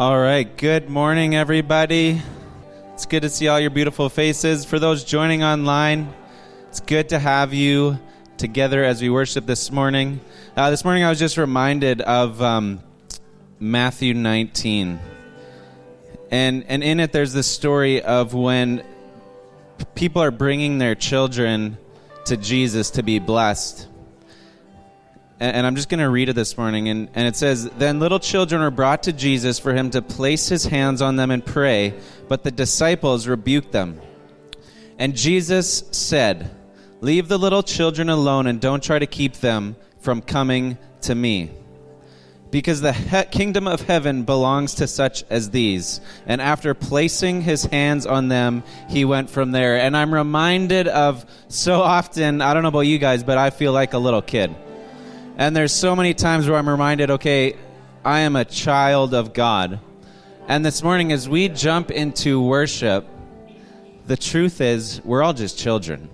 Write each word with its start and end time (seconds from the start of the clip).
All 0.00 0.18
right, 0.18 0.56
good 0.56 0.88
morning, 0.88 1.34
everybody. 1.34 2.22
It's 2.94 3.04
good 3.04 3.20
to 3.20 3.28
see 3.28 3.48
all 3.48 3.60
your 3.60 3.68
beautiful 3.68 4.08
faces. 4.08 4.64
For 4.64 4.78
those 4.78 5.04
joining 5.04 5.44
online, 5.44 6.10
it's 6.70 6.80
good 6.80 7.10
to 7.10 7.18
have 7.18 7.52
you 7.52 7.98
together 8.38 8.82
as 8.82 9.02
we 9.02 9.10
worship 9.10 9.44
this 9.44 9.70
morning. 9.70 10.22
Uh, 10.56 10.70
this 10.70 10.86
morning, 10.86 11.04
I 11.04 11.10
was 11.10 11.18
just 11.18 11.36
reminded 11.36 12.00
of 12.00 12.40
um, 12.40 12.80
Matthew 13.58 14.14
19. 14.14 14.98
And, 16.30 16.64
and 16.66 16.82
in 16.82 16.98
it, 16.98 17.12
there's 17.12 17.34
this 17.34 17.46
story 17.46 18.00
of 18.00 18.32
when 18.32 18.82
people 19.94 20.22
are 20.22 20.30
bringing 20.30 20.78
their 20.78 20.94
children 20.94 21.76
to 22.24 22.38
Jesus 22.38 22.92
to 22.92 23.02
be 23.02 23.18
blessed 23.18 23.86
and 25.40 25.66
I'm 25.66 25.74
just 25.74 25.88
going 25.88 26.00
to 26.00 26.10
read 26.10 26.28
it 26.28 26.34
this 26.34 26.58
morning. 26.58 26.88
And, 26.88 27.08
and 27.14 27.26
it 27.26 27.34
says, 27.34 27.64
Then 27.78 27.98
little 27.98 28.20
children 28.20 28.60
were 28.60 28.70
brought 28.70 29.04
to 29.04 29.12
Jesus 29.12 29.58
for 29.58 29.72
him 29.72 29.90
to 29.90 30.02
place 30.02 30.48
his 30.48 30.66
hands 30.66 31.00
on 31.00 31.16
them 31.16 31.30
and 31.30 31.44
pray, 31.44 31.94
but 32.28 32.44
the 32.44 32.50
disciples 32.50 33.26
rebuked 33.26 33.72
them. 33.72 34.00
And 34.98 35.16
Jesus 35.16 35.82
said, 35.92 36.54
Leave 37.00 37.28
the 37.28 37.38
little 37.38 37.62
children 37.62 38.10
alone 38.10 38.46
and 38.46 38.60
don't 38.60 38.82
try 38.82 38.98
to 38.98 39.06
keep 39.06 39.36
them 39.36 39.76
from 40.00 40.20
coming 40.20 40.76
to 41.02 41.14
me. 41.14 41.50
Because 42.50 42.82
the 42.82 42.92
he- 42.92 43.24
kingdom 43.30 43.66
of 43.66 43.80
heaven 43.80 44.24
belongs 44.24 44.74
to 44.74 44.86
such 44.86 45.24
as 45.30 45.50
these. 45.50 46.02
And 46.26 46.42
after 46.42 46.74
placing 46.74 47.40
his 47.40 47.64
hands 47.64 48.04
on 48.04 48.28
them, 48.28 48.62
he 48.90 49.06
went 49.06 49.30
from 49.30 49.52
there. 49.52 49.78
And 49.78 49.96
I'm 49.96 50.12
reminded 50.12 50.86
of 50.86 51.24
so 51.48 51.80
often, 51.80 52.42
I 52.42 52.52
don't 52.52 52.62
know 52.62 52.68
about 52.68 52.80
you 52.80 52.98
guys, 52.98 53.24
but 53.24 53.38
I 53.38 53.48
feel 53.48 53.72
like 53.72 53.94
a 53.94 53.98
little 53.98 54.20
kid 54.20 54.54
and 55.40 55.56
there's 55.56 55.72
so 55.72 55.96
many 55.96 56.12
times 56.12 56.46
where 56.46 56.58
I'm 56.58 56.68
reminded, 56.68 57.10
okay, 57.12 57.56
I 58.04 58.20
am 58.20 58.36
a 58.36 58.44
child 58.44 59.14
of 59.14 59.32
God. 59.32 59.80
And 60.46 60.62
this 60.62 60.82
morning, 60.82 61.12
as 61.12 61.30
we 61.30 61.48
jump 61.48 61.90
into 61.90 62.42
worship, 62.42 63.08
the 64.06 64.18
truth 64.18 64.60
is 64.60 65.00
we're 65.02 65.22
all 65.22 65.32
just 65.32 65.58
children. 65.58 66.10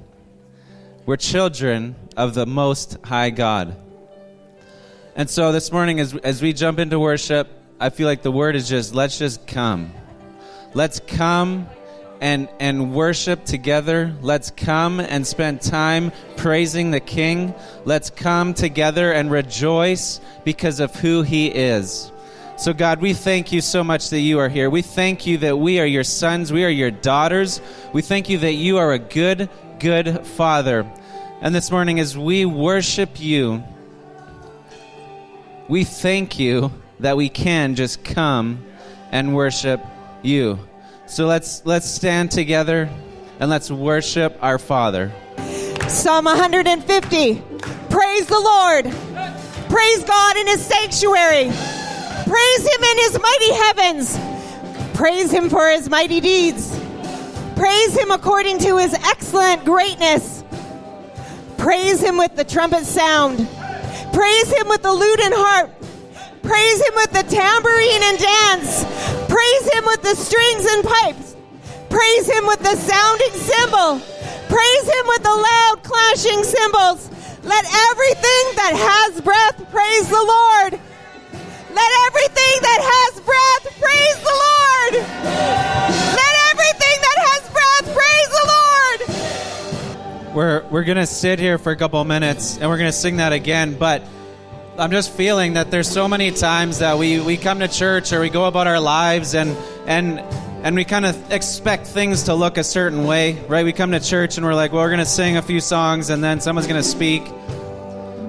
We're 1.06 1.16
children 1.16 1.96
of 2.16 2.34
the 2.34 2.46
Most 2.46 2.98
High 3.02 3.30
God. 3.30 3.77
And 5.16 5.28
so 5.28 5.50
this 5.50 5.72
morning, 5.72 5.98
as, 5.98 6.14
as 6.18 6.40
we 6.40 6.52
jump 6.52 6.78
into 6.78 7.00
worship, 7.00 7.48
I 7.80 7.90
feel 7.90 8.06
like 8.06 8.22
the 8.22 8.30
word 8.30 8.55
is 8.55 8.68
just 8.68 8.94
let's 8.94 9.18
just 9.18 9.44
come. 9.48 9.92
Let's 10.72 11.00
come 11.00 11.66
and 12.20 12.48
and 12.61 12.95
worship 12.95 13.45
together. 13.45 14.14
Let's 14.20 14.50
come 14.50 15.00
and 15.00 15.27
spend 15.27 15.61
time 15.61 16.12
praising 16.36 16.91
the 16.91 17.00
King. 17.00 17.55
Let's 17.84 18.11
come 18.11 18.55
together 18.55 19.12
and 19.12 19.31
rejoice 19.31 20.20
because 20.45 20.81
of 20.81 20.95
who 20.95 21.23
he 21.23 21.48
is. 21.48 22.11
So 22.58 22.73
God, 22.73 23.00
we 23.00 23.12
thank 23.12 23.53
you 23.53 23.61
so 23.61 23.84
much 23.84 24.08
that 24.11 24.20
you 24.20 24.39
are 24.39 24.48
here. 24.48 24.70
We 24.70 24.81
thank 24.81 25.27
you 25.27 25.39
that 25.39 25.58
we 25.58 25.78
are 25.78 25.86
your 25.86 26.05
sons, 26.05 26.53
we 26.53 26.64
are 26.64 26.70
your 26.70 26.91
daughters. 26.91 27.61
We 27.92 28.00
thank 28.00 28.30
you 28.30 28.39
that 28.39 28.55
you 28.55 28.78
are 28.78 28.92
a 28.92 28.98
good 28.98 29.51
good 29.78 30.27
father. 30.27 30.91
And 31.42 31.55
this 31.55 31.70
morning 31.70 32.01
as 32.01 32.17
we 32.17 32.47
worship 32.47 33.20
you, 33.20 33.62
we 35.69 35.84
thank 35.84 36.39
you 36.39 36.73
that 37.01 37.17
we 37.17 37.28
can 37.28 37.75
just 37.75 38.03
come 38.03 38.64
and 39.12 39.34
worship 39.34 39.84
you. 40.23 40.58
So 41.06 41.26
let's 41.26 41.64
let's 41.64 41.88
stand 41.88 42.32
together 42.32 42.90
and 43.38 43.48
let's 43.48 43.70
worship 43.70 44.36
our 44.42 44.58
Father. 44.58 45.12
Psalm 45.88 46.24
150. 46.24 47.42
Praise 47.88 48.26
the 48.26 48.40
Lord. 48.40 48.84
Praise 49.70 50.04
God 50.04 50.36
in 50.36 50.46
his 50.48 50.64
sanctuary. 50.64 51.44
Praise 52.24 52.60
him 52.60 52.82
in 52.82 52.98
his 52.98 53.20
mighty 53.20 53.52
heavens. 53.54 54.18
Praise 54.96 55.30
him 55.30 55.48
for 55.48 55.70
his 55.70 55.88
mighty 55.88 56.20
deeds. 56.20 56.77
Praise 57.54 57.96
him 57.96 58.10
according 58.10 58.58
to 58.58 58.77
his 58.78 58.92
excellent 58.94 59.64
greatness. 59.64 60.42
Praise 61.56 62.00
him 62.00 62.18
with 62.18 62.34
the 62.34 62.45
trumpet 62.45 62.84
sound. 62.84 63.48
Praise 64.12 64.52
him 64.52 64.68
with 64.68 64.83
the 64.83 64.92
lute 64.92 65.20
and 65.20 65.34
harp. 65.34 65.76
Praise 66.46 66.79
him 66.79 66.95
with 66.95 67.11
the 67.11 67.24
tambourine 67.27 68.02
and 68.07 68.18
dance. 68.18 68.84
Praise 69.27 69.67
him 69.74 69.84
with 69.84 70.02
the 70.02 70.14
strings 70.14 70.64
and 70.64 70.84
pipes. 70.84 71.34
Praise 71.90 72.27
him 72.30 72.46
with 72.46 72.61
the 72.61 72.77
sounding 72.77 73.34
cymbal. 73.34 73.98
Praise 74.46 74.86
him 74.86 75.07
with 75.11 75.23
the 75.23 75.34
loud 75.34 75.83
clashing 75.83 76.45
cymbals. 76.45 77.11
Let 77.42 77.64
everything 77.90 78.45
that 78.62 78.74
has 78.79 79.20
breath 79.20 79.58
praise 79.70 80.08
the 80.08 80.23
Lord. 80.23 80.79
Let 81.74 81.90
everything 82.07 82.57
that 82.63 82.80
has 82.95 83.20
breath 83.27 83.64
praise 83.83 84.18
the 84.23 84.36
Lord. 84.46 84.92
Let 86.14 86.34
everything 86.55 86.96
that 87.02 87.18
has 87.27 87.42
breath 87.51 87.86
praise 87.90 88.30
the 88.39 88.46
Lord. 88.55 90.34
We're 90.34 90.63
we're 90.70 90.84
going 90.84 90.98
to 90.98 91.07
sit 91.07 91.39
here 91.39 91.58
for 91.58 91.73
a 91.73 91.77
couple 91.77 92.05
minutes 92.05 92.58
and 92.58 92.70
we're 92.70 92.78
going 92.78 92.89
to 92.90 92.96
sing 92.96 93.17
that 93.17 93.33
again, 93.33 93.74
but 93.74 94.02
I'm 94.79 94.91
just 94.91 95.11
feeling 95.13 95.55
that 95.55 95.70
there's 95.70 95.89
so 95.89 96.07
many 96.07 96.31
times 96.31 96.81
that 96.81 96.98
we, 96.98 97.19
we 97.19 97.39
come 97.39 97.61
to 97.61 97.69
church 97.69 98.13
or 98.13 98.20
we 98.20 98.29
go 98.29 98.45
about 98.45 98.67
our 98.67 98.79
lives 98.79 99.35
and 99.35 99.57
and 99.87 100.20
and 100.64 100.77
we 100.77 100.85
kind 100.85 101.07
of 101.07 101.33
expect 101.33 101.87
things 101.87 102.25
to 102.25 102.35
look 102.35 102.59
a 102.59 102.64
certain 102.64 103.05
way, 103.05 103.42
right? 103.48 103.64
We 103.64 103.73
come 103.73 103.92
to 103.92 104.01
church 104.01 104.37
and 104.37 104.45
we're 104.45 104.55
like, 104.55 104.73
well, 104.73 104.83
we're 104.83 104.91
going 104.91 104.98
to 104.98 105.07
sing 105.07 105.39
a 105.39 105.42
few 105.42 105.61
songs 105.61 106.11
and 106.11 106.23
then 106.23 106.41
someone's 106.41 106.67
going 106.67 106.83
to 106.83 106.89
speak. 106.89 107.23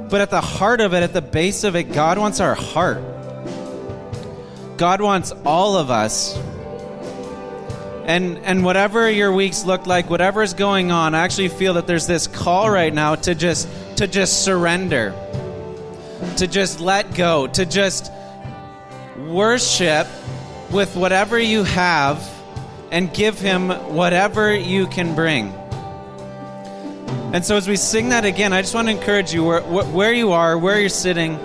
But 0.09 0.21
at 0.21 0.29
the 0.29 0.39
heart 0.39 0.79
of 0.79 0.93
it, 0.93 1.03
at 1.03 1.11
the 1.11 1.21
base 1.21 1.65
of 1.65 1.75
it, 1.75 1.91
God 1.91 2.17
wants 2.17 2.39
our 2.39 2.55
heart. 2.55 3.03
God 4.77 5.01
wants 5.01 5.33
all 5.45 5.75
of 5.75 5.91
us. 5.91 6.37
And 8.05 8.37
and 8.39 8.63
whatever 8.63 9.09
your 9.11 9.33
weeks 9.33 9.65
look 9.65 9.85
like, 9.85 10.09
whatever 10.09 10.43
is 10.43 10.53
going 10.53 10.91
on, 10.91 11.13
I 11.13 11.25
actually 11.25 11.49
feel 11.49 11.73
that 11.73 11.87
there's 11.87 12.07
this 12.07 12.25
call 12.25 12.69
right 12.69 12.93
now 12.93 13.15
to 13.15 13.35
just 13.35 13.67
to 13.97 14.07
just 14.07 14.45
surrender 14.45 15.13
to 16.37 16.47
just 16.47 16.79
let 16.79 17.15
go, 17.15 17.47
to 17.47 17.65
just 17.65 18.11
worship 19.17 20.07
with 20.71 20.95
whatever 20.95 21.39
you 21.39 21.63
have 21.63 22.27
and 22.91 23.13
give 23.13 23.39
Him 23.39 23.69
whatever 23.69 24.53
you 24.55 24.87
can 24.87 25.15
bring. 25.15 25.53
And 27.33 27.43
so, 27.43 27.57
as 27.57 27.67
we 27.67 27.75
sing 27.75 28.09
that 28.09 28.25
again, 28.25 28.53
I 28.53 28.61
just 28.61 28.73
want 28.73 28.87
to 28.87 28.93
encourage 28.93 29.33
you 29.33 29.43
where, 29.43 29.61
where 29.61 30.13
you 30.13 30.31
are, 30.31 30.57
where 30.57 30.79
you're 30.79 30.89
sitting, 30.89 31.35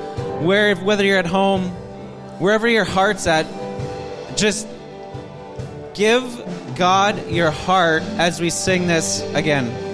where, 0.44 0.76
whether 0.76 1.04
you're 1.04 1.18
at 1.18 1.26
home, 1.26 1.68
wherever 2.38 2.68
your 2.68 2.84
heart's 2.84 3.26
at, 3.26 3.46
just 4.36 4.66
give 5.94 6.22
God 6.76 7.30
your 7.30 7.50
heart 7.50 8.02
as 8.02 8.40
we 8.40 8.50
sing 8.50 8.86
this 8.86 9.22
again. 9.34 9.91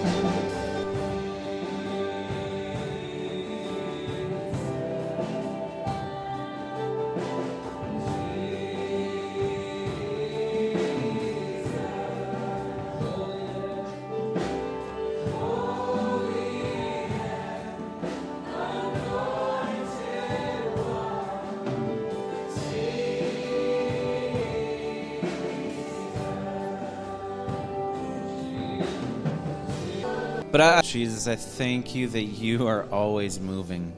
Jesus, 30.89 31.29
I 31.29 31.37
thank 31.37 31.95
you 31.95 32.09
that 32.09 32.23
you 32.23 32.67
are 32.67 32.89
always 32.91 33.39
moving. 33.39 33.93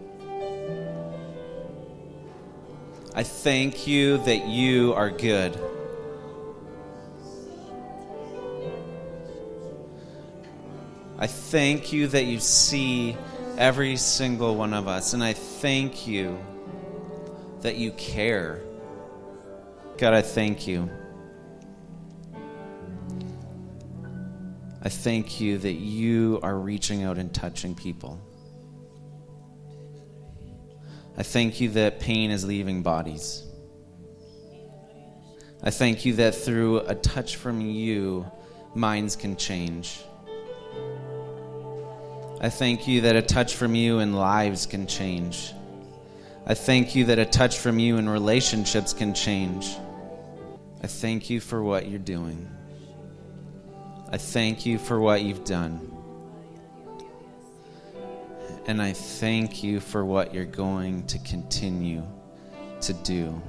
I 3.15 3.23
thank 3.23 3.87
you 3.87 4.19
that 4.25 4.49
you 4.49 4.93
are 4.95 5.09
good. 5.09 5.57
I 11.17 11.29
thank 11.29 11.93
you 11.93 12.09
that 12.09 12.25
you 12.25 12.41
see 12.41 13.17
every 13.57 13.97
single 13.97 14.57
one 14.57 14.75
of 14.75 14.89
us. 14.89 15.13
And 15.13 15.23
I 15.23 15.35
thank 15.35 16.09
you 16.09 16.37
that 17.61 17.77
you 17.77 17.93
care. 17.93 18.63
God, 19.97 20.13
I 20.13 20.23
thank 20.23 20.67
you. 20.67 20.91
Thank 24.91 25.41
you 25.41 25.57
that 25.59 25.73
you 25.73 26.39
are 26.43 26.59
reaching 26.59 27.03
out 27.05 27.17
and 27.17 27.33
touching 27.33 27.75
people. 27.75 28.21
I 31.17 31.23
thank 31.23 31.61
you 31.61 31.71
that 31.71 32.01
pain 32.01 32.31
is 32.31 32.45
leaving 32.45 32.83
bodies. 32.83 33.45
I 35.63 35.71
thank 35.71 36.05
you 36.05 36.15
that 36.17 36.35
through 36.35 36.81
a 36.81 36.95
touch 36.95 37.37
from 37.37 37.61
you, 37.61 38.31
minds 38.75 39.17
can 39.17 39.37
change. 39.37 40.01
I 42.41 42.49
thank 42.49 42.89
you 42.89 43.03
that 43.03 43.17
a 43.17 43.23
touch 43.23 43.55
from 43.55 43.75
you 43.75 43.99
and 43.99 44.17
lives 44.17 44.65
can 44.65 44.87
change. 44.87 45.53
I 46.47 46.55
thank 46.55 46.95
you 46.95 47.05
that 47.07 47.19
a 47.19 47.27
touch 47.27 47.59
from 47.59 47.79
you 47.79 47.99
and 47.99 48.11
relationships 48.11 48.95
can 48.95 49.13
change. 49.13 49.77
I 50.83 50.87
thank 50.87 51.29
you 51.29 51.41
for 51.41 51.63
what 51.63 51.89
you're 51.89 51.99
doing. 51.99 52.51
I 54.13 54.17
thank 54.17 54.67
you 54.67 54.79
for 54.79 54.99
what 54.99 55.23
you've 55.23 55.45
done. 55.45 55.97
And 58.67 58.83
I 58.83 58.93
thank 58.93 59.63
you 59.63 59.79
for 59.79 60.05
what 60.05 60.35
you're 60.35 60.45
going 60.45 61.07
to 61.07 61.19
continue 61.21 62.03
to 62.81 62.93
do 62.93 63.41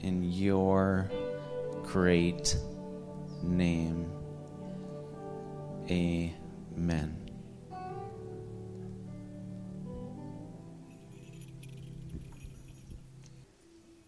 in 0.00 0.22
your 0.32 1.10
great 1.82 2.56
name. 3.42 4.10
Amen. 5.90 7.16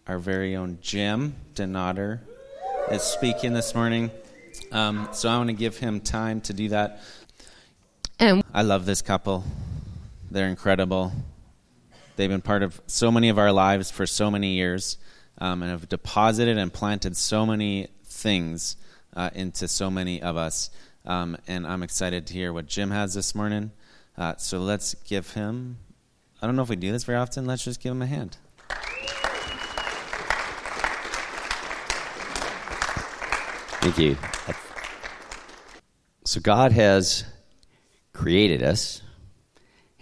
Our 0.07 0.17
very 0.17 0.55
own 0.55 0.79
Jim 0.81 1.35
Donater 1.53 2.21
is 2.89 3.03
speaking 3.03 3.53
this 3.53 3.75
morning. 3.75 4.09
Um, 4.71 5.09
so 5.11 5.29
I 5.29 5.37
want 5.37 5.49
to 5.49 5.53
give 5.53 5.77
him 5.77 6.01
time 6.01 6.41
to 6.41 6.53
do 6.53 6.69
that. 6.69 7.01
And 8.19 8.43
I 8.53 8.63
love 8.63 8.85
this 8.85 9.01
couple. 9.01 9.43
They're 10.29 10.47
incredible. 10.47 11.11
They've 12.15 12.29
been 12.29 12.41
part 12.41 12.63
of 12.63 12.81
so 12.87 13.11
many 13.11 13.29
of 13.29 13.37
our 13.39 13.51
lives 13.51 13.89
for 13.89 14.05
so 14.05 14.29
many 14.29 14.55
years 14.55 14.97
um, 15.37 15.63
and 15.63 15.71
have 15.71 15.87
deposited 15.87 16.57
and 16.57 16.71
planted 16.71 17.15
so 17.15 17.45
many 17.45 17.87
things 18.05 18.75
uh, 19.15 19.29
into 19.33 19.67
so 19.67 19.89
many 19.89 20.21
of 20.21 20.35
us. 20.35 20.69
Um, 21.05 21.37
and 21.47 21.65
I'm 21.65 21.81
excited 21.81 22.27
to 22.27 22.33
hear 22.33 22.51
what 22.51 22.67
Jim 22.67 22.91
has 22.91 23.13
this 23.13 23.33
morning. 23.33 23.71
Uh, 24.17 24.35
so 24.37 24.59
let's 24.59 24.95
give 25.05 25.31
him, 25.31 25.77
I 26.41 26.45
don't 26.45 26.57
know 26.57 26.61
if 26.61 26.69
we 26.69 26.75
do 26.75 26.91
this 26.91 27.05
very 27.05 27.17
often, 27.17 27.45
let's 27.45 27.63
just 27.63 27.81
give 27.81 27.91
him 27.93 28.01
a 28.01 28.05
hand. 28.05 28.37
Thank 33.81 33.97
you. 33.97 34.17
So, 36.25 36.41
God 36.41 36.73
has 36.73 37.23
created 38.11 38.61
us, 38.61 39.01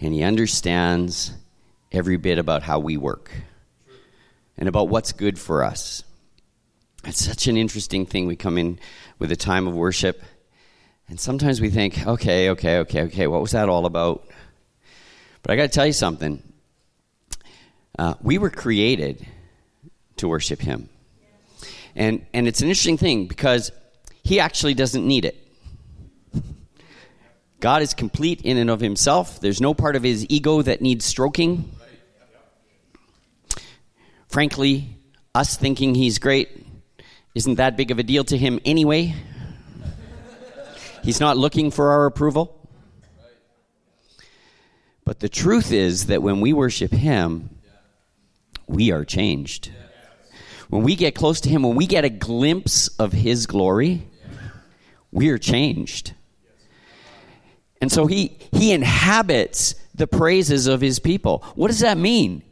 and 0.00 0.12
He 0.12 0.24
understands 0.24 1.32
every 1.92 2.16
bit 2.16 2.38
about 2.38 2.64
how 2.64 2.80
we 2.80 2.96
work 2.96 3.30
and 4.56 4.68
about 4.68 4.88
what's 4.88 5.12
good 5.12 5.38
for 5.38 5.62
us. 5.62 6.02
It's 7.04 7.24
such 7.24 7.46
an 7.46 7.56
interesting 7.56 8.04
thing. 8.04 8.26
We 8.26 8.34
come 8.34 8.58
in 8.58 8.80
with 9.20 9.30
a 9.30 9.36
time 9.36 9.68
of 9.68 9.74
worship, 9.74 10.22
and 11.08 11.20
sometimes 11.20 11.60
we 11.60 11.70
think, 11.70 12.04
okay, 12.04 12.50
okay, 12.50 12.78
okay, 12.78 13.02
okay, 13.02 13.26
what 13.28 13.40
was 13.40 13.52
that 13.52 13.68
all 13.68 13.86
about? 13.86 14.26
But 15.42 15.52
I 15.52 15.56
got 15.56 15.62
to 15.62 15.68
tell 15.68 15.86
you 15.86 15.92
something. 15.92 16.42
Uh, 17.96 18.14
we 18.22 18.38
were 18.38 18.50
created 18.50 19.24
to 20.16 20.26
worship 20.26 20.60
Him. 20.60 20.88
And, 21.98 22.24
and 22.32 22.46
it's 22.46 22.60
an 22.60 22.68
interesting 22.68 22.96
thing 22.96 23.26
because 23.26 23.72
he 24.22 24.38
actually 24.38 24.74
doesn't 24.74 25.04
need 25.04 25.24
it. 25.24 25.36
God 27.58 27.82
is 27.82 27.92
complete 27.92 28.40
in 28.42 28.56
and 28.56 28.70
of 28.70 28.78
himself. 28.78 29.40
There's 29.40 29.60
no 29.60 29.74
part 29.74 29.96
of 29.96 30.04
his 30.04 30.24
ego 30.28 30.62
that 30.62 30.80
needs 30.80 31.04
stroking. 31.04 31.72
Frankly, 34.28 34.96
us 35.34 35.56
thinking 35.56 35.96
he's 35.96 36.20
great 36.20 36.64
isn't 37.34 37.56
that 37.56 37.76
big 37.76 37.90
of 37.90 37.98
a 37.98 38.04
deal 38.04 38.22
to 38.24 38.38
him 38.38 38.60
anyway. 38.64 39.16
He's 41.02 41.18
not 41.18 41.36
looking 41.36 41.72
for 41.72 41.90
our 41.90 42.06
approval. 42.06 42.54
But 45.04 45.18
the 45.18 45.28
truth 45.28 45.72
is 45.72 46.06
that 46.06 46.22
when 46.22 46.40
we 46.40 46.52
worship 46.52 46.92
him, 46.92 47.58
we 48.68 48.92
are 48.92 49.04
changed 49.04 49.72
when 50.68 50.82
we 50.82 50.96
get 50.96 51.14
close 51.14 51.40
to 51.42 51.48
Him, 51.48 51.62
when 51.62 51.76
we 51.76 51.86
get 51.86 52.04
a 52.04 52.10
glimpse 52.10 52.88
of 52.98 53.12
His 53.12 53.46
glory, 53.46 54.06
we 55.10 55.30
are 55.30 55.38
changed. 55.38 56.12
And 57.80 57.90
so 57.90 58.06
He, 58.06 58.38
he 58.52 58.72
inhabits 58.72 59.74
the 59.94 60.06
praises 60.06 60.66
of 60.66 60.80
His 60.80 60.98
people. 60.98 61.44
What 61.54 61.68
does 61.68 61.80
that 61.80 61.98
mean? 61.98 62.42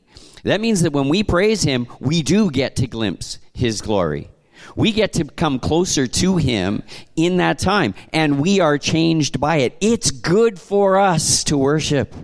That 0.45 0.61
means 0.61 0.83
that 0.83 0.93
when 0.93 1.09
we 1.09 1.23
praise 1.23 1.63
Him, 1.63 1.87
we 2.01 2.23
do 2.23 2.51
get 2.51 2.77
to 2.77 2.87
glimpse 2.87 3.39
His 3.53 3.81
glory. 3.81 4.31
We 4.75 4.93
get 4.93 5.13
to 5.15 5.25
come 5.25 5.59
closer 5.59 6.07
to 6.07 6.37
Him 6.37 6.83
in 7.15 7.37
that 7.39 7.59
time, 7.59 7.95
and 8.13 8.41
we 8.41 8.61
are 8.61 8.79
changed 8.79 9.39
by 9.41 9.57
it. 9.57 9.77
It's 9.81 10.11
good 10.11 10.59
for 10.59 10.99
us 10.99 11.45
to 11.45 11.59
worship. 11.59 12.15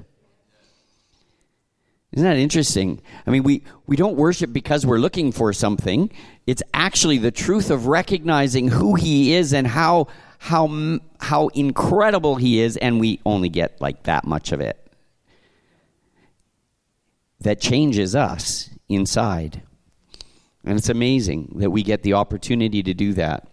Isn't 2.13 2.29
that 2.29 2.37
interesting? 2.37 3.01
I 3.27 3.31
mean, 3.31 3.43
we, 3.43 3.63
we 3.87 3.97
don't 3.97 4.17
worship 4.17 4.53
because 4.53 4.85
we're 4.85 4.99
looking 4.99 5.33
for 5.33 5.53
something. 5.55 6.11
It's 6.47 6.63
actually 6.75 7.19
the 7.19 7.31
truth 7.31 7.71
of 7.71 7.87
recognizing 7.87 8.69
who 8.69 8.95
He 8.95 9.33
is 9.33 9.55
and 9.55 9.67
how, 9.67 10.09
how, 10.39 10.99
how 11.21 11.49
incredible 11.49 12.37
He 12.37 12.61
is, 12.61 12.77
and 12.77 13.01
we 13.01 13.21
only 13.25 13.49
get 13.49 13.81
like 13.81 14.03
that 14.03 14.27
much 14.27 14.53
of 14.53 14.61
it. 14.61 14.79
That 17.41 17.61
changes 17.61 18.15
us 18.15 18.69
inside. 18.91 19.63
And 20.65 20.79
it's 20.79 20.91
amazing 20.91 21.55
that 21.57 21.71
we 21.71 21.83
get 21.83 22.03
the 22.03 22.13
opportunity 22.13 22.83
to 22.83 22.93
do 22.93 23.15
that 23.15 23.49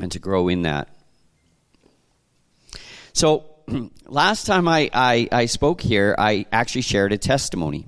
and 0.00 0.12
to 0.12 0.20
grow 0.20 0.48
in 0.48 0.62
that. 0.62 0.88
So, 3.12 3.49
last 4.06 4.46
time 4.46 4.68
I, 4.68 4.90
I, 4.92 5.28
I, 5.30 5.46
spoke 5.46 5.80
here, 5.80 6.14
I 6.18 6.46
actually 6.52 6.82
shared 6.82 7.12
a 7.12 7.18
testimony. 7.18 7.86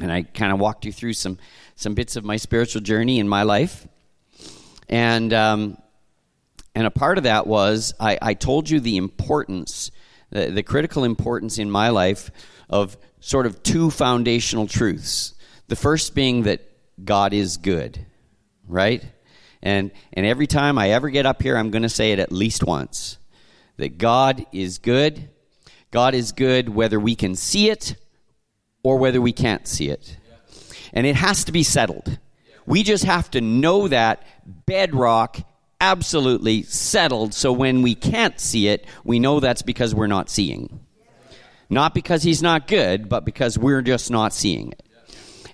And 0.00 0.10
I 0.10 0.22
kind 0.22 0.52
of 0.52 0.58
walked 0.58 0.84
you 0.84 0.92
through 0.92 1.12
some, 1.14 1.38
some 1.76 1.94
bits 1.94 2.16
of 2.16 2.24
my 2.24 2.36
spiritual 2.36 2.82
journey 2.82 3.18
in 3.18 3.28
my 3.28 3.42
life. 3.42 3.86
And, 4.88 5.32
um, 5.32 5.78
and 6.74 6.86
a 6.86 6.90
part 6.90 7.18
of 7.18 7.24
that 7.24 7.46
was 7.46 7.94
I, 8.00 8.18
I 8.20 8.34
told 8.34 8.68
you 8.68 8.80
the 8.80 8.96
importance, 8.96 9.90
the, 10.30 10.50
the 10.50 10.62
critical 10.62 11.04
importance 11.04 11.58
in 11.58 11.70
my 11.70 11.90
life 11.90 12.30
of 12.68 12.96
sort 13.20 13.46
of 13.46 13.62
two 13.62 13.90
foundational 13.90 14.66
truths. 14.66 15.34
The 15.68 15.76
first 15.76 16.14
being 16.14 16.42
that 16.42 16.60
God 17.02 17.32
is 17.32 17.56
good, 17.56 18.04
right? 18.66 19.04
And, 19.62 19.92
and 20.12 20.26
every 20.26 20.46
time 20.46 20.76
I 20.76 20.90
ever 20.90 21.08
get 21.08 21.24
up 21.24 21.40
here, 21.40 21.56
I'm 21.56 21.70
going 21.70 21.82
to 21.82 21.88
say 21.88 22.12
it 22.12 22.18
at 22.18 22.32
least 22.32 22.64
once 22.64 23.18
that 23.76 23.98
God 23.98 24.46
is 24.52 24.78
good. 24.78 25.28
God 25.90 26.14
is 26.14 26.32
good 26.32 26.68
whether 26.68 26.98
we 26.98 27.14
can 27.14 27.34
see 27.34 27.70
it 27.70 27.96
or 28.82 28.98
whether 28.98 29.20
we 29.20 29.32
can't 29.32 29.66
see 29.66 29.88
it. 29.88 30.16
And 30.92 31.06
it 31.06 31.16
has 31.16 31.44
to 31.44 31.52
be 31.52 31.62
settled. 31.62 32.18
We 32.66 32.82
just 32.82 33.04
have 33.04 33.30
to 33.32 33.40
know 33.40 33.88
that 33.88 34.22
bedrock 34.66 35.38
absolutely 35.80 36.62
settled 36.62 37.34
so 37.34 37.52
when 37.52 37.82
we 37.82 37.94
can't 37.94 38.40
see 38.40 38.68
it, 38.68 38.86
we 39.04 39.18
know 39.18 39.40
that's 39.40 39.62
because 39.62 39.94
we're 39.94 40.06
not 40.06 40.30
seeing. 40.30 40.80
Not 41.68 41.94
because 41.94 42.22
he's 42.22 42.42
not 42.42 42.68
good, 42.68 43.08
but 43.08 43.24
because 43.24 43.58
we're 43.58 43.82
just 43.82 44.10
not 44.10 44.32
seeing 44.32 44.72
it. 44.72 44.82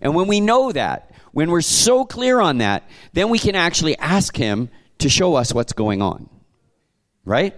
And 0.01 0.15
when 0.15 0.29
we 0.29 0.41
know 0.41 0.73
that, 0.73 1.13
when 1.33 1.51
we're 1.51 1.61
so 1.61 2.05
clear 2.05 2.41
on 2.41 2.59
that, 2.59 2.85
then 3.13 3.29
we 3.29 3.39
can 3.39 3.55
actually 3.55 3.97
ask 3.99 4.37
him 4.37 4.69
to 4.99 5.09
show 5.09 5.35
us 5.35 5.55
what's 5.55 5.73
going 5.73 6.03
on. 6.03 6.29
Right? 7.25 7.55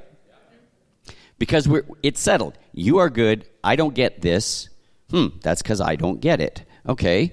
Because 1.38 1.68
we're, 1.68 1.84
it's 2.02 2.20
settled. 2.20 2.56
You 2.72 2.98
are 2.98 3.10
good. 3.10 3.46
I 3.62 3.76
don't 3.76 3.94
get 3.94 4.20
this. 4.22 4.68
Hmm, 5.10 5.28
that's 5.42 5.62
because 5.62 5.80
I 5.80 5.96
don't 5.96 6.20
get 6.20 6.40
it. 6.40 6.64
Okay, 6.88 7.32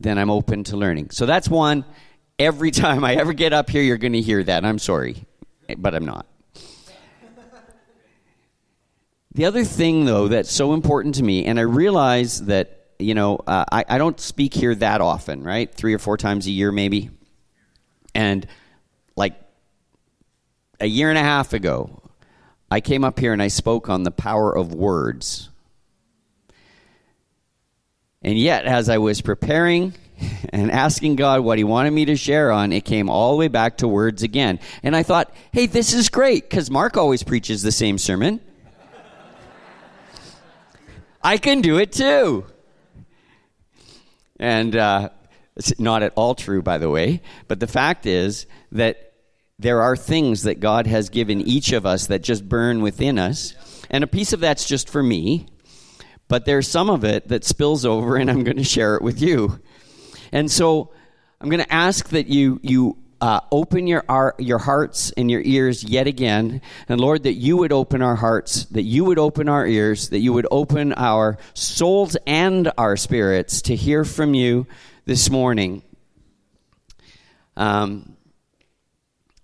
then 0.00 0.18
I'm 0.18 0.30
open 0.30 0.64
to 0.64 0.76
learning. 0.76 1.10
So 1.10 1.26
that's 1.26 1.48
one. 1.48 1.84
Every 2.38 2.70
time 2.84 3.04
I 3.04 3.14
ever 3.14 3.32
get 3.32 3.52
up 3.52 3.70
here, 3.70 3.82
you're 3.82 3.98
going 3.98 4.12
to 4.12 4.20
hear 4.20 4.42
that. 4.44 4.64
I'm 4.64 4.78
sorry, 4.78 5.24
but 5.76 5.94
I'm 5.94 6.04
not. 6.04 6.26
The 9.36 9.44
other 9.44 9.64
thing, 9.64 10.06
though, 10.06 10.28
that's 10.28 10.50
so 10.50 10.72
important 10.72 11.16
to 11.16 11.22
me, 11.22 11.44
and 11.44 11.58
I 11.58 11.62
realize 11.62 12.46
that, 12.46 12.86
you 12.98 13.12
know, 13.12 13.36
uh, 13.46 13.66
I, 13.70 13.84
I 13.86 13.98
don't 13.98 14.18
speak 14.18 14.54
here 14.54 14.74
that 14.76 15.02
often, 15.02 15.42
right? 15.42 15.72
Three 15.72 15.92
or 15.92 15.98
four 15.98 16.16
times 16.16 16.46
a 16.46 16.50
year, 16.50 16.72
maybe. 16.72 17.10
And 18.14 18.46
like 19.14 19.34
a 20.80 20.86
year 20.86 21.10
and 21.10 21.18
a 21.18 21.22
half 21.22 21.52
ago, 21.52 22.02
I 22.70 22.80
came 22.80 23.04
up 23.04 23.18
here 23.18 23.32
and 23.32 23.42
I 23.42 23.48
spoke 23.48 23.88
on 23.88 24.02
the 24.02 24.10
power 24.10 24.56
of 24.56 24.74
words. 24.74 25.50
And 28.22 28.36
yet, 28.36 28.64
as 28.64 28.88
I 28.88 28.98
was 28.98 29.20
preparing 29.20 29.94
and 30.48 30.70
asking 30.72 31.16
God 31.16 31.42
what 31.42 31.58
He 31.58 31.64
wanted 31.64 31.92
me 31.92 32.06
to 32.06 32.16
share 32.16 32.50
on, 32.50 32.72
it 32.72 32.84
came 32.84 33.08
all 33.08 33.32
the 33.32 33.38
way 33.38 33.48
back 33.48 33.78
to 33.78 33.88
words 33.88 34.22
again. 34.22 34.58
And 34.82 34.96
I 34.96 35.04
thought, 35.04 35.32
hey, 35.52 35.66
this 35.66 35.92
is 35.92 36.08
great 36.08 36.48
because 36.48 36.70
Mark 36.70 36.96
always 36.96 37.22
preaches 37.22 37.62
the 37.62 37.72
same 37.72 37.98
sermon. 37.98 38.40
I 41.22 41.38
can 41.38 41.60
do 41.60 41.78
it 41.78 41.92
too. 41.92 42.46
And 44.40 44.74
uh, 44.74 45.10
it's 45.56 45.78
not 45.78 46.02
at 46.02 46.12
all 46.16 46.34
true, 46.34 46.62
by 46.62 46.78
the 46.78 46.90
way. 46.90 47.22
But 47.46 47.60
the 47.60 47.66
fact 47.66 48.06
is 48.06 48.46
that 48.72 49.05
there 49.58 49.80
are 49.80 49.96
things 49.96 50.42
that 50.42 50.60
God 50.60 50.86
has 50.86 51.08
given 51.08 51.40
each 51.40 51.72
of 51.72 51.86
us 51.86 52.08
that 52.08 52.22
just 52.22 52.48
burn 52.48 52.82
within 52.82 53.18
us. 53.18 53.54
And 53.90 54.04
a 54.04 54.06
piece 54.06 54.32
of 54.32 54.40
that's 54.40 54.66
just 54.66 54.90
for 54.90 55.02
me, 55.02 55.46
but 56.28 56.44
there's 56.44 56.68
some 56.68 56.90
of 56.90 57.04
it 57.04 57.28
that 57.28 57.44
spills 57.44 57.84
over, 57.84 58.16
and 58.16 58.30
I'm 58.30 58.44
going 58.44 58.58
to 58.58 58.64
share 58.64 58.96
it 58.96 59.02
with 59.02 59.22
you. 59.22 59.60
And 60.32 60.50
so 60.50 60.92
I'm 61.40 61.48
going 61.48 61.62
to 61.62 61.72
ask 61.72 62.08
that 62.10 62.26
you 62.26 62.60
you 62.62 62.98
uh, 63.20 63.40
open 63.50 63.86
your 63.86 64.04
our, 64.08 64.34
your 64.38 64.58
hearts 64.58 65.10
and 65.12 65.30
your 65.30 65.40
ears 65.42 65.84
yet 65.84 66.06
again, 66.06 66.60
and 66.88 67.00
Lord, 67.00 67.22
that 67.22 67.34
you 67.34 67.56
would 67.56 67.72
open 67.72 68.02
our 68.02 68.16
hearts, 68.16 68.66
that 68.66 68.82
you 68.82 69.04
would 69.04 69.18
open 69.18 69.48
our 69.48 69.66
ears, 69.66 70.10
that 70.10 70.18
you 70.18 70.34
would 70.34 70.46
open 70.50 70.92
our 70.94 71.38
souls 71.54 72.16
and 72.26 72.70
our 72.76 72.96
spirits 72.96 73.62
to 73.62 73.76
hear 73.76 74.04
from 74.04 74.34
you 74.34 74.66
this 75.06 75.30
morning. 75.30 75.82
Um, 77.56 78.16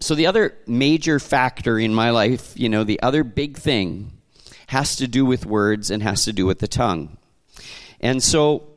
so 0.03 0.15
the 0.15 0.27
other 0.27 0.55
major 0.67 1.19
factor 1.19 1.79
in 1.79 1.95
my 1.95 2.11
life, 2.11 2.53
you 2.57 2.69
know, 2.69 2.85
the 2.85 3.01
other 3.03 3.25
big 3.25 3.57
thing, 3.57 4.13
has 4.67 4.97
to 4.97 5.07
do 5.07 5.25
with 5.25 5.45
words 5.45 5.91
and 5.91 6.03
has 6.03 6.25
to 6.25 6.33
do 6.33 6.47
with 6.47 6.59
the 6.59 6.69
tongue, 6.69 7.17
and 8.01 8.23
so 8.23 8.73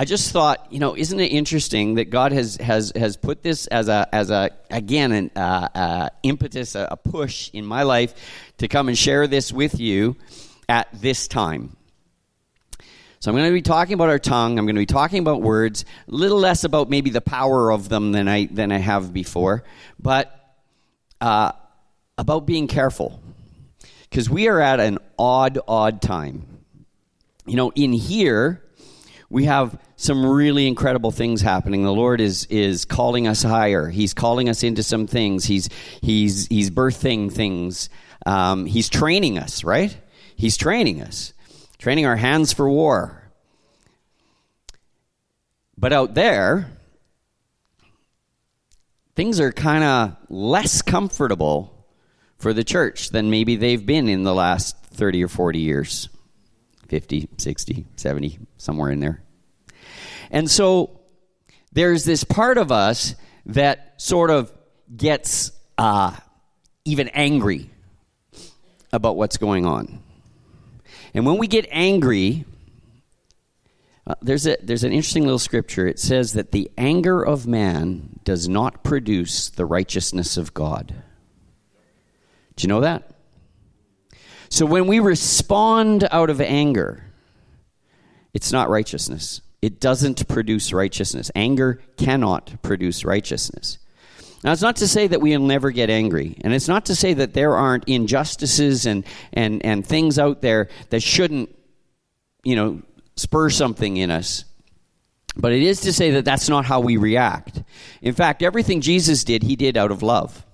I 0.00 0.06
just 0.06 0.32
thought, 0.32 0.72
you 0.72 0.78
know, 0.78 0.96
isn't 0.96 1.20
it 1.20 1.26
interesting 1.26 1.96
that 1.96 2.06
God 2.06 2.32
has 2.32 2.56
has 2.56 2.90
has 2.96 3.18
put 3.18 3.42
this 3.42 3.66
as 3.66 3.88
a 3.88 4.08
as 4.14 4.30
a 4.30 4.48
again 4.70 5.12
an 5.12 5.30
uh, 5.36 5.68
uh, 5.74 6.08
impetus, 6.22 6.74
a, 6.74 6.88
a 6.92 6.96
push 6.96 7.50
in 7.52 7.66
my 7.66 7.82
life 7.82 8.14
to 8.56 8.66
come 8.66 8.88
and 8.88 8.96
share 8.96 9.26
this 9.26 9.52
with 9.52 9.78
you 9.78 10.16
at 10.70 10.88
this 10.94 11.28
time. 11.28 11.76
So 13.22 13.30
I'm 13.30 13.36
going 13.36 13.50
to 13.50 13.52
be 13.52 13.60
talking 13.60 13.92
about 13.92 14.08
our 14.08 14.18
tongue. 14.18 14.58
I'm 14.58 14.64
going 14.64 14.76
to 14.76 14.80
be 14.80 14.86
talking 14.86 15.18
about 15.18 15.42
words. 15.42 15.84
A 16.08 16.10
little 16.10 16.38
less 16.38 16.64
about 16.64 16.88
maybe 16.88 17.10
the 17.10 17.20
power 17.20 17.70
of 17.70 17.90
them 17.90 18.12
than 18.12 18.28
I 18.28 18.46
than 18.46 18.72
I 18.72 18.78
have 18.78 19.12
before, 19.12 19.62
but 19.98 20.56
uh, 21.20 21.52
about 22.16 22.46
being 22.46 22.66
careful 22.66 23.20
because 24.08 24.30
we 24.30 24.48
are 24.48 24.58
at 24.58 24.80
an 24.80 24.96
odd, 25.18 25.58
odd 25.68 26.00
time. 26.00 26.46
You 27.44 27.56
know, 27.56 27.70
in 27.74 27.92
here 27.92 28.62
we 29.28 29.44
have 29.44 29.78
some 29.96 30.24
really 30.24 30.66
incredible 30.66 31.10
things 31.10 31.42
happening. 31.42 31.82
The 31.82 31.92
Lord 31.92 32.22
is 32.22 32.46
is 32.46 32.86
calling 32.86 33.28
us 33.28 33.42
higher. 33.42 33.90
He's 33.90 34.14
calling 34.14 34.48
us 34.48 34.62
into 34.62 34.82
some 34.82 35.06
things. 35.06 35.44
He's 35.44 35.68
he's 36.00 36.46
he's 36.46 36.70
birthing 36.70 37.30
things. 37.30 37.90
Um, 38.24 38.64
he's 38.64 38.88
training 38.88 39.36
us, 39.36 39.62
right? 39.62 39.94
He's 40.36 40.56
training 40.56 41.02
us, 41.02 41.34
training 41.80 42.04
our 42.04 42.16
hands 42.16 42.52
for 42.52 42.68
war. 42.68 43.30
But 45.78 45.94
out 45.94 46.12
there, 46.12 46.70
things 49.16 49.40
are 49.40 49.50
kind 49.50 49.82
of 49.82 50.16
less 50.28 50.82
comfortable 50.82 51.86
for 52.36 52.52
the 52.52 52.64
church 52.64 53.08
than 53.08 53.30
maybe 53.30 53.56
they've 53.56 53.84
been 53.84 54.08
in 54.08 54.24
the 54.24 54.34
last 54.34 54.76
30 54.92 55.24
or 55.24 55.28
40 55.28 55.58
years 55.58 56.08
50, 56.88 57.28
60, 57.38 57.86
70, 57.96 58.38
somewhere 58.58 58.90
in 58.90 59.00
there. 59.00 59.22
And 60.30 60.50
so 60.50 61.00
there's 61.72 62.04
this 62.04 62.24
part 62.24 62.58
of 62.58 62.70
us 62.70 63.14
that 63.46 63.94
sort 63.96 64.30
of 64.30 64.52
gets 64.94 65.52
uh, 65.78 66.14
even 66.84 67.08
angry 67.08 67.70
about 68.92 69.16
what's 69.16 69.38
going 69.38 69.64
on. 69.64 70.02
And 71.14 71.26
when 71.26 71.38
we 71.38 71.46
get 71.46 71.66
angry, 71.70 72.44
uh, 74.06 74.14
there's, 74.22 74.46
a, 74.46 74.56
there's 74.62 74.84
an 74.84 74.92
interesting 74.92 75.24
little 75.24 75.38
scripture. 75.38 75.86
It 75.86 75.98
says 75.98 76.32
that 76.34 76.52
the 76.52 76.70
anger 76.78 77.22
of 77.22 77.46
man 77.46 78.20
does 78.24 78.48
not 78.48 78.82
produce 78.82 79.48
the 79.48 79.64
righteousness 79.64 80.36
of 80.36 80.54
God. 80.54 80.94
Do 82.56 82.62
you 82.62 82.68
know 82.68 82.80
that? 82.80 83.10
So 84.48 84.66
when 84.66 84.86
we 84.86 84.98
respond 85.00 86.08
out 86.10 86.28
of 86.28 86.40
anger, 86.40 87.04
it's 88.34 88.52
not 88.52 88.68
righteousness. 88.68 89.40
It 89.62 89.80
doesn't 89.80 90.26
produce 90.26 90.72
righteousness. 90.72 91.30
Anger 91.34 91.80
cannot 91.96 92.62
produce 92.62 93.04
righteousness. 93.04 93.78
Now, 94.42 94.52
it's 94.52 94.62
not 94.62 94.76
to 94.76 94.88
say 94.88 95.06
that 95.06 95.20
we'll 95.20 95.40
never 95.40 95.70
get 95.70 95.90
angry, 95.90 96.36
and 96.40 96.54
it's 96.54 96.68
not 96.68 96.86
to 96.86 96.94
say 96.94 97.12
that 97.14 97.34
there 97.34 97.54
aren't 97.54 97.84
injustices 97.88 98.86
and, 98.86 99.04
and, 99.32 99.64
and 99.64 99.86
things 99.86 100.18
out 100.18 100.40
there 100.40 100.68
that 100.88 101.02
shouldn't, 101.02 101.54
you 102.42 102.56
know, 102.56 102.80
spur 103.16 103.50
something 103.50 103.98
in 103.98 104.10
us. 104.10 104.44
But 105.36 105.52
it 105.52 105.62
is 105.62 105.82
to 105.82 105.92
say 105.92 106.12
that 106.12 106.24
that's 106.24 106.48
not 106.48 106.64
how 106.64 106.80
we 106.80 106.96
react. 106.96 107.62
In 108.00 108.14
fact, 108.14 108.42
everything 108.42 108.80
Jesus 108.80 109.24
did, 109.24 109.42
he 109.42 109.56
did 109.56 109.76
out 109.76 109.90
of 109.90 110.02
love. 110.02 110.44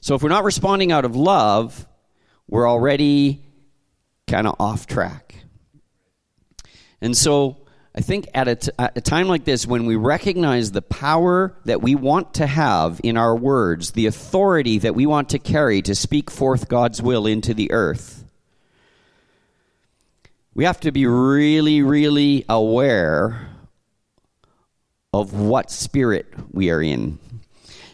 So 0.00 0.14
if 0.14 0.22
we're 0.22 0.30
not 0.30 0.44
responding 0.44 0.90
out 0.90 1.04
of 1.04 1.14
love, 1.14 1.86
we're 2.48 2.68
already 2.68 3.42
kind 4.26 4.46
of 4.46 4.56
off 4.58 4.86
track. 4.86 5.36
And 7.00 7.16
so 7.16 7.59
I 7.94 8.02
think 8.02 8.28
at 8.34 8.70
a, 8.78 9.00
time 9.00 9.26
like 9.26 9.44
this, 9.44 9.66
when 9.66 9.84
we 9.84 9.96
recognize 9.96 10.70
the 10.70 10.82
power 10.82 11.56
that 11.64 11.82
we 11.82 11.96
want 11.96 12.34
to 12.34 12.46
have 12.46 13.00
in 13.02 13.16
our 13.16 13.34
words, 13.34 13.92
the 13.92 14.06
authority 14.06 14.78
that 14.78 14.94
we 14.94 15.06
want 15.06 15.30
to 15.30 15.40
carry 15.40 15.82
to 15.82 15.94
speak 15.96 16.30
forth 16.30 16.68
God's 16.68 17.02
will 17.02 17.26
into 17.26 17.52
the 17.52 17.72
earth, 17.72 18.24
we 20.54 20.64
have 20.64 20.80
to 20.80 20.92
be 20.92 21.06
really, 21.06 21.82
really 21.82 22.44
aware 22.48 23.48
of 25.12 25.32
what 25.32 25.70
spirit 25.70 26.32
we 26.52 26.70
are 26.70 26.82
in. 26.82 27.18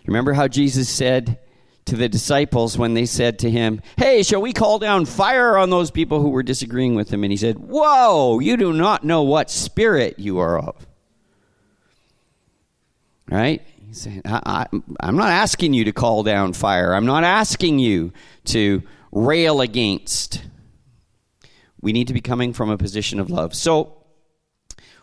Remember 0.05 0.35
how 0.35 0.47
Jesus 0.47 0.91
said, 0.91 1.39
to 1.87 1.97
the 1.97 2.09
disciples 2.09 2.77
when 2.77 2.95
they 2.95 3.07
said 3.07 3.39
to 3.41 3.51
him, 3.51 3.81
Hey, 3.97 4.23
shall 4.23 4.43
we 4.43 4.53
call 4.53 4.79
down 4.79 5.07
fire 5.07 5.57
on 5.57 5.71
those 5.71 5.91
people 5.91 6.21
who 6.21 6.31
were 6.31 6.43
disagreeing 6.43 6.95
with 6.95 7.13
him? 7.13 7.25
And 7.25 7.33
he 7.33 7.37
said, 7.37 7.59
Whoa, 7.59 8.41
you 8.41 8.57
do 8.57 8.73
not 8.73 9.05
know 9.05 9.23
what 9.23 9.51
spirit 9.51 10.19
you 10.19 10.39
are 10.39 10.59
of. 10.59 10.87
Right? 13.29 13.63
He 13.87 13.95
said, 13.95 14.23
I, 14.25 14.67
am 15.01 15.17
not 15.17 15.31
asking 15.31 15.75
you 15.75 15.85
to 15.85 15.93
call 15.93 16.23
down 16.23 16.53
fire. 16.53 16.93
I'm 16.93 17.07
not 17.07 17.25
asking 17.25 17.79
you 17.79 18.13
to 18.47 18.83
rail 19.13 19.61
against. 19.61 20.43
We 21.81 21.93
need 21.93 22.09
to 22.09 22.15
be 22.15 22.21
coming 22.21 22.53
from 22.53 22.71
a 22.71 22.77
position 22.77 23.21
of 23.21 23.31
love. 23.31 23.55
So, 23.55 24.05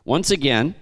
once 0.03 0.31
again, 0.31 0.75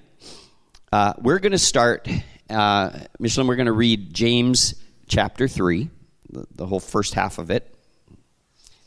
uh, 0.92 1.14
we're 1.20 1.40
going 1.40 1.52
to 1.52 1.60
start, 1.60 2.08
uh, 2.50 2.92
Michelin, 3.20 3.46
we're 3.46 3.56
going 3.56 3.68
to 3.68 3.72
read 3.72 4.14
James 4.14 4.76
chapter 5.12 5.48
3, 5.48 5.90
the, 6.30 6.48
the 6.56 6.66
whole 6.66 6.80
first 6.80 7.14
half 7.14 7.38
of 7.38 7.52
it. 7.52 7.76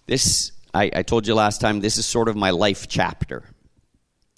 This, 0.07 0.53
I, 0.73 0.91
I 0.97 1.03
told 1.03 1.27
you 1.27 1.35
last 1.35 1.61
time, 1.61 1.81
this 1.81 1.99
is 1.99 2.07
sort 2.07 2.29
of 2.29 2.37
my 2.37 2.51
life 2.51 2.89
chapter. 2.89 3.45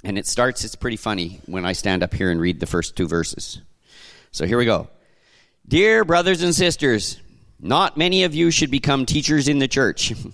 And 0.03 0.19
it 0.19 0.27
starts, 0.27 0.65
it's 0.65 0.75
pretty 0.75 0.97
funny 0.97 1.41
when 1.47 1.65
I 1.65 1.73
stand 1.73 2.03
up 2.03 2.13
here 2.13 2.33
and 2.33 2.41
read 2.41 2.59
the 2.59 2.67
first 2.67 2.97
two 2.97 3.07
verses. 3.07 3.63
So 4.33 4.47
here 4.47 4.59
we 4.59 4.65
go. 4.65 4.89
Dear 5.67 6.05
brothers 6.05 6.43
and 6.43 6.53
sisters, 6.55 7.21
not 7.61 7.97
many 7.97 8.25
of 8.25 8.35
you 8.35 8.51
should 8.51 8.71
become 8.73 9.07
teachers 9.07 9.47
in 9.47 9.61
the 9.61 9.69
church. 9.69 10.13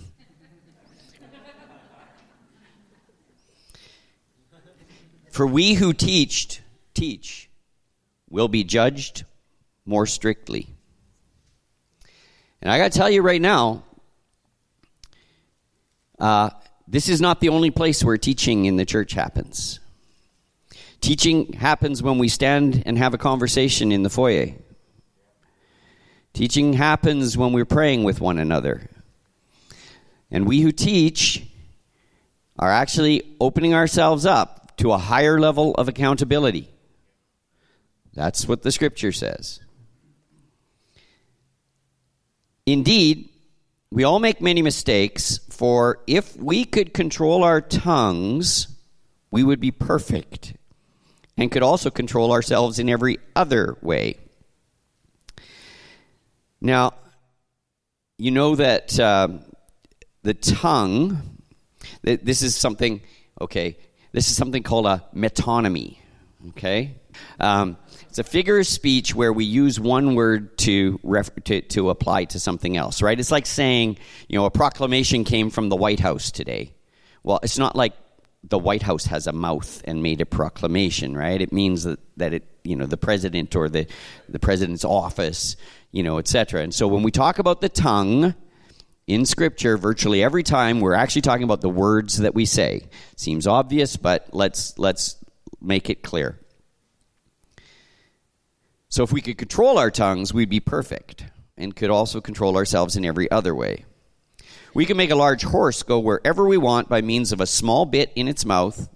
For 5.31 5.47
we 5.47 5.75
who 5.75 5.93
teach, 5.93 6.61
teach, 6.95 7.51
will 8.29 8.49
be 8.49 8.65
judged 8.65 9.25
more 9.85 10.07
strictly. 10.07 10.75
And 12.63 12.71
I 12.71 12.79
got 12.79 12.93
to 12.93 12.99
tell 12.99 13.11
you 13.11 13.23
right 13.23 13.43
now, 13.43 13.83
uh, 16.21 16.51
this 16.87 17.09
is 17.09 17.21
not 17.21 17.41
the 17.41 17.49
only 17.49 17.73
place 17.73 18.05
where 18.05 18.17
teaching 18.17 18.67
in 18.67 18.77
the 18.77 18.85
church 18.85 19.13
happens. 19.13 19.81
Teaching 21.01 21.55
happens 21.55 22.05
when 22.05 22.19
we 22.19 22.29
stand 22.29 22.85
and 22.87 22.97
have 22.97 23.15
a 23.15 23.19
conversation 23.19 23.91
in 23.91 24.05
the 24.05 24.11
foyer. 24.11 24.53
Teaching 26.33 26.75
happens 26.75 27.37
when 27.37 27.53
we're 27.53 27.65
praying 27.65 28.05
with 28.05 28.21
one 28.21 28.39
another. 28.39 28.89
And 30.31 30.47
we 30.47 30.61
who 30.61 30.71
teach 30.71 31.45
are 32.57 32.71
actually 32.71 33.35
opening 33.41 33.75
ourselves 33.75 34.25
up 34.25 34.77
to 34.77 34.93
a 34.93 34.99
higher 34.99 35.41
level 35.41 35.75
of 35.75 35.89
accountability. 35.89 36.69
That's 38.15 38.47
what 38.47 38.63
the 38.63 38.71
scripture 38.71 39.11
says. 39.11 39.62
Indeed, 42.67 43.29
we 43.91 44.05
all 44.05 44.21
make 44.21 44.41
many 44.41 44.63
mistakes, 44.63 45.41
for 45.51 45.99
if 46.07 46.37
we 46.37 46.65
could 46.65 46.95
control 46.95 47.45
our 47.45 47.61
tongues, 47.61 48.69
we 49.31 49.43
would 49.43 49.61
be 49.61 49.71
perfect 49.71 50.55
and 51.37 51.51
could 51.51 51.63
also 51.63 51.91
control 51.91 52.33
ourselves 52.33 52.79
in 52.79 52.89
every 52.89 53.19
other 53.35 53.77
way. 53.83 54.17
Now, 56.61 56.95
you 58.19 58.31
know 58.31 58.55
that 58.55 58.99
uh, 59.01 59.29
the 60.23 60.35
tongue, 60.35 61.39
this 62.03 62.43
is 62.43 62.55
something, 62.55 63.01
okay, 63.41 63.77
this 64.13 64.31
is 64.31 64.37
something 64.37 64.63
called 64.63 64.87
a 64.87 65.03
metonymy, 65.15 65.99
okay? 66.51 66.95
Um, 67.41 67.77
it's 68.13 68.19
a 68.19 68.25
figure 68.25 68.59
of 68.59 68.67
speech 68.67 69.15
where 69.15 69.33
we 69.33 69.47
use 69.47 69.81
one 69.81 70.15
word 70.15 70.59
to, 70.59 71.01
ref- 71.03 71.35
to, 71.45 71.63
to 71.63 71.89
apply 71.89 72.27
to 72.27 72.39
something 72.39 72.77
else, 72.77 73.01
right? 73.01 73.19
It's 73.19 73.31
like 73.31 73.47
saying, 73.47 73.97
you 74.29 74.39
know, 74.39 74.45
a 74.45 74.51
proclamation 74.51 75.25
came 75.25 75.49
from 75.49 75.71
the 75.71 75.77
White 75.77 75.99
House 75.99 76.31
today. 76.31 76.75
Well, 77.23 77.41
it's 77.43 77.57
not 77.57 77.75
like 77.75 77.95
the 78.45 78.59
White 78.59 78.83
House 78.83 79.07
has 79.07 79.27
a 79.27 79.33
mouth 79.33 79.81
and 79.87 80.03
made 80.03 80.21
a 80.21 80.27
proclamation, 80.27 81.17
right? 81.17 81.41
It 81.41 81.55
means 81.55 81.85
that, 81.85 82.01
that 82.19 82.35
it, 82.35 82.45
you 82.65 82.77
know, 82.77 82.85
the 82.85 82.99
president 82.99 83.57
or 83.57 83.71
the, 83.71 83.87
the 84.29 84.39
president's 84.39 84.85
office, 84.85 85.57
you 85.91 86.03
know, 86.03 86.19
etc. 86.19 86.61
And 86.61 86.75
so 86.75 86.89
when 86.89 87.03
we 87.03 87.13
talk 87.13 87.39
about 87.39 87.63
the 87.63 87.71
tongue 87.71 88.35
in 89.07 89.25
Scripture, 89.25 89.79
virtually 89.79 90.23
every 90.23 90.43
time 90.43 90.81
we're 90.81 90.93
actually 90.93 91.23
talking 91.23 91.45
about 91.45 91.63
the 91.63 91.71
words 91.71 92.19
that 92.19 92.35
we 92.35 92.45
say. 92.45 92.91
Seems 93.17 93.47
obvious, 93.47 93.97
but 93.97 94.29
let's 94.35 94.79
let's 94.79 95.17
make 95.63 95.89
it 95.89 96.03
clear. 96.03 96.42
So 98.93 99.03
if 99.03 99.11
we 99.11 99.23
could 99.23 99.39
control 99.39 99.79
our 99.79 99.91
tongues, 99.91 100.35
we'd 100.35 100.51
be 100.51 100.61
perfect 100.61 101.25
and 101.57 101.75
could 101.75 101.89
also 101.89 102.21
control 102.21 102.59
ourselves 102.59 102.95
in 102.95 103.07
every 103.07 103.31
other 103.31 103.55
way. 103.55 103.87
We 104.75 104.85
can 104.85 104.99
make 104.99 105.09
a 105.09 105.15
large 105.15 105.45
horse 105.45 105.83
go 105.83 105.99
wherever 105.99 106.47
we 106.47 106.59
want 106.59 106.91
by 106.91 107.01
means 107.01 107.33
of 107.33 107.41
a 107.41 107.47
small 107.47 107.87
bit 107.87 108.13
in 108.15 108.29
its 108.29 108.45
mouth, 108.45 108.91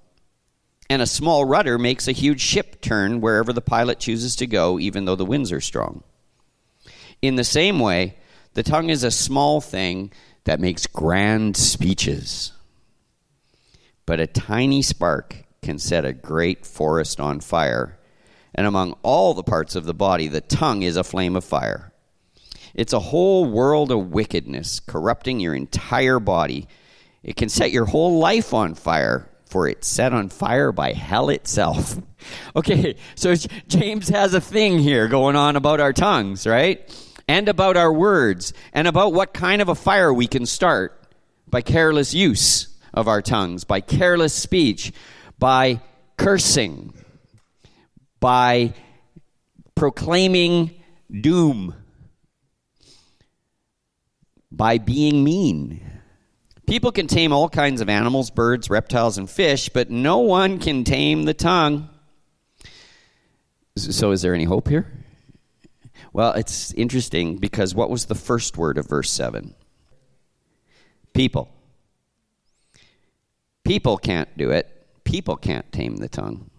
and 0.90 1.00
a 1.00 1.06
small 1.06 1.46
rudder 1.46 1.78
makes 1.78 2.08
a 2.08 2.12
huge 2.12 2.42
ship 2.42 2.82
turn 2.82 3.22
wherever 3.22 3.54
the 3.54 3.62
pilot 3.62 3.98
chooses 3.98 4.36
to 4.36 4.46
go, 4.46 4.78
even 4.78 5.06
though 5.06 5.16
the 5.16 5.24
winds 5.24 5.50
are 5.50 5.62
strong. 5.62 6.02
In 7.22 7.36
the 7.36 7.42
same 7.42 7.80
way, 7.80 8.18
the 8.52 8.62
tongue 8.62 8.90
is 8.90 9.02
a 9.02 9.10
small 9.10 9.62
thing 9.62 10.12
that 10.44 10.60
makes 10.60 10.86
grand 10.86 11.56
speeches. 11.56 12.52
But 14.04 14.20
a 14.20 14.26
tiny 14.26 14.82
spark 14.82 15.36
can 15.62 15.78
set 15.78 16.04
a 16.04 16.12
great 16.12 16.66
forest 16.66 17.18
on 17.18 17.40
fire. 17.40 17.95
And 18.56 18.66
among 18.66 18.94
all 19.02 19.34
the 19.34 19.44
parts 19.44 19.76
of 19.76 19.84
the 19.84 19.94
body, 19.94 20.28
the 20.28 20.40
tongue 20.40 20.82
is 20.82 20.96
a 20.96 21.04
flame 21.04 21.36
of 21.36 21.44
fire. 21.44 21.92
It's 22.74 22.94
a 22.94 23.00
whole 23.00 23.44
world 23.44 23.92
of 23.92 24.12
wickedness, 24.12 24.80
corrupting 24.80 25.40
your 25.40 25.54
entire 25.54 26.18
body. 26.18 26.66
It 27.22 27.36
can 27.36 27.50
set 27.50 27.70
your 27.70 27.84
whole 27.84 28.18
life 28.18 28.54
on 28.54 28.74
fire, 28.74 29.28
for 29.44 29.68
it's 29.68 29.86
set 29.86 30.12
on 30.14 30.30
fire 30.30 30.72
by 30.72 30.92
hell 30.92 31.28
itself. 31.28 31.96
Okay, 32.56 32.96
so 33.14 33.36
James 33.68 34.08
has 34.08 34.34
a 34.34 34.40
thing 34.40 34.80
here 34.80 35.06
going 35.06 35.36
on 35.36 35.54
about 35.54 35.78
our 35.78 35.92
tongues, 35.92 36.44
right? 36.44 36.92
And 37.28 37.48
about 37.48 37.76
our 37.76 37.92
words, 37.92 38.52
and 38.72 38.88
about 38.88 39.12
what 39.12 39.32
kind 39.32 39.62
of 39.62 39.68
a 39.68 39.76
fire 39.76 40.12
we 40.12 40.26
can 40.26 40.44
start 40.44 41.06
by 41.46 41.62
careless 41.62 42.12
use 42.14 42.66
of 42.92 43.06
our 43.06 43.22
tongues, 43.22 43.62
by 43.62 43.80
careless 43.80 44.34
speech, 44.34 44.92
by 45.38 45.80
cursing, 46.16 46.92
by 48.26 48.74
proclaiming 49.76 50.68
doom 51.20 51.72
by 54.50 54.78
being 54.78 55.22
mean. 55.22 55.80
People 56.66 56.90
can 56.90 57.06
tame 57.06 57.32
all 57.32 57.48
kinds 57.48 57.80
of 57.80 57.88
animals, 57.88 58.30
birds, 58.32 58.68
reptiles, 58.68 59.16
and 59.16 59.30
fish, 59.30 59.68
but 59.68 59.90
no 59.90 60.18
one 60.18 60.58
can 60.58 60.82
tame 60.82 61.22
the 61.22 61.34
tongue. 61.34 61.88
So, 63.76 64.10
is 64.10 64.22
there 64.22 64.34
any 64.34 64.42
hope 64.42 64.66
here? 64.66 64.90
Well, 66.12 66.32
it's 66.32 66.72
interesting 66.72 67.36
because 67.36 67.76
what 67.76 67.90
was 67.90 68.06
the 68.06 68.16
first 68.16 68.56
word 68.56 68.76
of 68.76 68.88
verse 68.88 69.12
7? 69.12 69.54
People. 71.12 71.48
People 73.62 73.96
can't 73.98 74.36
do 74.36 74.50
it. 74.50 74.66
People 75.04 75.36
can't 75.36 75.70
tame 75.70 75.98
the 75.98 76.08
tongue. 76.08 76.50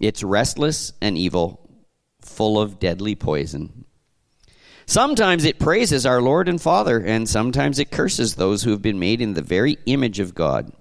It's 0.00 0.24
restless 0.24 0.94
and 1.02 1.16
evil, 1.16 1.70
full 2.22 2.58
of 2.58 2.80
deadly 2.80 3.14
poison. 3.14 3.84
Sometimes 4.86 5.44
it 5.44 5.60
praises 5.60 6.04
our 6.04 6.20
Lord 6.20 6.48
and 6.48 6.60
Father, 6.60 6.98
and 6.98 7.28
sometimes 7.28 7.78
it 7.78 7.92
curses 7.92 8.34
those 8.34 8.62
who 8.62 8.70
have 8.70 8.82
been 8.82 8.98
made 8.98 9.20
in 9.20 9.34
the 9.34 9.42
very 9.42 9.76
image 9.86 10.18
of 10.18 10.34
God. 10.34 10.72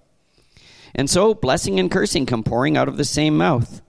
And 0.96 1.10
so, 1.10 1.36
blessing 1.36 1.80
and 1.80 1.92
cursing 1.92 2.26
come 2.26 2.44
pouring 2.44 2.78
out 2.78 2.88
of 2.88 2.98
the 2.98 3.06
same 3.06 3.38
mouth. 3.38 3.82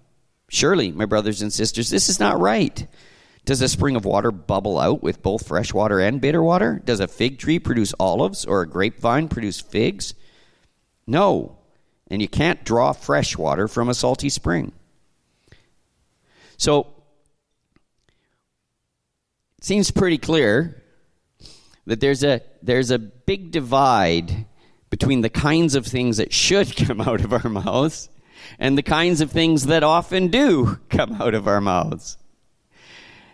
Surely, 0.49 0.93
my 0.93 1.07
brothers 1.07 1.41
and 1.41 1.53
sisters, 1.53 1.89
this 1.89 2.09
is 2.09 2.21
not 2.21 2.39
right. 2.39 2.87
Does 3.47 3.63
a 3.63 3.69
spring 3.69 3.97
of 3.97 4.05
water 4.05 4.31
bubble 4.31 4.79
out 4.79 5.03
with 5.03 5.23
both 5.23 5.47
fresh 5.47 5.73
water 5.73 6.01
and 6.01 6.21
bitter 6.21 6.43
water? 6.43 6.83
Does 6.85 7.01
a 7.01 7.09
fig 7.09 7.39
tree 7.39 7.59
produce 7.59 7.95
olives 7.99 8.45
or 8.45 8.61
a 8.61 8.69
grapevine 8.69 9.29
produce 9.29 9.61
figs? 9.61 10.13
No. 11.07 11.59
And 12.09 12.21
you 12.21 12.29
can't 12.29 12.65
draw 12.65 12.93
fresh 12.93 13.39
water 13.39 13.69
from 13.69 13.89
a 13.89 13.95
salty 13.95 14.29
spring. 14.29 14.73
So, 16.61 16.89
it 19.57 19.65
seems 19.65 19.91
pretty 19.91 20.19
clear 20.19 20.83
that 21.87 22.01
there's 22.01 22.23
a 22.23 22.43
there's 22.61 22.91
a 22.91 22.99
big 22.99 23.51
divide 23.51 24.45
between 24.91 25.23
the 25.23 25.31
kinds 25.31 25.75
of 25.75 25.87
things 25.87 26.19
that 26.19 26.35
should 26.35 26.77
come 26.87 27.01
out 27.01 27.23
of 27.23 27.33
our 27.33 27.49
mouths 27.49 28.11
and 28.59 28.77
the 28.77 28.83
kinds 28.83 29.23
of 29.23 29.31
things 29.31 29.65
that 29.67 29.83
often 29.83 30.29
do 30.29 30.79
come 30.91 31.15
out 31.15 31.33
of 31.33 31.49
our 31.49 31.63
mouths. 31.63 32.19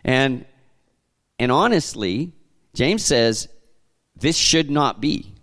And 0.05 0.45
and 1.41 1.51
honestly, 1.51 2.31
James 2.75 3.05
says 3.05 3.49
this 4.15 4.37
should 4.37 4.71
not 4.71 5.01
be. 5.01 5.35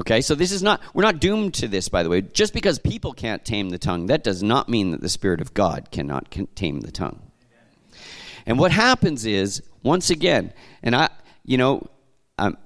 Okay, 0.00 0.20
so 0.20 0.34
this 0.34 0.52
is 0.52 0.62
not, 0.62 0.80
we're 0.94 1.02
not 1.02 1.20
doomed 1.20 1.54
to 1.54 1.68
this, 1.68 1.88
by 1.88 2.02
the 2.02 2.08
way. 2.08 2.20
Just 2.22 2.54
because 2.54 2.78
people 2.78 3.12
can't 3.12 3.44
tame 3.44 3.70
the 3.70 3.78
tongue, 3.78 4.06
that 4.06 4.22
does 4.22 4.42
not 4.42 4.68
mean 4.68 4.92
that 4.92 5.00
the 5.00 5.08
Spirit 5.08 5.40
of 5.40 5.54
God 5.54 5.90
cannot 5.90 6.30
tame 6.54 6.80
the 6.80 6.92
tongue. 6.92 7.20
And 8.46 8.58
what 8.58 8.70
happens 8.70 9.26
is, 9.26 9.62
once 9.82 10.10
again, 10.10 10.52
and 10.82 10.94
I, 10.94 11.10
you 11.44 11.58
know, 11.58 11.88
I'm 12.38 12.56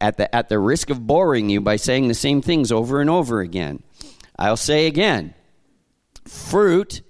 at 0.00 0.16
the 0.16 0.34
at 0.34 0.48
the 0.48 0.58
risk 0.58 0.90
of 0.90 1.06
boring 1.06 1.50
you 1.50 1.60
by 1.60 1.76
saying 1.76 2.08
the 2.08 2.14
same 2.14 2.42
things 2.42 2.70
over 2.70 3.00
and 3.00 3.10
over 3.10 3.40
again, 3.40 3.82
I'll 4.38 4.56
say 4.56 4.86
again, 4.86 5.34
fruit 6.26 7.02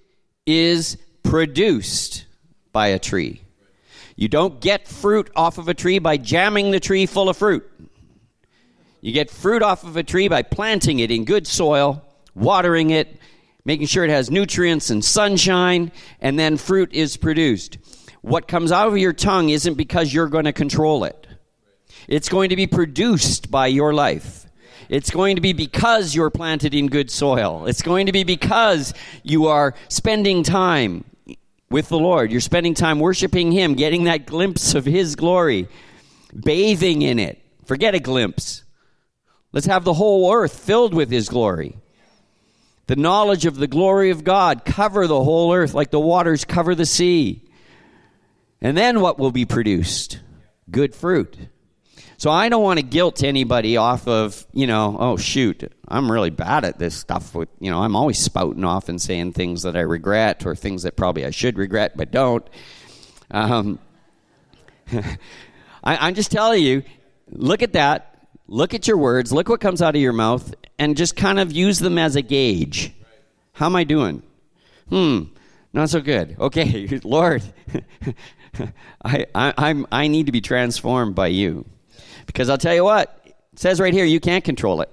is 0.47 0.97
produced 1.23 2.25
by 2.73 2.89
a 2.89 2.99
tree. 2.99 3.43
You 4.17 4.29
don't 4.29 4.61
get 4.61 4.89
fruit 4.89 5.31
off 5.37 5.59
of 5.59 5.69
a 5.69 5.75
tree 5.75 5.99
by 5.99 6.17
jamming 6.17 6.71
the 6.71 6.81
tree 6.81 7.07
full 7.07 7.29
of 7.29 7.37
fruit. 7.37 7.70
You 9.01 9.13
get 9.13 9.31
fruit 9.31 9.63
off 9.63 9.85
of 9.85 9.97
a 9.97 10.03
tree 10.03 10.29
by 10.29 10.43
planting 10.43 10.99
it 10.99 11.11
in 11.11 11.25
good 11.25 11.47
soil, 11.47 12.05
watering 12.35 12.91
it, 12.91 13.19
making 13.65 13.87
sure 13.87 14.05
it 14.05 14.11
has 14.11 14.31
nutrients 14.31 14.91
and 14.91 15.05
sunshine, 15.05 15.93
and 16.21 16.39
then 16.39 16.57
fruit 16.57 16.93
is 16.93 17.17
produced. 17.17 17.79
What 18.23 18.49
comes 18.49 18.73
out 18.73 18.89
of 18.89 18.99
your 18.99 19.15
tongue 19.15 19.49
isn't 19.49 19.75
because 19.75 20.13
you're 20.13 20.29
going 20.29 20.45
to 20.45 20.53
control 20.53 21.05
it. 21.05 21.27
It's 22.09 22.29
going 22.29 22.51
to 22.51 22.57
be 22.57 22.67
produced 22.67 23.51
by 23.51 23.69
your 23.69 23.95
life. 23.95 24.47
It's 24.91 25.11
going 25.11 25.37
to 25.37 25.43
be 25.43 25.53
because 25.53 26.15
you're 26.15 26.31
planted 26.31 26.75
in 26.75 26.89
good 26.89 27.11
soil. 27.11 27.67
It's 27.67 27.83
going 27.83 28.07
to 28.07 28.13
be 28.13 28.25
because 28.25 28.93
you 29.23 29.47
are 29.47 29.75
spending 29.89 30.43
time 30.43 31.05
with 31.71 31.89
the 31.89 31.99
Lord. 31.99 32.33
You're 32.33 32.41
spending 32.41 32.75
time 32.75 32.99
worshiping 32.99 33.53
Him, 33.53 33.75
getting 33.75 34.05
that 34.05 34.27
glimpse 34.27 34.75
of 34.75 34.85
His 34.85 35.15
glory, 35.15 35.69
bathing 36.39 37.03
in 37.03 37.19
it. 37.19 37.41
Forget 37.65 37.95
a 37.95 38.01
glimpse. 38.01 38.65
Let's 39.53 39.67
have 39.67 39.85
the 39.85 39.95
whole 39.95 40.33
earth 40.33 40.59
filled 40.59 40.95
with 40.95 41.11
His 41.11 41.29
glory. 41.29 41.77
The 42.87 42.97
knowledge 42.97 43.47
of 43.47 43.57
the 43.57 43.69
glory 43.69 44.11
of 44.11 44.25
God 44.25 44.65
cover 44.65 45.07
the 45.07 45.23
whole 45.23 45.55
earth 45.55 45.75
like 45.75 45.91
the 45.91 46.01
waters 46.01 46.45
cover 46.45 46.75
the 46.75 46.87
sea. 46.87 47.49
And 48.61 48.77
then 48.77 49.01
what 49.01 49.19
will 49.19 49.31
be 49.31 49.45
produced? 49.47 50.21
Good 50.71 50.95
fruit. 50.95 51.37
So 52.21 52.31
I 52.31 52.51
don't 52.51 52.63
want 52.63 52.79
to 52.79 52.85
guilt 52.85 53.23
anybody 53.23 53.79
off 53.79 54.07
of, 54.07 54.47
you 54.53 54.67
know, 54.67 54.95
oh 55.01 55.17
shoot, 55.17 55.73
I'm 55.89 56.13
really 56.13 56.29
bad 56.29 56.65
at 56.65 56.79
this 56.79 56.95
stuff 56.95 57.35
with, 57.35 57.49
you 57.61 57.71
know, 57.71 57.81
I'm 57.81 57.97
always 57.97 58.19
spouting 58.19 58.65
off 58.65 58.91
and 58.91 59.01
saying 59.01 59.33
things 59.33 59.63
that 59.63 59.75
I 59.75 59.81
regret 59.81 60.45
or 60.45 60.55
things 60.55 60.83
that 60.83 60.97
probably 60.97 61.25
I 61.25 61.31
should 61.31 61.57
regret 61.57 61.97
but 61.97 62.11
don't. 62.11 62.47
Um, 63.31 63.79
I, 64.93 65.07
I'm 65.83 66.15
just 66.15 66.31
telling 66.31 66.63
you, 66.63 66.83
look 67.31 67.63
at 67.63 67.73
that, 67.73 68.10
look 68.51 68.75
at 68.75 68.87
your 68.89 68.99
words, 68.99 69.33
look 69.33 69.49
what 69.49 69.61
comes 69.61 69.81
out 69.81 69.95
of 69.95 70.03
your 70.03 70.13
mouth, 70.13 70.55
and 70.79 70.97
just 70.97 71.17
kind 71.17 71.39
of 71.39 71.53
use 71.53 71.79
them 71.79 71.97
as 71.97 72.17
a 72.17 72.23
gauge. 72.23 72.93
How 73.53 73.67
am 73.67 73.77
I 73.77 73.85
doing? 73.85 74.23
Hmm, 74.91 75.23
not 75.73 75.89
so 75.89 76.01
good. 76.01 76.37
Okay, 76.39 77.01
Lord, 77.05 77.43
I, 79.05 79.27
I, 79.35 79.55
I'm, 79.57 79.87
I 79.91 80.09
need 80.09 80.27
to 80.27 80.33
be 80.33 80.41
transformed 80.41 81.15
by 81.15 81.29
you. 81.29 81.65
Because 82.27 82.51
I'll 82.51 82.59
tell 82.59 82.75
you 82.75 82.85
what, 82.85 83.21
it 83.25 83.59
says 83.59 83.81
right 83.81 83.95
here, 83.95 84.05
you 84.05 84.21
can't 84.21 84.45
control 84.45 84.81
it. 84.81 84.91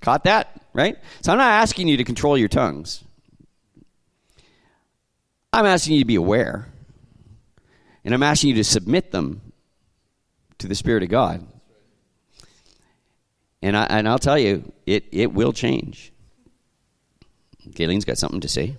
Caught 0.00 0.24
that? 0.24 0.60
Right? 0.72 0.96
So 1.20 1.32
I'm 1.32 1.38
not 1.38 1.52
asking 1.52 1.86
you 1.88 1.98
to 1.98 2.04
control 2.04 2.36
your 2.36 2.48
tongues. 2.48 3.04
I'm 5.52 5.66
asking 5.66 5.94
you 5.94 6.00
to 6.00 6.06
be 6.06 6.16
aware. 6.16 6.68
And 8.04 8.12
I'm 8.12 8.22
asking 8.22 8.50
you 8.50 8.56
to 8.56 8.64
submit 8.64 9.12
them 9.12 9.52
to 10.58 10.66
the 10.66 10.74
Spirit 10.74 11.02
of 11.02 11.10
God. 11.10 11.46
And, 13.64 13.76
I, 13.78 13.84
and 13.84 14.06
I'll 14.06 14.18
tell 14.18 14.38
you, 14.38 14.70
it, 14.84 15.06
it 15.10 15.32
will 15.32 15.54
change. 15.54 16.12
Gayleen's 17.72 18.04
got 18.04 18.18
something 18.18 18.42
to 18.42 18.48
say. 18.48 18.76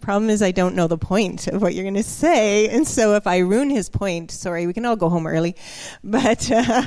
Problem 0.00 0.30
is, 0.30 0.40
I 0.40 0.52
don't 0.52 0.76
know 0.76 0.86
the 0.86 0.96
point 0.96 1.48
of 1.48 1.60
what 1.60 1.74
you're 1.74 1.82
going 1.82 1.94
to 1.94 2.04
say. 2.04 2.68
And 2.68 2.86
so 2.86 3.16
if 3.16 3.26
I 3.26 3.38
ruin 3.38 3.68
his 3.68 3.90
point, 3.90 4.30
sorry, 4.30 4.68
we 4.68 4.72
can 4.72 4.84
all 4.84 4.94
go 4.94 5.08
home 5.08 5.26
early. 5.26 5.56
But 6.04 6.48
uh, 6.52 6.82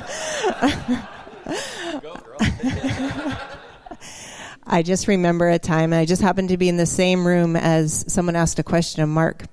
I 4.66 4.82
just 4.82 5.08
remember 5.08 5.50
a 5.50 5.58
time, 5.58 5.92
I 5.92 6.06
just 6.06 6.22
happened 6.22 6.48
to 6.48 6.56
be 6.56 6.70
in 6.70 6.78
the 6.78 6.86
same 6.86 7.26
room 7.26 7.54
as 7.54 8.02
someone 8.08 8.34
asked 8.34 8.58
a 8.60 8.64
question 8.64 9.02
of 9.02 9.10
Mark. 9.10 9.44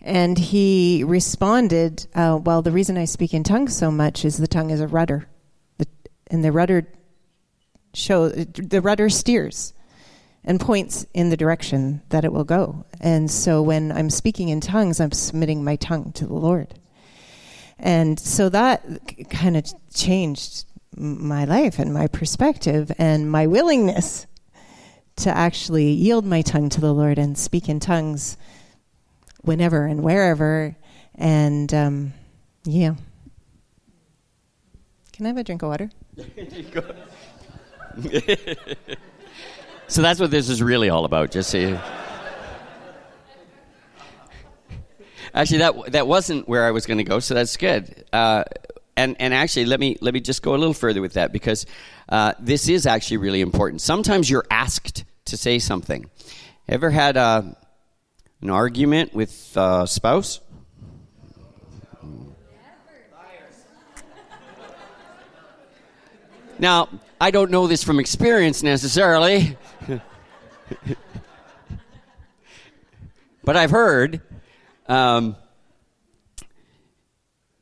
And 0.00 0.38
he 0.38 1.02
responded, 1.04 2.06
uh, 2.14 2.38
Well, 2.42 2.62
the 2.62 2.70
reason 2.70 2.96
I 2.96 3.04
speak 3.04 3.34
in 3.34 3.42
tongues 3.42 3.76
so 3.76 3.90
much 3.90 4.24
is 4.24 4.36
the 4.36 4.46
tongue 4.46 4.70
is 4.70 4.80
a 4.80 4.86
rudder. 4.86 5.28
The, 5.78 5.86
and 6.30 6.44
the 6.44 6.52
rudder 6.52 6.86
show 7.94 8.28
the 8.28 8.80
rudder 8.80 9.08
steers 9.08 9.72
and 10.44 10.60
points 10.60 11.04
in 11.12 11.30
the 11.30 11.36
direction 11.36 12.02
that 12.10 12.24
it 12.24 12.32
will 12.32 12.44
go. 12.44 12.86
And 13.00 13.30
so 13.30 13.60
when 13.60 13.90
I'm 13.90 14.10
speaking 14.10 14.48
in 14.48 14.60
tongues, 14.60 15.00
I'm 15.00 15.12
submitting 15.12 15.64
my 15.64 15.76
tongue 15.76 16.12
to 16.12 16.26
the 16.26 16.34
Lord. 16.34 16.74
And 17.78 18.18
so 18.18 18.48
that 18.48 19.28
kind 19.30 19.56
of 19.56 19.66
changed 19.92 20.64
my 20.96 21.44
life 21.44 21.78
and 21.78 21.92
my 21.92 22.06
perspective 22.06 22.90
and 22.98 23.30
my 23.30 23.46
willingness 23.46 24.26
to 25.16 25.36
actually 25.36 25.90
yield 25.90 26.24
my 26.24 26.42
tongue 26.42 26.68
to 26.70 26.80
the 26.80 26.94
Lord 26.94 27.18
and 27.18 27.36
speak 27.36 27.68
in 27.68 27.80
tongues 27.80 28.36
whenever 29.42 29.84
and 29.84 30.02
wherever. 30.02 30.76
And 31.14 31.72
um, 31.74 32.12
yeah. 32.64 32.94
Can 35.12 35.26
I 35.26 35.28
have 35.30 35.38
a 35.38 35.44
drink 35.44 35.62
of 35.62 35.68
water? 35.68 35.90
so 39.88 40.02
that's 40.02 40.20
what 40.20 40.30
this 40.30 40.48
is 40.48 40.62
really 40.62 40.90
all 40.90 41.04
about, 41.04 41.32
just 41.32 41.50
so 41.50 41.58
you. 41.58 41.78
Actually, 45.34 45.58
that 45.58 45.92
that 45.92 46.06
wasn't 46.06 46.48
where 46.48 46.64
I 46.64 46.70
was 46.70 46.86
going 46.86 46.98
to 46.98 47.04
go, 47.04 47.18
so 47.20 47.34
that's 47.34 47.56
good. 47.56 48.04
Uh, 48.12 48.44
and 48.96 49.16
and 49.18 49.34
actually, 49.34 49.66
let 49.66 49.80
me 49.80 49.96
let 50.00 50.14
me 50.14 50.20
just 50.20 50.42
go 50.42 50.54
a 50.54 50.58
little 50.58 50.74
further 50.74 51.00
with 51.00 51.14
that 51.14 51.32
because 51.32 51.66
uh, 52.08 52.34
this 52.38 52.68
is 52.68 52.86
actually 52.86 53.18
really 53.18 53.40
important. 53.40 53.80
Sometimes 53.80 54.30
you're 54.30 54.46
asked 54.50 55.04
to 55.26 55.36
say 55.36 55.58
something. 55.58 56.10
Ever 56.68 56.90
had 56.90 57.16
a, 57.16 57.20
uh, 57.20 57.42
an 58.40 58.50
argument 58.50 59.14
with 59.14 59.56
a 59.56 59.86
spouse? 59.86 60.40
Now, 66.60 66.88
I 67.20 67.30
don't 67.30 67.50
know 67.52 67.68
this 67.68 67.84
from 67.84 68.00
experience 68.00 68.62
necessarily, 68.64 69.56
but 73.44 73.56
I've 73.56 73.70
heard 73.70 74.20
um, 74.88 75.36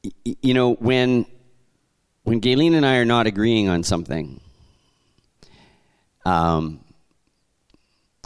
y- 0.02 0.36
you 0.40 0.54
know, 0.54 0.74
when 0.74 1.26
when 2.22 2.40
Gayleen 2.40 2.74
and 2.74 2.86
I 2.86 2.96
are 2.96 3.04
not 3.04 3.26
agreeing 3.26 3.68
on 3.68 3.82
something, 3.82 4.40
um, 6.24 6.80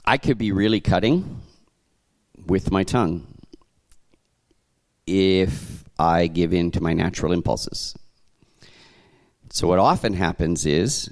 I 0.05 0.19
could 0.19 0.39
be 0.39 0.53
really 0.53 0.81
cutting 0.81 1.43
with 2.51 2.73
my 2.73 2.83
tongue 2.83 3.25
if 5.07 5.85
I 6.01 6.27
give 6.27 6.53
in 6.53 6.73
to 6.73 6.83
my 6.83 6.93
natural 6.93 7.33
impulses. 7.33 7.95
So, 9.51 9.69
what 9.69 9.79
often 9.79 10.15
happens 10.15 10.67
is 10.67 11.09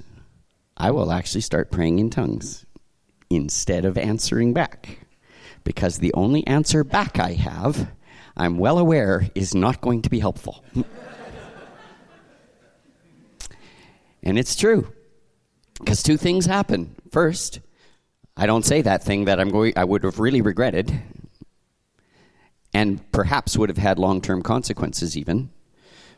I 0.77 0.91
will 0.91 1.13
actually 1.13 1.43
start 1.43 1.71
praying 1.71 2.01
in 2.01 2.11
tongues 2.11 2.67
instead 3.31 3.85
of 3.85 3.97
answering 3.97 4.53
back 4.53 5.07
because 5.63 5.99
the 5.99 6.13
only 6.15 6.45
answer 6.49 6.83
back 6.83 7.21
I 7.21 7.35
have, 7.35 7.89
I'm 8.37 8.59
well 8.59 8.79
aware, 8.79 9.29
is 9.37 9.55
not 9.55 9.81
going 9.81 10.03
to 10.03 10.11
be 10.11 10.19
helpful. 10.19 10.65
and 14.25 14.37
it's 14.37 14.57
true. 14.57 14.93
Because 15.79 16.03
two 16.03 16.17
things 16.17 16.47
happen. 16.47 16.97
First, 17.13 17.61
I 18.37 18.47
don't 18.47 18.65
say 18.65 18.83
that 18.83 19.05
thing 19.05 19.27
that 19.27 19.39
I'm 19.39 19.51
going 19.51 19.75
I 19.77 19.85
would 19.85 20.03
have 20.03 20.19
really 20.19 20.43
regretted 20.43 21.01
and 22.73 23.11
perhaps 23.13 23.57
would 23.57 23.69
have 23.69 23.79
had 23.79 23.99
long-term 23.99 24.43
consequences 24.43 25.17
even. 25.17 25.51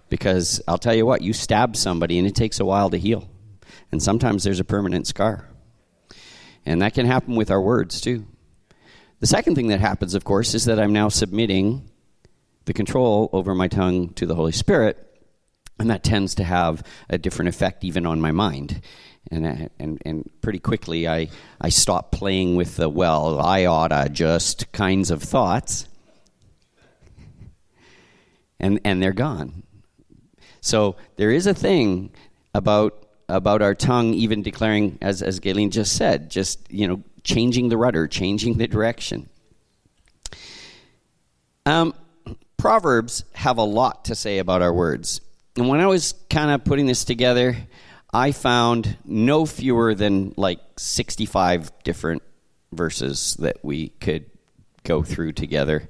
Because 0.08 0.60
I'll 0.66 0.78
tell 0.78 0.94
you 0.94 1.06
what, 1.06 1.22
you 1.22 1.32
stab 1.32 1.76
somebody 1.76 2.18
and 2.18 2.26
it 2.26 2.34
takes 2.34 2.58
a 2.58 2.64
while 2.64 2.90
to 2.90 2.98
heal. 2.98 3.28
And 3.92 4.02
sometimes 4.02 4.42
there's 4.42 4.60
a 4.60 4.64
permanent 4.64 5.06
scar. 5.06 5.48
And 6.66 6.82
that 6.82 6.94
can 6.94 7.06
happen 7.06 7.36
with 7.36 7.50
our 7.50 7.60
words 7.60 8.00
too. 8.00 8.26
The 9.20 9.26
second 9.26 9.54
thing 9.54 9.68
that 9.68 9.80
happens, 9.80 10.14
of 10.14 10.24
course, 10.24 10.54
is 10.54 10.64
that 10.64 10.80
I'm 10.80 10.92
now 10.92 11.08
submitting 11.08 11.90
the 12.64 12.72
control 12.72 13.28
over 13.32 13.54
my 13.54 13.68
tongue 13.68 14.10
to 14.14 14.26
the 14.26 14.34
Holy 14.34 14.52
Spirit, 14.52 14.96
and 15.78 15.90
that 15.90 16.02
tends 16.02 16.34
to 16.36 16.44
have 16.44 16.82
a 17.08 17.18
different 17.18 17.48
effect 17.48 17.84
even 17.84 18.06
on 18.06 18.20
my 18.20 18.32
mind. 18.32 18.82
And, 19.30 19.70
and, 19.78 20.00
and 20.04 20.30
pretty 20.40 20.58
quickly, 20.58 21.06
I, 21.06 21.28
I 21.60 21.68
stop 21.68 22.12
playing 22.12 22.56
with 22.56 22.76
the, 22.76 22.88
well, 22.88 23.38
I 23.38 23.66
oughta 23.66 24.08
just 24.10 24.72
kinds 24.72 25.10
of 25.10 25.22
thoughts, 25.22 25.86
and, 28.60 28.80
and 28.84 29.02
they're 29.02 29.12
gone. 29.12 29.62
So 30.60 30.96
there 31.16 31.30
is 31.30 31.46
a 31.46 31.54
thing 31.54 32.12
about 32.54 33.06
about 33.28 33.62
our 33.62 33.74
tongue 33.74 34.12
even 34.14 34.42
declaring 34.42 34.98
as 35.00 35.22
as 35.22 35.40
Gayleen 35.40 35.70
just 35.70 35.96
said 35.96 36.30
just 36.30 36.70
you 36.70 36.86
know 36.86 37.02
changing 37.22 37.68
the 37.68 37.76
rudder, 37.76 38.06
changing 38.06 38.58
the 38.58 38.66
direction. 38.66 39.28
Um, 41.66 41.94
Proverbs 42.56 43.24
have 43.32 43.58
a 43.58 43.62
lot 43.62 44.06
to 44.06 44.14
say 44.14 44.38
about 44.38 44.62
our 44.62 44.72
words. 44.72 45.20
And 45.56 45.68
when 45.68 45.80
I 45.80 45.86
was 45.86 46.14
kind 46.28 46.50
of 46.50 46.64
putting 46.64 46.86
this 46.86 47.04
together, 47.04 47.56
I 48.12 48.32
found 48.32 48.98
no 49.04 49.46
fewer 49.46 49.94
than 49.94 50.34
like 50.36 50.60
65 50.76 51.70
different 51.84 52.22
verses 52.72 53.36
that 53.40 53.58
we 53.62 53.88
could 53.88 54.26
go 54.84 55.02
through 55.02 55.32
together 55.32 55.88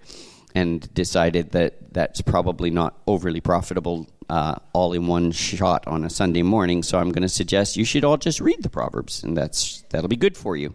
and 0.55 0.93
decided 0.95 1.53
that 1.53 1.93
that's 1.93 2.21
probably 2.21 2.71
not 2.71 3.01
overly 3.07 3.41
profitable 3.41 4.09
uh, 4.29 4.55
all 4.73 4.93
in 4.93 5.07
one 5.07 5.33
shot 5.33 5.87
on 5.87 6.05
a 6.05 6.11
Sunday 6.11 6.43
morning. 6.43 6.83
So 6.83 6.99
I'm 6.99 7.11
going 7.11 7.23
to 7.23 7.29
suggest 7.29 7.77
you 7.77 7.85
should 7.85 8.05
all 8.05 8.17
just 8.17 8.41
read 8.41 8.63
the 8.63 8.71
Proverbs, 8.71 9.25
and 9.25 9.37
that's 9.37 9.83
that'll 9.91 10.09
be 10.09 10.17
good 10.17 10.37
for 10.37 10.57
you. 10.57 10.75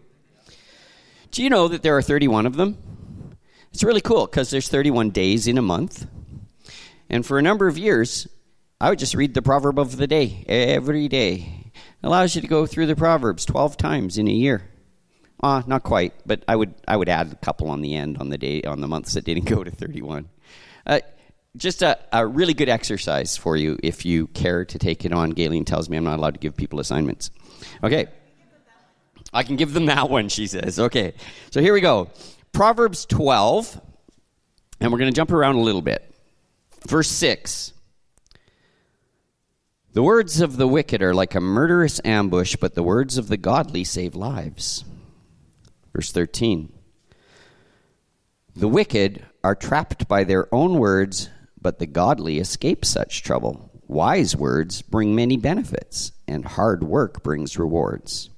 Do 1.32 1.44
you 1.44 1.50
know 1.50 1.68
that 1.68 1.82
there 1.82 1.98
are 1.98 2.02
31 2.02 2.46
of 2.46 2.56
them? 2.56 2.78
It's 3.74 3.84
really 3.84 4.02
cool 4.02 4.26
because 4.26 4.52
there's 4.52 4.70
31 4.70 5.10
days 5.10 5.48
in 5.48 5.58
a 5.58 5.62
month. 5.62 6.08
And 7.10 7.26
for 7.26 7.38
a 7.38 7.42
number 7.42 7.68
of 7.68 7.78
years, 7.78 8.28
I 8.80 8.90
would 8.90 9.00
just 9.00 9.16
read 9.16 9.34
the 9.34 9.42
proverb 9.42 9.80
of 9.80 9.98
the 9.98 10.08
day 10.08 10.44
every 10.48 11.08
day. 11.08 11.72
It 11.74 12.06
allows 12.06 12.36
you 12.36 12.42
to 12.42 12.48
go 12.48 12.66
through 12.66 12.88
the 12.88 12.96
proverbs 12.96 13.46
12 13.46 13.78
times 13.78 14.18
in 14.18 14.28
a 14.28 14.32
year. 14.32 14.70
Uh, 15.46 15.62
not 15.68 15.84
quite, 15.84 16.16
but 16.26 16.44
I 16.48 16.56
would 16.56 16.74
I 16.88 16.98
would 16.98 17.08
add 17.08 17.32
a 17.32 17.36
couple 17.36 17.70
on 17.70 17.82
the 17.82 17.94
end 17.94 18.18
on 18.18 18.30
the 18.30 18.38
day 18.40 18.64
on 18.64 18.82
the 18.82 18.88
months 18.88 19.14
that 19.14 19.26
didn't 19.26 19.46
go 19.56 19.64
to 19.64 19.70
31. 19.70 20.28
Uh, 20.88 21.02
just 21.56 21.84
a, 21.84 22.00
a 22.12 22.26
really 22.26 22.56
good 22.56 22.68
exercise 22.68 23.38
for 23.38 23.56
you 23.56 23.78
if 23.84 24.08
you 24.08 24.26
care 24.26 24.66
to 24.66 24.80
take 24.80 25.06
it 25.06 25.14
on. 25.14 25.34
Gayleen 25.34 25.64
tells 25.64 25.88
me 25.88 25.98
I'm 25.98 26.04
not 26.04 26.18
allowed 26.18 26.34
to 26.34 26.40
give 26.40 26.58
people 26.58 26.80
assignments. 26.80 27.30
Okay. 27.84 28.08
I 29.32 29.44
can 29.44 29.56
give 29.56 29.72
them 29.74 29.86
that 29.86 30.10
one, 30.10 30.30
she 30.30 30.48
says. 30.48 30.80
Okay. 30.80 31.14
So 31.52 31.62
here 31.62 31.76
we 31.76 31.82
go. 31.82 32.10
Proverbs 32.52 33.06
12, 33.06 33.80
and 34.80 34.92
we're 34.92 34.98
going 34.98 35.12
to 35.12 35.16
jump 35.16 35.32
around 35.32 35.58
a 35.58 35.62
little 35.62 35.84
bit. 35.84 36.12
Verse 36.88 37.12
6. 37.12 37.72
The 39.94 40.02
words 40.02 40.42
of 40.42 40.58
the 40.58 40.68
wicked 40.68 41.04
are 41.04 41.14
like 41.14 41.36
a 41.36 41.40
murderous 41.40 42.02
ambush, 42.04 42.56
but 42.56 42.74
the 42.74 42.82
words 42.82 43.20
of 43.20 43.28
the 43.28 43.38
godly 43.38 43.84
save 43.84 44.16
lives. 44.16 44.84
Verse 45.96 46.12
13. 46.12 46.74
The 48.54 48.68
wicked 48.68 49.26
are 49.46 49.56
trapped 49.56 50.10
by 50.10 50.26
their 50.26 50.54
own 50.54 50.78
words, 50.78 51.30
but 51.62 51.80
the 51.80 51.86
godly 51.86 52.38
escape 52.38 52.84
such 52.84 53.24
trouble. 53.24 53.72
Wise 53.88 54.36
words 54.36 54.82
bring 54.82 55.16
many 55.16 55.38
benefits, 55.38 56.12
and 56.28 56.44
hard 56.44 56.84
work 56.84 57.24
brings 57.24 57.58
rewards. 57.58 58.30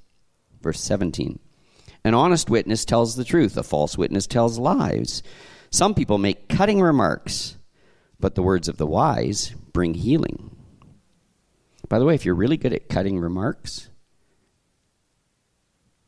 Verse 0.62 0.80
17. 0.82 1.40
An 2.04 2.14
honest 2.14 2.48
witness 2.48 2.86
tells 2.86 3.16
the 3.16 3.26
truth, 3.26 3.58
a 3.58 3.64
false 3.64 3.98
witness 3.98 4.28
tells 4.28 4.60
lies. 4.60 5.24
Some 5.72 5.96
people 5.96 6.20
make 6.20 6.50
cutting 6.50 6.80
remarks, 6.80 7.58
but 8.20 8.36
the 8.36 8.44
words 8.44 8.68
of 8.68 8.78
the 8.78 8.86
wise 8.86 9.56
bring 9.74 9.96
healing. 9.96 10.56
By 11.90 11.98
the 11.98 12.06
way, 12.06 12.14
if 12.14 12.24
you're 12.24 12.36
really 12.36 12.58
good 12.58 12.74
at 12.74 12.88
cutting 12.88 13.20
remarks, 13.20 13.90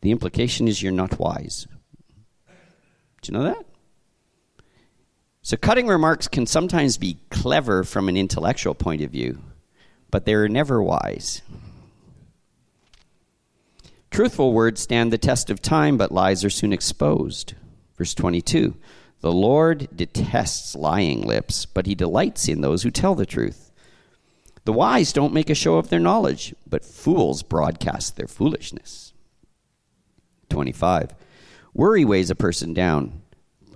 the 0.01 0.11
implication 0.11 0.67
is 0.67 0.81
you're 0.81 0.91
not 0.91 1.19
wise. 1.19 1.67
Do 3.21 3.31
you 3.31 3.37
know 3.37 3.43
that? 3.43 3.65
So, 5.41 5.57
cutting 5.57 5.87
remarks 5.87 6.27
can 6.27 6.45
sometimes 6.45 6.97
be 6.97 7.17
clever 7.29 7.83
from 7.83 8.07
an 8.07 8.17
intellectual 8.17 8.75
point 8.75 9.01
of 9.01 9.11
view, 9.11 9.39
but 10.11 10.25
they're 10.25 10.47
never 10.47 10.81
wise. 10.81 11.41
Truthful 14.11 14.53
words 14.53 14.81
stand 14.81 15.13
the 15.13 15.17
test 15.17 15.49
of 15.49 15.61
time, 15.61 15.97
but 15.97 16.11
lies 16.11 16.43
are 16.43 16.49
soon 16.49 16.73
exposed. 16.73 17.53
Verse 17.97 18.13
22 18.13 18.75
The 19.21 19.31
Lord 19.31 19.87
detests 19.95 20.75
lying 20.75 21.21
lips, 21.21 21.65
but 21.65 21.85
he 21.85 21.95
delights 21.95 22.47
in 22.47 22.61
those 22.61 22.83
who 22.83 22.91
tell 22.91 23.15
the 23.15 23.25
truth. 23.25 23.71
The 24.65 24.73
wise 24.73 25.13
don't 25.13 25.33
make 25.33 25.49
a 25.49 25.55
show 25.55 25.77
of 25.77 25.89
their 25.89 25.99
knowledge, 25.99 26.53
but 26.67 26.85
fools 26.85 27.43
broadcast 27.43 28.17
their 28.17 28.27
foolishness. 28.27 29.08
25. 30.49 31.13
Worry 31.73 32.05
weighs 32.05 32.29
a 32.29 32.35
person 32.35 32.73
down. 32.73 33.21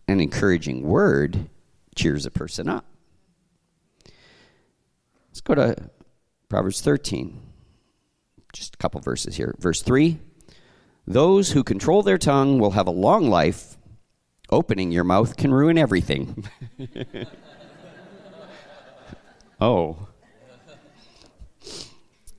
An 0.07 0.19
encouraging 0.19 0.83
word 0.83 1.49
cheers 1.95 2.25
a 2.25 2.31
person 2.31 2.67
up. 2.67 2.85
Let's 5.29 5.41
go 5.41 5.55
to 5.55 5.89
Proverbs 6.49 6.81
13. 6.81 7.39
Just 8.51 8.75
a 8.75 8.77
couple 8.77 9.01
verses 9.01 9.35
here. 9.35 9.55
Verse 9.59 9.81
3 9.81 10.19
Those 11.07 11.51
who 11.51 11.63
control 11.63 12.03
their 12.03 12.17
tongue 12.17 12.59
will 12.59 12.71
have 12.71 12.87
a 12.87 12.91
long 12.91 13.29
life. 13.29 13.77
Opening 14.49 14.91
your 14.91 15.03
mouth 15.03 15.35
can 15.37 15.51
ruin 15.51 15.77
everything. 15.77 16.45
oh. 19.61 20.07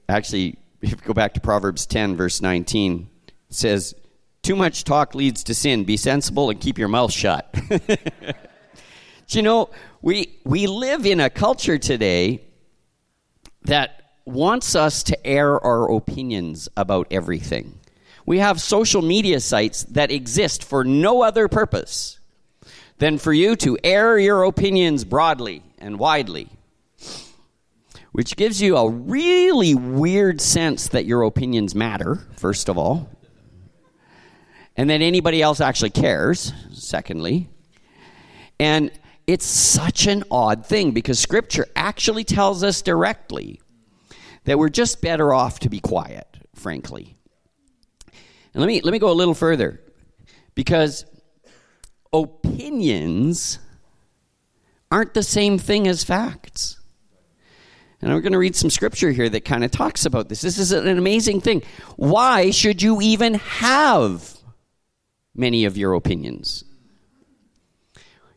Actually, 0.09 0.59
if 0.81 0.91
you 0.91 0.97
go 0.97 1.15
back 1.15 1.35
to 1.35 1.41
Proverbs 1.41 1.87
10, 1.87 2.15
verse 2.15 2.41
19, 2.41 3.09
it 3.27 3.35
says, 3.49 3.95
Too 4.45 4.57
much 4.57 4.85
talk 4.85 5.15
leads 5.15 5.43
to 5.45 5.55
sin. 5.55 5.85
Be 5.85 5.97
sensible 5.97 6.51
and 6.51 6.61
keep 6.61 6.77
your 6.77 6.89
mouth 6.89 7.11
shut. 7.11 7.49
you 9.29 9.41
know, 9.41 9.71
we, 10.03 10.39
we 10.45 10.67
live 10.67 11.07
in 11.07 11.19
a 11.19 11.31
culture 11.31 11.79
today 11.79 12.43
that 13.63 14.03
wants 14.27 14.75
us 14.75 15.03
to 15.05 15.27
air 15.27 15.59
our 15.59 15.91
opinions 15.91 16.69
about 16.77 17.07
everything. 17.11 17.81
We 18.27 18.41
have 18.41 18.61
social 18.61 19.01
media 19.01 19.41
sites 19.41 19.85
that 19.85 20.11
exist 20.11 20.63
for 20.63 20.85
no 20.85 21.23
other 21.23 21.49
purpose 21.49 22.19
than 22.99 23.17
for 23.17 23.33
you 23.33 23.57
to 23.57 23.79
air 23.83 24.19
your 24.19 24.43
opinions 24.43 25.05
broadly 25.05 25.63
and 25.79 25.99
widely, 25.99 26.51
which 28.13 28.37
gives 28.37 28.61
you 28.61 28.77
a 28.77 28.91
really 28.91 29.75
weird 29.75 30.43
sense 30.43 30.89
that 30.89 31.07
your 31.07 31.23
opinions 31.23 31.75
matter, 31.75 32.27
first 32.37 32.69
of 32.69 32.77
all, 32.77 33.09
and 34.77 34.91
that 34.91 35.01
anybody 35.01 35.41
else 35.41 35.61
actually 35.61 35.91
cares, 35.91 36.53
secondly. 36.73 37.49
And 38.59 38.91
it's 39.27 39.47
such 39.47 40.07
an 40.07 40.25
odd 40.31 40.67
thing 40.67 40.93
because 40.93 41.19
Scripture 41.19 41.67
actually 41.75 42.25
tells 42.25 42.63
us 42.63 42.83
directly 42.83 43.61
that 44.45 44.59
we're 44.59 44.69
just 44.69 45.01
better 45.01 45.33
off 45.33 45.61
to 45.61 45.69
be 45.69 45.81
quiet, 45.81 46.27
frankly. 46.55 47.17
And 48.53 48.61
let 48.61 48.67
me, 48.67 48.81
let 48.83 48.93
me 48.93 48.99
go 48.99 49.11
a 49.11 49.13
little 49.13 49.35
further 49.35 49.81
because 50.55 51.05
opinions 52.13 53.59
aren't 54.91 55.15
the 55.15 55.23
same 55.23 55.59
thing 55.59 55.89
as 55.89 56.05
facts. 56.05 56.81
And 58.01 58.13
we're 58.13 58.21
going 58.21 58.33
to 58.33 58.39
read 58.39 58.55
some 58.55 58.69
scripture 58.69 59.11
here 59.11 59.29
that 59.31 59.47
kind 59.47 59.65
of 59.65 59.71
talks 59.71 60.05
about 60.05 60.29
this. 60.29 60.43
This 60.43 60.59
is 60.59 60.73
an 60.73 60.87
amazing 60.87 61.41
thing. 61.41 61.63
Why 61.97 62.51
should 62.51 62.83
you 62.83 63.01
even 63.01 63.35
have 63.35 64.34
many 65.35 65.65
of 65.65 65.77
your 65.77 65.95
opinions? 65.95 66.65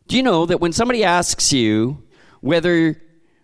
Do 0.08 0.16
you 0.16 0.24
know 0.24 0.46
that 0.46 0.60
when 0.60 0.72
somebody 0.72 1.04
asks 1.04 1.52
you 1.52 2.04
whether, 2.42 3.02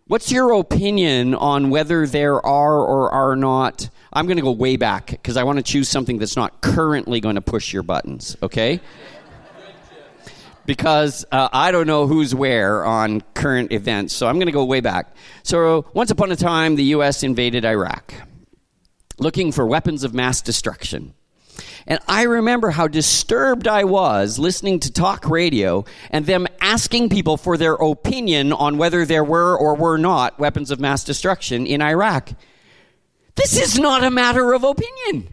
what's 0.08 0.32
your 0.32 0.54
opinion 0.54 1.36
on 1.36 1.70
whether 1.70 2.08
there 2.08 2.44
are 2.46 2.78
or 2.78 3.12
are 3.12 3.36
not, 3.36 3.90
I'm 4.14 4.28
going 4.28 4.38
to 4.38 4.44
go 4.44 4.52
way 4.52 4.78
back 4.78 5.08
because 5.08 5.36
I 5.36 5.44
want 5.44 5.58
to 5.58 5.64
choose 5.64 5.90
something 5.90 6.20
that's 6.20 6.36
not 6.36 6.62
currently 6.62 7.20
going 7.20 7.36
to 7.36 7.42
push 7.42 7.74
your 7.74 7.84
buttons, 7.84 8.38
okay? 8.42 8.80
because 10.66 11.26
uh, 11.32 11.50
I 11.52 11.72
don't 11.72 11.88
know 11.88 12.08
who's 12.08 12.34
where 12.34 12.86
on 12.86 13.22
current 13.34 13.72
events, 13.72 14.14
so 14.14 14.28
I'm 14.28 14.36
going 14.36 14.48
to 14.48 14.54
go 14.54 14.64
way 14.64 14.80
back. 14.80 15.16
So, 15.44 15.86
once 15.94 16.12
upon 16.12 16.32
a 16.32 16.36
time, 16.36 16.76
the 16.76 16.86
U.S. 16.86 17.24
invaded 17.24 17.66
Iraq 17.66 18.14
looking 19.20 19.52
for 19.52 19.66
weapons 19.66 20.04
of 20.04 20.14
mass 20.14 20.42
destruction. 20.42 21.14
And 21.86 22.00
I 22.08 22.24
remember 22.24 22.72
how 22.72 22.88
disturbed 22.88 23.68
I 23.68 23.84
was 23.84 24.40
listening 24.40 24.80
to 24.82 24.92
talk 24.92 25.30
radio 25.30 25.84
and 26.10 26.26
them 26.26 26.48
asking 26.62 27.10
people 27.10 27.38
for 27.38 27.58
their 27.58 27.74
opinion 27.74 28.54
on 28.54 28.78
whether 28.78 29.06
there 29.06 29.24
were 29.24 29.58
or 29.58 29.76
were 29.76 29.98
not 29.98 30.40
weapons 30.40 30.72
of 30.72 30.80
mass 30.80 31.04
destruction 31.04 31.66
in 31.66 31.82
Iraq. 31.82 32.32
This 33.36 33.60
is 33.60 33.78
not 33.78 34.04
a 34.04 34.12
matter 34.12 34.54
of 34.54 34.64
opinion. 34.64 35.28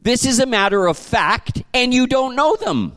This 0.00 0.24
is 0.24 0.40
a 0.40 0.46
matter 0.46 0.86
of 0.86 0.98
fact, 0.98 1.62
and 1.72 1.94
you 1.94 2.06
don't 2.06 2.34
know 2.34 2.56
them. 2.56 2.96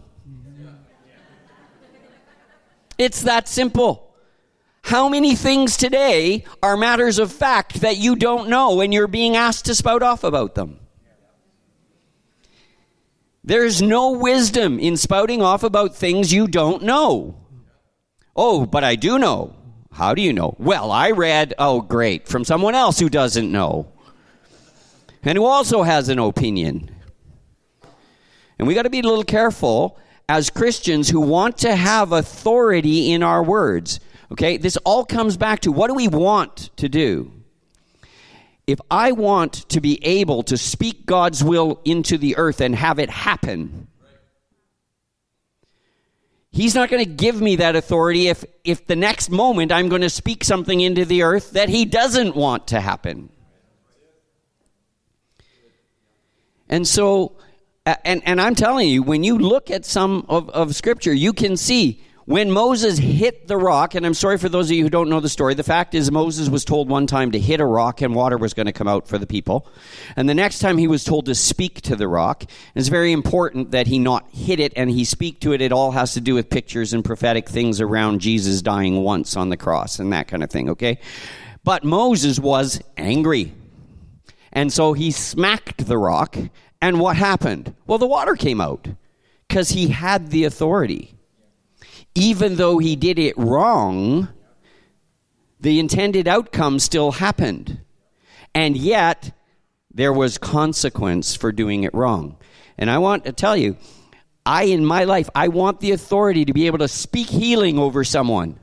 It's 2.98 3.22
that 3.24 3.48
simple. 3.48 4.16
How 4.84 5.10
many 5.10 5.36
things 5.36 5.78
today 5.78 6.46
are 6.62 6.78
matters 6.78 7.20
of 7.20 7.32
fact 7.32 7.82
that 7.82 7.98
you 7.98 8.16
don't 8.16 8.50
know 8.50 8.82
and 8.82 8.94
you're 8.94 9.08
being 9.08 9.36
asked 9.36 9.66
to 9.66 9.76
spout 9.76 10.04
off 10.04 10.24
about 10.24 10.56
them? 10.56 10.80
There's 13.48 13.80
no 13.80 14.10
wisdom 14.10 14.80
in 14.80 14.98
spouting 14.98 15.44
off 15.44 15.62
about 15.62 15.96
things 15.96 16.34
you 16.34 16.48
don't 16.48 16.82
know. 16.82 17.36
Oh, 18.36 18.66
but 18.66 18.84
I 18.84 18.96
do 18.96 19.20
know. 19.20 19.56
How 19.92 20.16
do 20.16 20.24
you 20.24 20.34
know? 20.34 20.56
Well, 20.58 20.92
I 20.92 21.12
read, 21.12 21.54
oh, 21.60 21.82
great, 21.82 22.28
from 22.28 22.44
someone 22.44 22.74
else 22.74 22.98
who 22.98 23.08
doesn't 23.08 23.52
know 23.52 23.94
and 25.22 25.38
who 25.38 25.46
also 25.46 25.84
has 25.84 26.10
an 26.10 26.18
opinion. 26.18 26.90
And 28.58 28.68
we 28.68 28.74
got 28.74 28.84
to 28.84 28.90
be 28.90 29.02
a 29.02 29.04
little 29.04 29.24
careful 29.24 30.00
as 30.28 30.50
Christians 30.50 31.10
who 31.10 31.22
want 31.22 31.60
to 31.60 31.76
have 31.76 32.14
authority 32.14 33.12
in 33.12 33.22
our 33.22 33.44
words. 33.44 34.00
Okay, 34.32 34.58
this 34.58 34.76
all 34.78 35.06
comes 35.06 35.38
back 35.38 35.60
to 35.62 35.72
what 35.72 35.90
do 35.90 35.94
we 35.94 36.08
want 36.08 36.76
to 36.78 36.90
do? 36.90 37.32
If 38.68 38.80
I 38.90 39.12
want 39.12 39.70
to 39.70 39.82
be 39.82 40.04
able 40.04 40.44
to 40.44 40.58
speak 40.58 41.06
God's 41.06 41.44
will 41.44 41.80
into 41.86 42.18
the 42.18 42.38
earth 42.38 42.62
and 42.62 42.76
have 42.76 43.00
it 43.00 43.10
happen, 43.10 43.88
He's 46.52 46.74
not 46.74 46.90
going 46.90 47.04
to 47.04 47.10
give 47.10 47.42
me 47.42 47.58
that 47.58 47.76
authority 47.76 48.30
if, 48.30 48.46
if 48.64 48.88
the 48.88 48.96
next 48.96 49.30
moment 49.30 49.74
I'm 49.74 49.90
going 49.90 50.04
to 50.04 50.10
speak 50.10 50.46
something 50.46 50.80
into 50.80 51.04
the 51.04 51.24
earth 51.24 51.52
that 51.52 51.68
He 51.68 51.84
doesn't 51.84 52.34
want 52.34 52.68
to 52.68 52.80
happen. 52.80 53.30
And 56.70 56.88
so, 56.88 57.36
and, 57.86 58.22
and 58.26 58.40
I'm 58.40 58.56
telling 58.56 58.88
you, 58.88 59.04
when 59.04 59.24
you 59.24 59.38
look 59.38 59.70
at 59.70 59.84
some 59.84 60.26
of, 60.30 60.50
of 60.50 60.74
Scripture, 60.76 61.14
you 61.14 61.34
can 61.34 61.58
see 61.58 62.02
when 62.26 62.50
Moses 62.50 62.98
hit 62.98 63.48
the 63.48 63.56
rock, 63.56 63.94
and 63.94 64.04
I'm 64.04 64.16
sorry 64.16 64.40
for 64.40 64.50
those 64.50 64.72
of 64.72 64.76
you 64.76 64.84
who 64.84 64.90
don't 64.90 65.10
know 65.10 65.20
the 65.20 65.30
story, 65.30 65.54
the 65.54 65.64
fact 65.64 65.94
is 65.94 66.10
Moses 66.10 66.50
was 66.50 66.66
told 66.66 66.90
one 66.90 67.06
time 67.06 67.32
to 67.32 67.40
hit 67.40 67.60
a 67.60 67.66
rock 67.66 68.02
and 68.02 68.16
water 68.16 68.36
was 68.36 68.56
going 68.56 68.66
to 68.66 68.72
come 68.72 68.88
out 68.88 69.08
for 69.08 69.20
the 69.20 69.28
people. 69.28 69.68
And 70.16 70.28
the 70.28 70.34
next 70.34 70.58
time 70.58 70.80
he 70.80 70.88
was 70.88 71.04
told 71.04 71.28
to 71.28 71.36
speak 71.36 71.82
to 71.82 71.96
the 71.96 72.08
rock. 72.08 72.42
And 72.42 72.50
it's 72.74 72.88
very 72.88 73.12
important 73.12 73.72
that 73.72 73.86
he 73.86 74.00
not 74.00 74.28
hit 74.32 74.60
it 74.60 74.74
and 74.76 74.90
he 74.90 75.06
speak 75.06 75.40
to 75.42 75.54
it. 75.54 75.62
It 75.62 75.72
all 75.72 75.92
has 75.92 76.16
to 76.16 76.22
do 76.22 76.34
with 76.34 76.50
pictures 76.50 76.94
and 76.94 77.06
prophetic 77.06 77.48
things 77.48 77.80
around 77.80 78.22
Jesus 78.22 78.64
dying 78.64 79.04
once 79.04 79.38
on 79.38 79.50
the 79.50 79.58
cross 79.58 80.00
and 80.00 80.12
that 80.12 80.28
kind 80.28 80.44
of 80.44 80.50
thing, 80.50 80.72
okay? 80.72 80.98
But 81.64 81.84
Moses 81.84 82.40
was 82.40 82.82
angry. 82.98 83.54
And 84.52 84.74
so 84.74 84.94
he 84.94 85.12
smacked 85.12 85.86
the 85.86 85.98
rock, 85.98 86.38
and 86.82 87.00
what 87.00 87.18
happened? 87.18 87.76
Well, 87.86 87.98
the 87.98 88.08
water 88.08 88.36
came 88.36 88.62
out 88.62 88.88
because 89.48 89.70
he 89.70 89.90
had 89.90 90.32
the 90.32 90.46
authority 90.46 91.15
even 92.16 92.56
though 92.56 92.78
he 92.78 92.96
did 92.96 93.20
it 93.20 93.38
wrong, 93.38 94.30
the 95.60 95.80
intended 95.80 96.28
outcome 96.28 96.80
still 96.80 97.12
happened. 97.12 97.82
And 98.54 98.78
yet, 98.78 99.32
there 99.94 100.14
was 100.14 100.38
consequence 100.38 101.36
for 101.36 101.52
doing 101.52 101.84
it 101.84 101.94
wrong. 101.94 102.38
And 102.78 102.90
I 102.90 102.98
want 102.98 103.26
to 103.26 103.32
tell 103.32 103.56
you, 103.56 103.78
I, 104.46 104.64
in 104.64 104.86
my 104.86 105.04
life, 105.04 105.30
I 105.36 105.50
want 105.50 105.80
the 105.80 105.92
authority 105.92 106.46
to 106.46 106.54
be 106.54 106.68
able 106.68 106.78
to 106.80 106.88
speak 106.88 107.28
healing 107.28 107.80
over 107.80 108.04
someone 108.04 108.60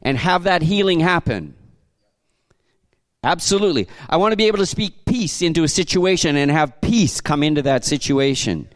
and 0.00 0.16
have 0.18 0.44
that 0.44 0.62
healing 0.62 1.00
happen. 1.00 1.54
Absolutely. 3.24 3.86
I 4.08 4.16
want 4.16 4.32
to 4.32 4.36
be 4.36 4.46
able 4.46 4.58
to 4.58 4.66
speak 4.66 5.04
peace 5.04 5.42
into 5.42 5.62
a 5.62 5.68
situation 5.68 6.36
and 6.36 6.50
have 6.50 6.80
peace 6.80 7.20
come 7.20 7.42
into 7.44 7.62
that 7.62 7.84
situation. 7.84 8.68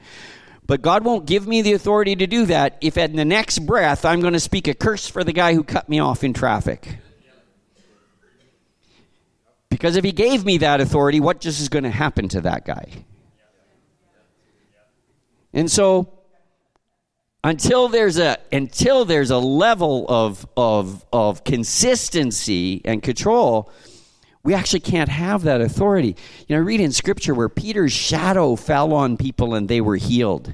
But 0.67 0.83
God 0.83 1.05
won't 1.05 1.27
give 1.27 1.47
me 1.47 1.63
the 1.63 1.75
authority 1.75 2.17
to 2.17 2.27
do 2.27 2.47
that 2.47 2.79
if 2.81 2.97
in 2.97 3.15
the 3.15 3.25
next 3.25 3.61
breath 3.61 4.05
I'm 4.05 4.21
going 4.21 4.33
to 4.33 4.41
speak 4.41 4.67
a 4.67 4.75
curse 4.75 5.09
for 5.09 5.23
the 5.23 5.33
guy 5.33 5.55
who 5.55 5.63
cut 5.63 5.89
me 5.89 6.01
off 6.01 6.25
in 6.25 6.33
traffic. 6.33 6.99
Because 9.69 9.97
if 9.97 10.05
he 10.05 10.13
gave 10.13 10.45
me 10.45 10.59
that 10.59 10.81
authority, 10.81 11.21
what 11.21 11.41
just 11.41 11.61
is 11.61 11.69
going 11.69 11.85
to 11.85 11.91
happen 11.91 12.29
to 12.31 12.41
that 12.43 12.65
guy? 12.65 13.05
And 15.53 15.71
so 15.71 16.13
until 17.45 17.89
there's 17.89 18.19
a 18.19 18.39
until 18.53 19.05
there's 19.05 19.31
a 19.31 19.39
level 19.39 20.05
of 20.09 20.47
of 20.57 21.05
of 21.13 21.45
consistency 21.45 22.83
and 22.85 23.03
control, 23.03 23.71
we 24.47 24.55
actually 24.55 24.79
can't 24.79 25.09
have 25.09 25.43
that 25.43 25.61
authority. 25.61 26.17
You 26.47 26.55
know, 26.55 26.59
I 26.59 26.65
read 26.65 26.81
in 26.81 26.93
scripture 26.93 27.35
where 27.35 27.49
Peter's 27.49 27.93
shadow 27.93 28.55
fell 28.55 28.95
on 28.95 29.17
people 29.17 29.57
and 29.57 29.69
they 29.69 29.81
were 29.81 29.97
healed. 29.97 30.45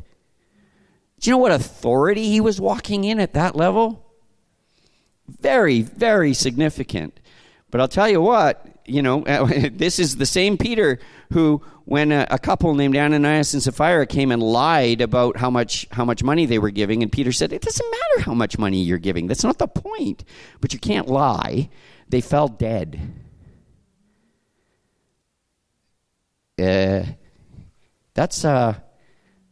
Do 1.21 1.31
you 1.31 1.33
know 1.33 1.39
what 1.39 1.53
authority 1.53 2.25
he 2.25 2.41
was 2.41 2.59
walking 2.59 3.05
in 3.05 3.21
at 3.21 3.35
that 3.35 3.55
level? 3.55 4.03
Very, 5.29 5.83
very 5.83 6.33
significant. 6.33 7.21
But 7.71 7.83
I'll 7.83 7.89
tell 7.89 8.09
you 8.09 8.23
what, 8.23 8.67
you 8.87 9.03
know, 9.03 9.21
this 9.73 9.99
is 9.99 10.17
the 10.17 10.25
same 10.25 10.57
Peter 10.57 10.99
who, 11.35 11.61
when 11.85 12.13
a, 12.13 12.27
a, 12.31 12.39
couple 12.39 12.75
named 12.75 12.97
Ananias 12.97 13.53
and 13.53 13.63
Sapphira 13.63 14.07
came 14.07 14.33
and 14.33 14.43
lied 14.43 15.03
about 15.03 15.37
how 15.37 15.51
much 15.51 15.87
how 15.91 16.07
much 16.07 16.23
money 16.23 16.47
they 16.47 16.59
were 16.59 16.71
giving, 16.71 17.03
and 17.03 17.11
Peter 17.13 17.33
said, 17.33 17.53
"It 17.53 17.63
doesn't 17.63 17.91
matter 17.91 18.25
how 18.25 18.35
much 18.35 18.59
money 18.59 18.83
you're 18.83 18.99
giving. 18.99 19.27
That's 19.27 19.45
not 19.45 19.59
the 19.59 19.67
point. 19.67 20.25
But 20.61 20.73
you 20.73 20.79
can't 20.79 21.09
lie." 21.09 21.69
They 22.09 22.21
fell 22.21 22.47
dead. 22.47 23.22
Uh, 26.61 27.05
that's 28.15 28.45
uh, 28.45 28.75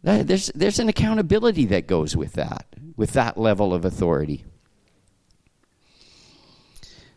that, 0.03 0.27
there's 0.27 0.51
there's 0.55 0.79
an 0.79 0.89
accountability 0.89 1.67
that 1.67 1.87
goes 1.87 2.17
with 2.17 2.35
that, 2.35 2.67
with 2.97 3.13
that 3.13 3.39
level 3.39 3.73
of 3.73 3.85
authority. 3.85 4.45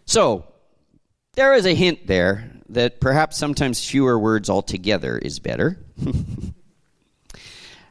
So 0.05 0.45
there 1.35 1.53
is 1.53 1.65
a 1.65 1.73
hint 1.73 2.07
there 2.07 2.51
that 2.69 2.99
perhaps 2.99 3.37
sometimes 3.37 3.87
fewer 3.87 4.17
words 4.17 4.49
altogether 4.49 5.17
is 5.17 5.39
better. 5.39 5.79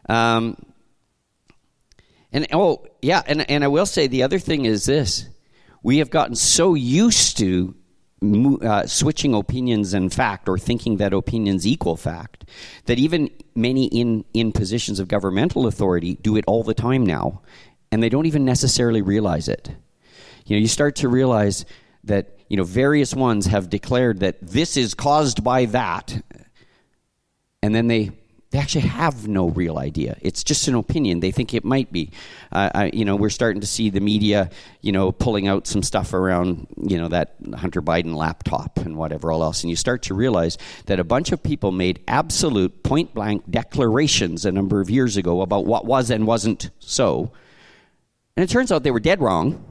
um, 0.09 0.57
and 2.33 2.47
oh, 2.53 2.87
yeah, 3.03 3.23
and, 3.27 3.49
and 3.51 3.65
I 3.65 3.69
will 3.69 3.87
say 3.87 4.07
the 4.07 4.23
other 4.23 4.39
thing 4.39 4.65
is 4.65 4.87
this 4.87 5.29
we 5.83 5.99
have 5.99 6.11
gotten 6.11 6.37
so 6.37 6.75
used 6.75 7.39
to 7.39 7.75
uh, 8.23 8.87
switching 8.87 9.35
opinions 9.35 9.95
and 9.95 10.13
fact 10.13 10.49
or 10.49 10.59
thinking 10.59 10.97
that 10.99 11.13
opinions 11.13 11.67
equal 11.67 11.97
fact 11.97 12.45
that 12.87 12.99
even 12.99 13.31
many 13.55 13.87
in, 13.87 14.25
in 14.33 14.53
positions 14.53 15.01
of 15.01 15.09
governmental 15.09 15.67
authority 15.67 16.15
do 16.17 16.37
it 16.37 16.45
all 16.47 16.63
the 16.63 16.75
time 16.75 17.05
now 17.05 17.43
and 17.91 18.03
they 18.03 18.09
don't 18.09 18.27
even 18.27 18.45
necessarily 18.45 19.03
realize 19.03 19.49
it. 19.49 19.71
You 20.47 20.57
know 20.57 20.61
you 20.61 20.69
start 20.69 20.97
to 20.97 21.09
realize 21.09 21.65
that 22.05 22.39
you 22.49 22.57
know 22.57 22.65
various 22.65 23.15
ones 23.15 23.47
have 23.47 23.69
declared 23.69 24.21
that 24.21 24.37
this 24.41 24.77
is 24.77 24.95
caused 24.95 25.43
by 25.43 25.67
that 25.67 26.23
and 27.63 27.75
then 27.75 27.87
they 27.87 28.11
they 28.53 28.59
actually 28.59 28.83
have 28.83 29.27
no 29.27 29.49
real 29.49 29.79
idea. 29.79 30.19
It's 30.21 30.45
just 30.45 30.69
an 30.69 30.75
opinion. 30.75 31.21
They 31.21 31.31
think 31.31 31.55
it 31.55 31.65
might 31.65 31.91
be. 31.91 32.11
Uh, 32.53 32.71
I, 32.75 32.91
you 32.93 33.07
know, 33.07 33.17
we're 33.17 33.31
starting 33.31 33.63
to 33.63 33.67
see 33.67 33.89
the 33.89 34.01
media, 34.01 34.51
you 34.83 34.93
know, 34.93 35.11
pulling 35.11 35.49
out 35.49 35.67
some 35.67 35.83
stuff 35.83 36.13
around, 36.13 36.67
you 36.77 36.99
know, 36.99 37.09
that 37.09 37.35
Hunter 37.55 37.81
Biden 37.81 38.15
laptop 38.15 38.77
and 38.77 38.97
whatever 38.97 39.33
else, 39.33 39.63
and 39.63 39.71
you 39.71 39.77
start 39.77 40.03
to 40.03 40.15
realize 40.15 40.59
that 40.85 41.01
a 41.01 41.05
bunch 41.05 41.33
of 41.33 41.43
people 41.43 41.73
made 41.73 42.01
absolute 42.07 42.83
point 42.83 43.15
blank 43.15 43.43
declarations 43.51 44.45
a 44.45 44.53
number 44.53 44.83
of 44.83 44.91
years 44.91 45.17
ago 45.17 45.41
about 45.41 45.65
what 45.65 45.87
was 45.87 46.11
and 46.11 46.27
wasn't 46.27 46.69
so, 46.79 47.33
and 48.37 48.45
it 48.45 48.51
turns 48.51 48.71
out 48.71 48.83
they 48.83 48.91
were 48.91 49.01
dead 49.01 49.23
wrong. 49.23 49.65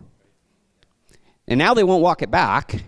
And 1.47 1.59
now 1.59 1.75
they 1.75 1.83
won't 1.83 2.01
walk 2.01 2.23
it 2.23 2.31
back. 2.31 2.83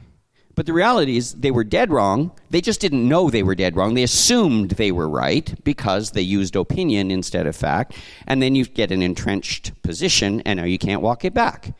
But 0.55 0.67
the 0.67 0.73
reality 0.73 1.17
is, 1.17 1.33
they 1.33 1.49
were 1.49 1.63
dead 1.63 1.91
wrong. 1.91 2.31
They 2.51 2.61
just 2.61 2.79
didn't 2.79 3.07
know 3.07 3.29
they 3.29 3.41
were 3.41 3.55
dead 3.55 3.75
wrong. 3.75 3.95
They 3.95 4.03
assumed 4.03 4.71
they 4.71 4.91
were 4.91 5.09
right 5.09 5.53
because 5.63 6.11
they 6.11 6.21
used 6.21 6.55
opinion 6.55 7.09
instead 7.09 7.47
of 7.47 7.55
fact. 7.55 7.97
And 8.27 8.41
then 8.41 8.53
you 8.53 8.65
get 8.65 8.91
an 8.91 9.01
entrenched 9.01 9.81
position, 9.81 10.41
and 10.41 10.57
now 10.57 10.65
you 10.65 10.77
can't 10.77 11.01
walk 11.01 11.25
it 11.25 11.33
back. 11.33 11.73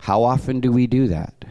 How 0.00 0.22
often 0.22 0.60
do 0.60 0.70
we 0.70 0.86
do 0.86 1.08
that? 1.08 1.44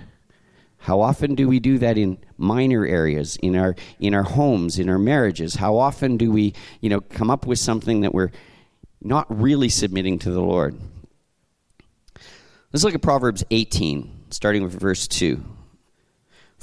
How 0.78 1.02
often 1.02 1.36
do 1.36 1.48
we 1.48 1.60
do 1.60 1.78
that 1.80 1.98
in 1.98 2.18
minor 2.38 2.86
areas, 2.86 3.38
in 3.38 3.56
our 3.56 3.76
in 4.00 4.14
our 4.14 4.24
homes, 4.24 4.80
in 4.80 4.90
our 4.90 5.00
marriages? 5.00 5.56
How 5.56 5.78
often 5.78 6.18
do 6.18 6.32
we, 6.32 6.54
you 6.82 6.90
know, 6.90 7.00
come 7.00 7.30
up 7.30 7.46
with 7.46 7.60
something 7.60 8.02
that 8.02 8.14
we're 8.14 8.32
not 9.02 9.26
really 9.30 9.70
submitting 9.70 10.20
to 10.20 10.32
the 10.32 10.42
Lord? 10.42 10.78
Let's 12.72 12.84
look 12.84 12.96
at 12.96 13.02
Proverbs 13.02 13.44
18, 13.50 14.26
starting 14.30 14.64
with 14.64 14.78
verse 14.78 15.08
2. 15.08 15.44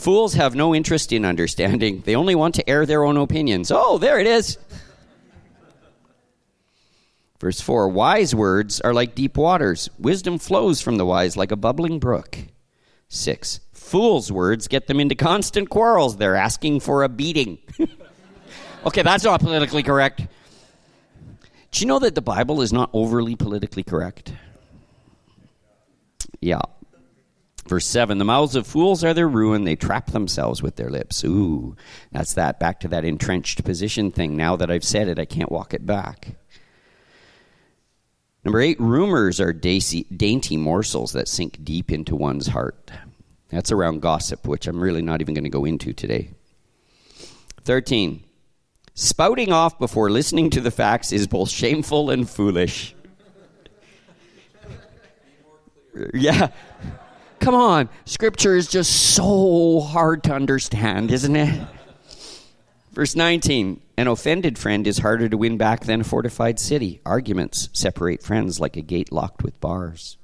Fools 0.00 0.32
have 0.32 0.54
no 0.54 0.74
interest 0.74 1.12
in 1.12 1.26
understanding. 1.26 2.00
They 2.06 2.16
only 2.16 2.34
want 2.34 2.54
to 2.54 2.66
air 2.66 2.86
their 2.86 3.04
own 3.04 3.18
opinions. 3.18 3.70
Oh, 3.70 3.98
there 3.98 4.18
it 4.18 4.26
is. 4.26 4.56
Verse 7.38 7.60
4 7.60 7.90
Wise 7.90 8.34
words 8.34 8.80
are 8.80 8.94
like 8.94 9.14
deep 9.14 9.36
waters. 9.36 9.90
Wisdom 9.98 10.38
flows 10.38 10.80
from 10.80 10.96
the 10.96 11.04
wise 11.04 11.36
like 11.36 11.52
a 11.52 11.56
bubbling 11.56 11.98
brook. 11.98 12.38
6. 13.10 13.60
Fools' 13.74 14.32
words 14.32 14.68
get 14.68 14.86
them 14.86 15.00
into 15.00 15.14
constant 15.14 15.68
quarrels. 15.68 16.16
They're 16.16 16.34
asking 16.34 16.80
for 16.80 17.02
a 17.02 17.10
beating. 17.10 17.58
okay, 18.86 19.02
that's 19.02 19.24
not 19.24 19.40
politically 19.40 19.82
correct. 19.82 20.22
Do 21.72 21.80
you 21.80 21.86
know 21.86 21.98
that 21.98 22.14
the 22.14 22.22
Bible 22.22 22.62
is 22.62 22.72
not 22.72 22.88
overly 22.94 23.36
politically 23.36 23.82
correct? 23.82 24.32
Yeah. 26.40 26.62
Verse 27.70 27.86
7 27.86 28.18
The 28.18 28.24
mouths 28.24 28.56
of 28.56 28.66
fools 28.66 29.04
are 29.04 29.14
their 29.14 29.28
ruin. 29.28 29.62
They 29.62 29.76
trap 29.76 30.10
themselves 30.10 30.60
with 30.60 30.74
their 30.74 30.90
lips. 30.90 31.22
Ooh, 31.22 31.76
that's 32.10 32.34
that. 32.34 32.58
Back 32.58 32.80
to 32.80 32.88
that 32.88 33.04
entrenched 33.04 33.62
position 33.62 34.10
thing. 34.10 34.36
Now 34.36 34.56
that 34.56 34.72
I've 34.72 34.82
said 34.82 35.06
it, 35.06 35.20
I 35.20 35.24
can't 35.24 35.52
walk 35.52 35.72
it 35.72 35.86
back. 35.86 36.34
Number 38.44 38.60
eight, 38.60 38.80
rumors 38.80 39.40
are 39.40 39.52
dainty, 39.52 40.02
dainty 40.04 40.56
morsels 40.56 41.12
that 41.12 41.28
sink 41.28 41.62
deep 41.62 41.92
into 41.92 42.16
one's 42.16 42.48
heart. 42.48 42.90
That's 43.50 43.70
around 43.70 44.02
gossip, 44.02 44.48
which 44.48 44.66
I'm 44.66 44.80
really 44.80 45.02
not 45.02 45.20
even 45.20 45.34
going 45.34 45.44
to 45.44 45.50
go 45.50 45.64
into 45.64 45.92
today. 45.92 46.32
13, 47.62 48.24
spouting 48.94 49.52
off 49.52 49.78
before 49.78 50.10
listening 50.10 50.50
to 50.50 50.60
the 50.60 50.72
facts 50.72 51.12
is 51.12 51.28
both 51.28 51.50
shameful 51.50 52.10
and 52.10 52.28
foolish. 52.28 52.96
yeah. 56.14 56.48
Come 57.40 57.54
on, 57.54 57.88
scripture 58.04 58.54
is 58.54 58.68
just 58.68 59.14
so 59.14 59.80
hard 59.80 60.22
to 60.24 60.34
understand, 60.34 61.10
isn't 61.10 61.34
it? 61.34 61.66
Verse 62.92 63.16
19 63.16 63.80
An 63.96 64.08
offended 64.08 64.58
friend 64.58 64.86
is 64.86 64.98
harder 64.98 65.26
to 65.26 65.38
win 65.38 65.56
back 65.56 65.84
than 65.84 66.02
a 66.02 66.04
fortified 66.04 66.58
city. 66.58 67.00
Arguments 67.06 67.70
separate 67.72 68.22
friends 68.22 68.60
like 68.60 68.76
a 68.76 68.82
gate 68.82 69.10
locked 69.10 69.42
with 69.42 69.58
bars. 69.58 70.18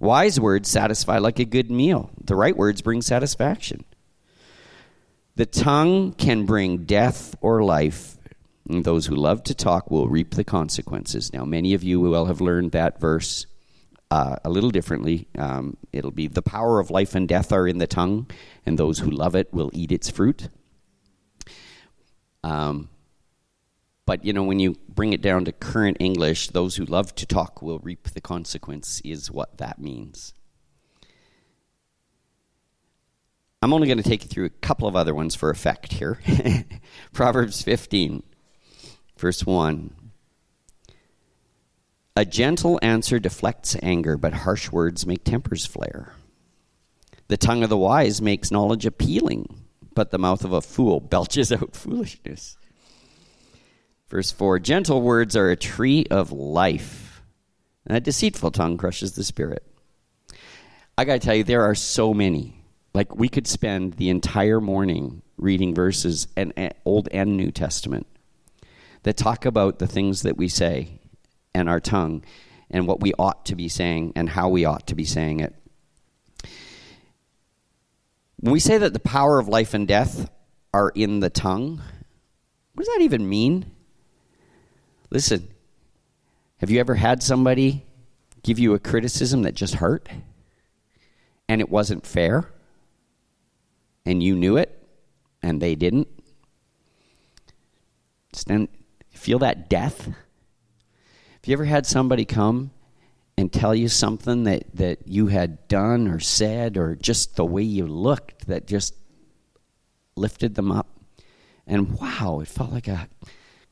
Wise 0.00 0.40
words 0.40 0.70
satisfy 0.70 1.18
like 1.18 1.38
a 1.38 1.44
good 1.44 1.70
meal. 1.70 2.10
The 2.22 2.34
right 2.34 2.56
words 2.56 2.80
bring 2.80 3.02
satisfaction. 3.02 3.84
The 5.36 5.46
tongue 5.46 6.12
can 6.12 6.46
bring 6.46 6.84
death 6.84 7.34
or 7.42 7.62
life. 7.62 8.16
And 8.68 8.84
those 8.84 9.06
who 9.06 9.14
love 9.14 9.42
to 9.44 9.54
talk 9.54 9.90
will 9.90 10.08
reap 10.08 10.34
the 10.34 10.44
consequences. 10.44 11.32
Now, 11.34 11.44
many 11.44 11.74
of 11.74 11.82
you 11.82 12.00
will 12.00 12.24
have 12.24 12.40
learned 12.40 12.72
that 12.72 12.98
verse 12.98 13.46
uh, 14.10 14.36
a 14.44 14.50
little 14.50 14.70
differently. 14.70 15.28
Um, 15.36 15.76
it'll 15.92 16.10
be 16.10 16.28
the 16.28 16.42
power 16.42 16.80
of 16.80 16.90
life 16.90 17.14
and 17.14 17.28
death 17.28 17.52
are 17.52 17.66
in 17.66 17.78
the 17.78 17.86
tongue, 17.86 18.30
and 18.66 18.78
those 18.78 18.98
who 18.98 19.10
love 19.10 19.34
it 19.34 19.52
will 19.52 19.70
eat 19.72 19.92
its 19.92 20.10
fruit. 20.10 20.48
Um, 22.42 22.90
but 24.06 24.24
you 24.24 24.32
know, 24.32 24.44
when 24.44 24.58
you 24.58 24.76
bring 24.88 25.12
it 25.12 25.22
down 25.22 25.46
to 25.46 25.52
current 25.52 25.96
English, 25.98 26.48
those 26.48 26.76
who 26.76 26.84
love 26.84 27.14
to 27.16 27.26
talk 27.26 27.62
will 27.62 27.78
reap 27.78 28.10
the 28.10 28.20
consequence, 28.20 29.00
is 29.04 29.30
what 29.30 29.58
that 29.58 29.78
means. 29.78 30.34
I'm 33.62 33.72
only 33.72 33.86
going 33.86 33.96
to 33.96 34.04
take 34.04 34.22
you 34.22 34.28
through 34.28 34.44
a 34.44 34.50
couple 34.50 34.86
of 34.86 34.94
other 34.94 35.14
ones 35.14 35.34
for 35.34 35.48
effect 35.48 35.94
here. 35.94 36.20
Proverbs 37.14 37.62
15, 37.62 38.22
verse 39.16 39.46
1. 39.46 40.03
A 42.16 42.24
gentle 42.24 42.78
answer 42.80 43.18
deflects 43.18 43.76
anger, 43.82 44.16
but 44.16 44.32
harsh 44.32 44.70
words 44.70 45.04
make 45.04 45.24
tempers 45.24 45.66
flare. 45.66 46.12
The 47.26 47.36
tongue 47.36 47.64
of 47.64 47.70
the 47.70 47.76
wise 47.76 48.22
makes 48.22 48.52
knowledge 48.52 48.86
appealing, 48.86 49.64
but 49.94 50.12
the 50.12 50.18
mouth 50.18 50.44
of 50.44 50.52
a 50.52 50.60
fool 50.60 51.00
belches 51.10 51.50
out 51.50 51.74
foolishness. 51.74 52.56
Verse 54.08 54.30
4 54.30 54.60
Gentle 54.60 55.02
words 55.02 55.34
are 55.34 55.50
a 55.50 55.56
tree 55.56 56.06
of 56.08 56.30
life, 56.30 57.20
and 57.84 57.96
a 57.96 58.00
deceitful 58.00 58.52
tongue 58.52 58.76
crushes 58.76 59.14
the 59.14 59.24
spirit. 59.24 59.64
I 60.96 61.04
got 61.04 61.14
to 61.14 61.18
tell 61.18 61.34
you, 61.34 61.42
there 61.42 61.64
are 61.64 61.74
so 61.74 62.14
many. 62.14 62.60
Like, 62.92 63.16
we 63.16 63.28
could 63.28 63.48
spend 63.48 63.94
the 63.94 64.10
entire 64.10 64.60
morning 64.60 65.22
reading 65.36 65.74
verses, 65.74 66.28
and, 66.36 66.52
and 66.56 66.74
Old 66.84 67.08
and 67.10 67.36
New 67.36 67.50
Testament, 67.50 68.06
that 69.02 69.16
talk 69.16 69.44
about 69.44 69.80
the 69.80 69.88
things 69.88 70.22
that 70.22 70.36
we 70.36 70.46
say 70.46 71.00
and 71.54 71.68
our 71.68 71.80
tongue 71.80 72.24
and 72.70 72.86
what 72.86 73.00
we 73.00 73.12
ought 73.18 73.46
to 73.46 73.54
be 73.54 73.68
saying 73.68 74.12
and 74.16 74.28
how 74.28 74.48
we 74.48 74.64
ought 74.64 74.86
to 74.88 74.94
be 74.94 75.04
saying 75.04 75.40
it. 75.40 75.54
When 78.40 78.52
we 78.52 78.60
say 78.60 78.76
that 78.78 78.92
the 78.92 79.00
power 79.00 79.38
of 79.38 79.48
life 79.48 79.74
and 79.74 79.86
death 79.88 80.30
are 80.72 80.90
in 80.90 81.20
the 81.20 81.30
tongue, 81.30 81.80
what 82.74 82.84
does 82.84 82.94
that 82.94 83.02
even 83.02 83.28
mean? 83.28 83.64
Listen, 85.10 85.48
have 86.58 86.70
you 86.70 86.80
ever 86.80 86.96
had 86.96 87.22
somebody 87.22 87.86
give 88.42 88.58
you 88.58 88.74
a 88.74 88.78
criticism 88.78 89.42
that 89.42 89.54
just 89.54 89.76
hurt 89.76 90.08
and 91.48 91.60
it 91.60 91.70
wasn't 91.70 92.04
fair 92.04 92.50
and 94.04 94.22
you 94.22 94.34
knew 94.34 94.56
it 94.56 94.84
and 95.42 95.62
they 95.62 95.74
didn't? 95.74 96.08
Stand, 98.32 98.68
feel 99.10 99.38
that 99.38 99.70
death? 99.70 100.08
Have 101.44 101.48
you 101.50 101.56
ever 101.56 101.66
had 101.66 101.84
somebody 101.84 102.24
come 102.24 102.70
and 103.36 103.52
tell 103.52 103.74
you 103.74 103.86
something 103.86 104.44
that, 104.44 104.64
that 104.76 105.06
you 105.06 105.26
had 105.26 105.68
done 105.68 106.08
or 106.08 106.18
said 106.18 106.78
or 106.78 106.94
just 106.94 107.36
the 107.36 107.44
way 107.44 107.62
you 107.62 107.86
looked 107.86 108.46
that 108.46 108.66
just 108.66 108.94
lifted 110.16 110.54
them 110.54 110.72
up. 110.72 110.88
And 111.66 112.00
wow, 112.00 112.40
it 112.40 112.48
felt 112.48 112.72
like 112.72 112.88
a 112.88 113.10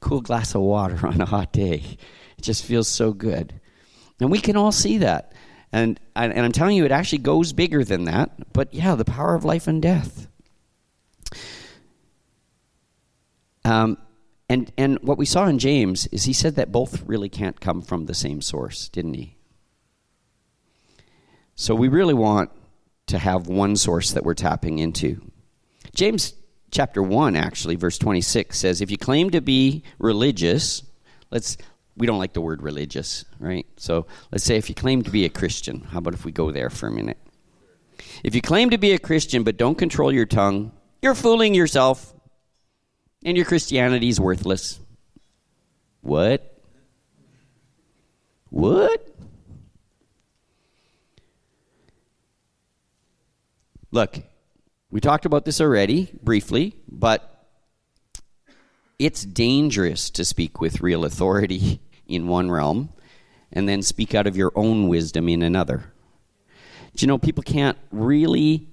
cool 0.01 0.21
glass 0.21 0.55
of 0.55 0.61
water 0.61 1.07
on 1.07 1.23
a 1.23 1.25
hot 1.25 1.55
day. 1.55 1.97
It 2.37 2.43
just 2.43 2.63
feels 2.63 2.89
so 2.89 3.15
good. 3.15 3.59
And 4.21 4.31
we 4.31 4.39
can 4.39 4.59
all 4.59 4.71
see 4.71 4.99
that. 4.99 5.33
And, 5.73 5.99
and 6.15 6.39
I'm 6.39 6.53
telling 6.53 6.77
you, 6.77 6.85
it 6.85 6.93
actually 6.93 7.21
goes 7.21 7.55
bigger 7.55 7.85
than 7.85 8.05
that. 8.05 8.53
But 8.53 8.75
yeah, 8.75 8.97
the 8.97 9.07
power 9.07 9.35
of 9.35 9.47
life 9.47 9.67
and 9.67 9.81
death. 9.81 10.29
Um, 13.65 13.97
and, 14.53 14.71
and 14.77 14.99
what 15.01 15.17
we 15.17 15.25
saw 15.25 15.47
in 15.47 15.59
James 15.59 16.07
is 16.09 16.25
he 16.25 16.35
said 16.35 16.57
that 16.57 16.71
both 16.71 17.05
really 17.07 17.31
can't 17.31 17.59
come 17.59 17.81
from 17.81 18.05
the 18.05 18.13
same 18.13 18.43
source, 18.43 18.91
didn't 18.91 19.15
he? 19.15 19.39
So 21.55 21.75
we 21.75 21.89
really 21.89 22.13
want 22.13 22.51
to 23.07 23.19
have 23.19 23.47
one 23.47 23.77
source 23.77 24.13
that 24.13 24.25
we're 24.25 24.35
tapping 24.35 24.79
into. 24.79 25.23
James 25.95 26.35
chapter 26.71 27.03
1 27.03 27.35
actually 27.35 27.77
verse 27.77 27.97
26 27.97 28.59
says 28.59 28.83
if 28.83 28.91
you 28.91 28.99
claim 28.99 29.31
to 29.31 29.41
be 29.41 29.85
religious, 29.99 30.83
let's 31.31 31.57
we 31.97 32.07
don't 32.07 32.19
like 32.19 32.35
the 32.35 32.43
word 32.43 32.63
religious, 32.63 33.25
right? 33.39 33.65
So 33.79 34.07
let's 34.33 34.45
say 34.45 34.59
if 34.59 34.69
you 34.69 34.75
claim 34.75 35.01
to 35.01 35.11
be 35.11 35.25
a 35.25 35.31
Christian, 35.31 35.81
how 35.81 35.97
about 35.97 36.13
if 36.13 36.27
we 36.27 36.33
go 36.33 36.51
there 36.51 36.69
for 36.69 36.89
a 36.89 36.93
minute? 36.93 37.17
If 38.23 38.35
you 38.35 38.43
claim 38.43 38.69
to 38.69 38.77
be 38.77 38.93
a 38.93 38.99
Christian 38.99 39.45
but 39.45 39.57
don't 39.57 39.79
control 39.79 40.13
your 40.13 40.27
tongue, 40.27 40.73
you're 41.01 41.15
fooling 41.15 41.55
yourself 41.55 42.13
and 43.25 43.37
your 43.37 43.47
Christianity 43.47 44.09
is 44.09 44.21
worthless. 44.21 44.81
What? 46.01 46.59
What? 48.51 49.09
Look, 53.91 54.19
we 54.91 55.01
talked 55.01 55.27
about 55.27 55.45
this 55.45 55.61
already 55.61 56.11
briefly, 56.23 56.75
but 56.89 57.47
it's 58.99 59.25
dangerous 59.25 60.11
to 60.11 60.25
speak 60.25 60.61
with 60.61 60.81
real 60.81 61.05
authority 61.05 61.81
in 62.07 62.27
one 62.29 62.51
realm 62.51 62.91
and 63.53 63.69
then 63.69 63.83
speak 63.83 64.15
out 64.15 64.27
of 64.27 64.37
your 64.37 64.53
own 64.55 64.89
wisdom 64.89 65.29
in 65.29 65.43
another. 65.43 65.93
Do 66.95 67.05
you 67.05 67.07
know 67.07 67.19
people 67.19 67.43
can't 67.43 67.79
really 67.91 68.69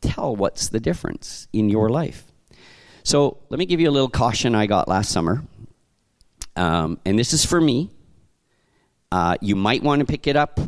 tell 0.00 0.34
what's 0.34 0.68
the 0.68 0.80
difference 0.80 1.48
in 1.52 1.68
your 1.68 1.88
life? 1.88 2.31
So 3.04 3.38
let 3.48 3.58
me 3.58 3.66
give 3.66 3.80
you 3.80 3.90
a 3.90 3.92
little 3.92 4.08
caution 4.08 4.54
I 4.54 4.66
got 4.66 4.88
last 4.88 5.10
summer. 5.10 5.42
Um, 6.54 7.00
and 7.04 7.18
this 7.18 7.32
is 7.32 7.44
for 7.44 7.60
me. 7.60 7.90
Uh, 9.10 9.36
you 9.40 9.56
might 9.56 9.82
want 9.82 10.00
to 10.00 10.06
pick 10.06 10.26
it 10.26 10.36
up, 10.36 10.60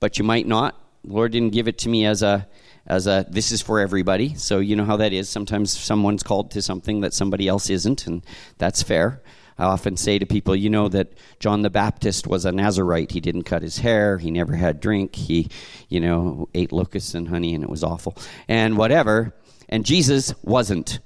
but 0.00 0.18
you 0.18 0.24
might 0.24 0.46
not. 0.46 0.80
Lord 1.04 1.32
didn't 1.32 1.52
give 1.52 1.68
it 1.68 1.78
to 1.78 1.88
me 1.88 2.06
as 2.06 2.22
a 2.22 2.48
as 2.86 3.06
a 3.06 3.26
this 3.28 3.50
is 3.50 3.60
for 3.60 3.80
everybody. 3.80 4.34
So 4.34 4.58
you 4.58 4.76
know 4.76 4.84
how 4.84 4.96
that 4.96 5.12
is. 5.12 5.28
Sometimes 5.28 5.76
someone's 5.76 6.22
called 6.22 6.50
to 6.52 6.62
something 6.62 7.00
that 7.00 7.12
somebody 7.12 7.48
else 7.48 7.70
isn't, 7.70 8.06
and 8.06 8.24
that's 8.58 8.82
fair. 8.82 9.22
I 9.58 9.64
often 9.64 9.96
say 9.96 10.18
to 10.18 10.26
people, 10.26 10.56
you 10.56 10.68
know 10.68 10.88
that 10.88 11.12
John 11.38 11.62
the 11.62 11.70
Baptist 11.70 12.26
was 12.26 12.44
a 12.44 12.52
Nazarite. 12.52 13.12
He 13.12 13.20
didn't 13.20 13.44
cut 13.44 13.62
his 13.62 13.78
hair. 13.78 14.18
He 14.18 14.30
never 14.30 14.56
had 14.56 14.80
drink. 14.80 15.14
He, 15.14 15.48
you 15.88 16.00
know, 16.00 16.48
ate 16.54 16.72
locusts 16.72 17.14
and 17.14 17.28
honey, 17.28 17.54
and 17.54 17.62
it 17.62 17.70
was 17.70 17.84
awful, 17.84 18.16
and 18.48 18.76
whatever. 18.76 19.34
And 19.68 19.84
Jesus 19.84 20.34
wasn't. 20.42 21.00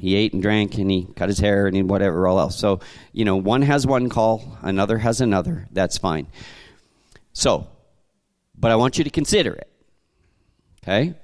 He 0.00 0.14
ate 0.14 0.34
and 0.34 0.42
drank, 0.42 0.76
and 0.78 0.90
he 0.90 1.06
cut 1.16 1.28
his 1.28 1.38
hair, 1.38 1.66
and 1.66 1.74
he 1.74 1.82
whatever 1.82 2.26
all 2.26 2.38
else. 2.38 2.58
So, 2.58 2.80
you 3.12 3.24
know, 3.24 3.36
one 3.36 3.62
has 3.62 3.86
one 3.86 4.08
call, 4.08 4.58
another 4.62 4.98
has 4.98 5.20
another. 5.20 5.68
That's 5.72 5.96
fine. 5.96 6.26
So, 7.32 7.68
but 8.56 8.70
I 8.70 8.76
want 8.76 8.98
you 8.98 9.04
to 9.04 9.10
consider 9.10 9.54
it. 9.54 9.70
Okay? 10.82 11.14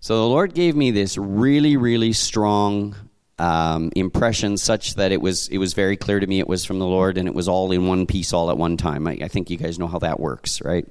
So 0.00 0.16
the 0.16 0.28
Lord 0.28 0.54
gave 0.54 0.74
me 0.76 0.90
this 0.90 1.16
really, 1.18 1.76
really 1.76 2.12
strong 2.12 2.96
um, 3.38 3.90
impression, 3.96 4.56
such 4.56 4.94
that 4.94 5.12
it 5.12 5.20
was 5.20 5.48
it 5.48 5.58
was 5.58 5.72
very 5.72 5.96
clear 5.96 6.20
to 6.20 6.26
me 6.26 6.40
it 6.40 6.48
was 6.48 6.64
from 6.64 6.78
the 6.78 6.86
Lord, 6.86 7.16
and 7.16 7.26
it 7.26 7.34
was 7.34 7.48
all 7.48 7.72
in 7.72 7.86
one 7.86 8.06
piece, 8.06 8.32
all 8.32 8.50
at 8.50 8.58
one 8.58 8.76
time. 8.76 9.06
I, 9.06 9.18
I 9.22 9.28
think 9.28 9.50
you 9.50 9.56
guys 9.56 9.78
know 9.78 9.88
how 9.88 9.98
that 10.00 10.20
works, 10.20 10.60
right? 10.62 10.86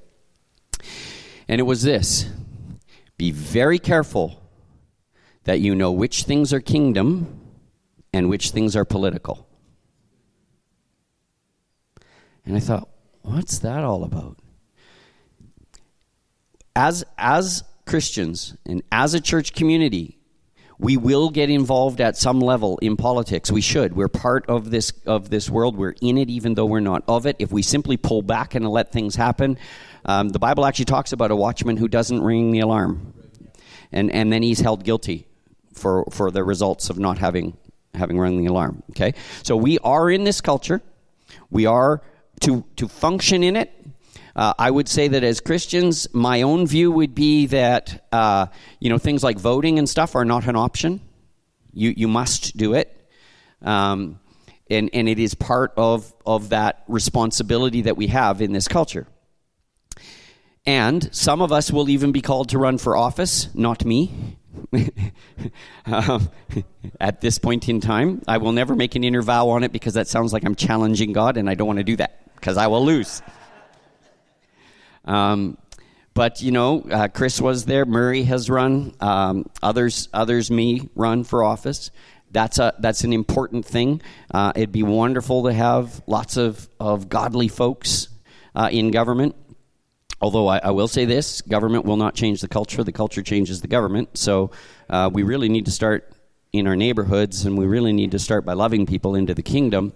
And 1.47 1.59
it 1.59 1.63
was 1.63 1.83
this: 1.83 2.27
be 3.17 3.31
very 3.31 3.77
careful 3.77 4.41
that 5.49 5.61
you 5.61 5.73
know 5.73 5.91
which 5.91 6.25
things 6.25 6.53
are 6.53 6.59
kingdom 6.59 7.41
and 8.13 8.29
which 8.29 8.51
things 8.51 8.75
are 8.75 8.85
political. 8.85 9.47
And 12.45 12.55
I 12.55 12.59
thought, 12.59 12.87
what's 13.23 13.57
that 13.57 13.83
all 13.83 14.03
about? 14.03 14.37
As 16.75 17.03
as 17.17 17.63
Christians 17.87 18.55
and 18.63 18.83
as 18.91 19.15
a 19.15 19.19
church 19.19 19.53
community, 19.53 20.19
we 20.77 20.97
will 20.97 21.31
get 21.31 21.49
involved 21.49 21.99
at 21.99 22.15
some 22.15 22.39
level 22.39 22.77
in 22.77 22.95
politics. 22.95 23.51
We 23.51 23.61
should. 23.61 23.95
We're 23.95 24.07
part 24.07 24.45
of 24.47 24.69
this 24.69 24.93
of 25.07 25.31
this 25.31 25.49
world. 25.49 25.75
We're 25.77 25.95
in 25.99 26.19
it, 26.19 26.29
even 26.29 26.53
though 26.53 26.67
we're 26.67 26.79
not 26.79 27.03
of 27.07 27.25
it. 27.25 27.37
If 27.39 27.51
we 27.51 27.63
simply 27.63 27.97
pull 27.97 28.21
back 28.21 28.53
and 28.53 28.69
let 28.69 28.91
things 28.91 29.15
happen, 29.15 29.57
um, 30.05 30.29
the 30.29 30.37
Bible 30.37 30.63
actually 30.63 30.85
talks 30.85 31.11
about 31.11 31.31
a 31.31 31.35
watchman 31.35 31.75
who 31.75 31.87
doesn't 31.87 32.21
ring 32.21 32.51
the 32.51 32.59
alarm, 32.59 33.15
and 33.91 34.11
and 34.11 34.31
then 34.31 34.43
he's 34.43 34.59
held 34.59 34.83
guilty 34.83 35.25
for 35.79 36.05
for 36.11 36.31
the 36.31 36.43
results 36.43 36.89
of 36.89 36.99
not 36.99 37.17
having 37.17 37.57
having 37.93 38.19
rung 38.19 38.37
the 38.37 38.45
alarm. 38.45 38.83
Okay, 38.91 39.13
so 39.43 39.55
we 39.55 39.79
are 39.79 40.09
in 40.09 40.23
this 40.23 40.41
culture. 40.41 40.81
We 41.49 41.65
are 41.65 42.01
to 42.41 42.63
to 42.75 42.87
function 42.87 43.43
in 43.43 43.55
it 43.55 43.73
uh, 44.39 44.53
I 44.57 44.71
would 44.71 44.87
say 44.87 45.09
that 45.09 45.21
as 45.21 45.41
Christians, 45.41 46.07
my 46.13 46.43
own 46.43 46.65
view 46.65 46.91
would 46.91 47.13
be 47.13 47.47
that 47.47 48.05
uh, 48.13 48.47
you 48.79 48.89
know 48.89 48.97
things 48.97 49.21
like 49.21 49.37
voting 49.37 49.77
and 49.79 49.89
stuff 49.89 50.15
are 50.15 50.23
not 50.23 50.47
an 50.47 50.55
option. 50.55 51.01
You 51.73 51.93
you 51.95 52.07
must 52.07 52.55
do 52.55 52.73
it, 52.73 53.09
um, 53.61 54.17
and 54.69 54.89
and 54.93 55.09
it 55.09 55.19
is 55.19 55.33
part 55.33 55.73
of 55.75 56.13
of 56.25 56.49
that 56.49 56.85
responsibility 56.87 57.81
that 57.81 57.97
we 57.97 58.07
have 58.07 58.41
in 58.41 58.53
this 58.53 58.69
culture. 58.69 59.07
And 60.65 61.13
some 61.13 61.41
of 61.41 61.51
us 61.51 61.69
will 61.69 61.89
even 61.89 62.13
be 62.13 62.21
called 62.21 62.49
to 62.49 62.59
run 62.59 62.77
for 62.77 62.95
office, 62.95 63.49
not 63.53 63.83
me. 63.83 64.37
um, 65.85 66.29
at 66.99 67.21
this 67.21 67.39
point 67.39 67.69
in 67.69 67.81
time, 67.81 68.21
I 68.27 68.37
will 68.37 68.51
never 68.51 68.75
make 68.75 68.95
an 68.95 69.03
inner 69.03 69.21
vow 69.21 69.49
on 69.49 69.63
it 69.63 69.71
because 69.71 69.93
that 69.93 70.07
sounds 70.07 70.33
like 70.33 70.43
I'm 70.45 70.55
challenging 70.55 71.13
God, 71.13 71.37
and 71.37 71.49
I 71.49 71.55
don't 71.55 71.67
want 71.67 71.77
to 71.77 71.83
do 71.83 71.95
that 71.97 72.33
because 72.35 72.57
I 72.57 72.67
will 72.67 72.85
lose. 72.85 73.21
Um, 75.05 75.57
but 76.13 76.41
you 76.41 76.51
know, 76.51 76.81
uh, 76.91 77.07
Chris 77.07 77.39
was 77.39 77.65
there. 77.65 77.85
Murray 77.85 78.23
has 78.23 78.49
run. 78.49 78.93
Um, 78.99 79.45
others, 79.63 80.09
others, 80.13 80.51
me 80.51 80.89
run 80.95 81.23
for 81.23 81.43
office. 81.43 81.91
That's 82.31 82.59
a 82.59 82.75
that's 82.79 83.03
an 83.03 83.13
important 83.13 83.65
thing. 83.65 84.01
Uh, 84.31 84.51
it'd 84.55 84.71
be 84.71 84.83
wonderful 84.83 85.43
to 85.43 85.53
have 85.53 86.01
lots 86.07 86.37
of 86.37 86.69
of 86.79 87.09
godly 87.09 87.47
folks 87.47 88.09
uh, 88.55 88.69
in 88.71 88.91
government. 88.91 89.35
Although 90.21 90.47
I, 90.47 90.57
I, 90.59 90.71
will 90.71 90.87
say 90.87 91.05
this, 91.05 91.41
government 91.41 91.85
will 91.85 91.97
not 91.97 92.13
change 92.13 92.41
the 92.41 92.47
culture. 92.47 92.83
The 92.83 92.91
culture 92.91 93.21
changes 93.21 93.61
the 93.61 93.67
government. 93.67 94.17
So 94.17 94.51
uh, 94.89 95.09
we 95.11 95.23
really 95.23 95.49
need 95.49 95.65
to 95.65 95.71
start 95.71 96.11
in 96.51 96.67
our 96.67 96.75
neighborhoods, 96.75 97.45
and 97.45 97.57
we 97.57 97.65
really 97.65 97.93
need 97.93 98.11
to 98.11 98.19
start 98.19 98.43
by 98.43 98.53
loving 98.53 98.85
people 98.85 99.15
into 99.15 99.33
the 99.33 99.43
kingdom 99.43 99.93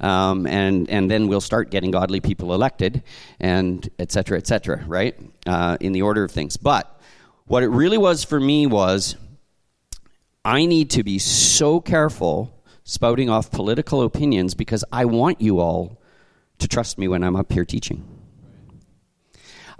um, 0.00 0.46
and 0.46 0.88
and 0.88 1.10
then 1.10 1.28
we'll 1.28 1.40
start 1.40 1.70
getting 1.70 1.90
godly 1.90 2.20
people 2.20 2.54
elected, 2.54 3.02
and 3.38 3.88
et 3.98 4.10
cetera, 4.10 4.38
et 4.38 4.46
cetera, 4.46 4.82
right? 4.86 5.14
Uh, 5.46 5.76
in 5.80 5.92
the 5.92 6.02
order 6.02 6.24
of 6.24 6.30
things. 6.30 6.56
But 6.56 7.00
what 7.46 7.62
it 7.62 7.68
really 7.68 7.98
was 7.98 8.24
for 8.24 8.40
me 8.40 8.66
was 8.66 9.16
I 10.44 10.64
need 10.66 10.90
to 10.90 11.02
be 11.02 11.18
so 11.18 11.80
careful 11.80 12.54
spouting 12.84 13.28
off 13.28 13.50
political 13.50 14.02
opinions 14.02 14.54
because 14.54 14.84
I 14.90 15.04
want 15.04 15.40
you 15.40 15.60
all 15.60 16.00
to 16.58 16.68
trust 16.68 16.98
me 16.98 17.08
when 17.08 17.22
I'm 17.22 17.36
up 17.36 17.52
here 17.52 17.64
teaching. 17.64 18.19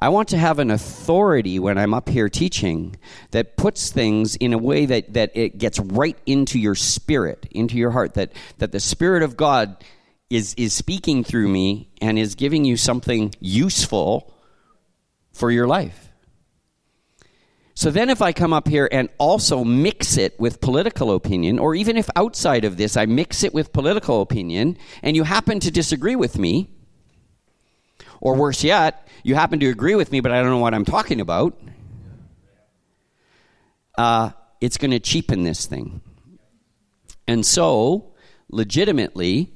I 0.02 0.08
want 0.08 0.28
to 0.30 0.38
have 0.38 0.58
an 0.58 0.70
authority 0.70 1.58
when 1.58 1.76
I'm 1.76 1.92
up 1.92 2.08
here 2.08 2.30
teaching 2.30 2.96
that 3.32 3.58
puts 3.58 3.90
things 3.90 4.34
in 4.36 4.54
a 4.54 4.58
way 4.58 4.86
that, 4.86 5.12
that 5.12 5.32
it 5.34 5.58
gets 5.58 5.78
right 5.78 6.16
into 6.24 6.58
your 6.58 6.74
spirit, 6.74 7.46
into 7.50 7.76
your 7.76 7.90
heart, 7.90 8.14
that, 8.14 8.32
that 8.58 8.72
the 8.72 8.80
Spirit 8.80 9.22
of 9.22 9.36
God 9.36 9.84
is, 10.30 10.54
is 10.54 10.72
speaking 10.72 11.22
through 11.22 11.48
me 11.48 11.90
and 12.00 12.18
is 12.18 12.34
giving 12.34 12.64
you 12.64 12.78
something 12.78 13.34
useful 13.40 14.32
for 15.32 15.50
your 15.50 15.66
life. 15.66 16.08
So 17.74 17.90
then, 17.90 18.10
if 18.10 18.20
I 18.20 18.32
come 18.32 18.52
up 18.52 18.68
here 18.68 18.88
and 18.90 19.08
also 19.16 19.64
mix 19.64 20.18
it 20.18 20.38
with 20.38 20.60
political 20.60 21.14
opinion, 21.14 21.58
or 21.58 21.74
even 21.74 21.96
if 21.96 22.10
outside 22.14 22.64
of 22.64 22.76
this 22.76 22.96
I 22.96 23.06
mix 23.06 23.42
it 23.42 23.54
with 23.54 23.72
political 23.72 24.20
opinion, 24.20 24.76
and 25.02 25.16
you 25.16 25.24
happen 25.24 25.60
to 25.60 25.70
disagree 25.70 26.16
with 26.16 26.38
me, 26.38 26.68
or 28.20 28.34
worse 28.36 28.62
yet, 28.62 29.08
you 29.22 29.34
happen 29.34 29.60
to 29.60 29.68
agree 29.68 29.94
with 29.94 30.12
me, 30.12 30.20
but 30.20 30.32
I 30.32 30.40
don't 30.40 30.50
know 30.50 30.58
what 30.58 30.74
I'm 30.74 30.84
talking 30.84 31.20
about, 31.20 31.58
uh, 33.96 34.30
it's 34.60 34.76
going 34.76 34.90
to 34.90 35.00
cheapen 35.00 35.42
this 35.44 35.66
thing. 35.66 36.00
And 37.26 37.44
so, 37.44 38.12
legitimately, 38.50 39.52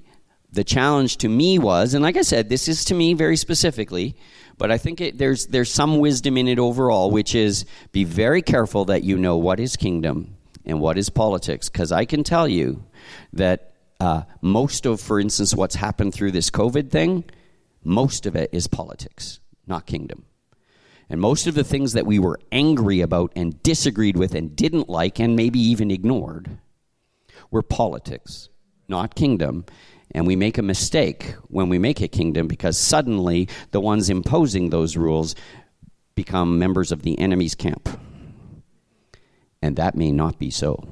the 0.53 0.65
challenge 0.65 1.17
to 1.19 1.29
me 1.29 1.59
was, 1.59 1.95
and 1.95 2.03
like 2.03 2.17
I 2.17 2.23
said, 2.23 2.49
this 2.49 2.69
is 2.69 2.85
to 2.87 2.95
me 2.95 3.15
very 3.15 3.37
specifically, 3.37 4.17
but 4.57 4.71
I 4.71 4.79
think 4.79 5.01
it, 5.01 5.19
there's 5.19 5.49
there's 5.49 5.71
some 5.71 5.99
wisdom 5.99 6.37
in 6.37 6.47
it 6.47 6.59
overall, 6.59 7.11
which 7.11 7.35
is 7.35 7.65
be 7.91 8.05
very 8.05 8.41
careful 8.41 8.85
that 8.87 9.03
you 9.03 9.19
know 9.19 9.37
what 9.37 9.59
is 9.59 9.77
kingdom 9.77 10.37
and 10.65 10.81
what 10.81 10.97
is 10.97 11.11
politics, 11.11 11.69
because 11.69 11.91
I 11.91 12.05
can 12.05 12.23
tell 12.23 12.47
you 12.47 12.85
that 13.33 13.73
uh, 14.01 14.23
most 14.41 14.87
of, 14.87 15.01
for 15.01 15.19
instance, 15.19 15.55
what's 15.55 15.75
happened 15.75 16.15
through 16.15 16.31
this 16.31 16.51
COVID 16.51 16.91
thing, 16.91 17.25
most 17.85 18.26
of 18.26 18.35
it 18.35 18.51
is 18.53 18.66
politics, 18.66 19.41
not 19.66 19.87
kingdom. 19.87 20.24
And 21.09 21.20
most 21.20 21.47
of 21.47 21.55
the 21.55 21.64
things 21.64 21.93
that 21.93 22.07
we 22.07 22.18
were 22.18 22.41
angry 22.51 23.01
about 23.01 23.32
and 23.37 23.62
disagreed 23.62 24.16
with 24.16 24.35
and 24.35 24.57
didn't 24.57 24.89
like 24.89 25.20
and 25.20 25.37
maybe 25.37 25.61
even 25.61 25.91
ignored 25.91 26.59
were 27.51 27.62
politics, 27.62 28.49
not 28.89 29.14
kingdom. 29.14 29.66
And 30.12 30.26
we 30.26 30.37
make 30.37 30.59
a 30.59 30.62
mistake 30.62 31.35
when 31.49 31.68
we 31.68 31.78
make 31.78 32.01
a 32.01 32.09
kingdom 32.09 32.49
because 32.49 32.78
suddenly 32.78 33.49
the 33.70 33.80
ones 33.80 34.09
imposing 34.09 34.70
those 34.70 34.97
rules 34.97 35.35
become 36.14 36.59
members 36.59 36.91
of 36.91 37.03
the 37.03 37.18
enemy's 37.18 37.55
camp. 37.55 37.89
And 39.61 39.76
that 39.76 39.95
may 39.95 40.12
not 40.12 40.39
be 40.39 40.51
so. 40.51 40.87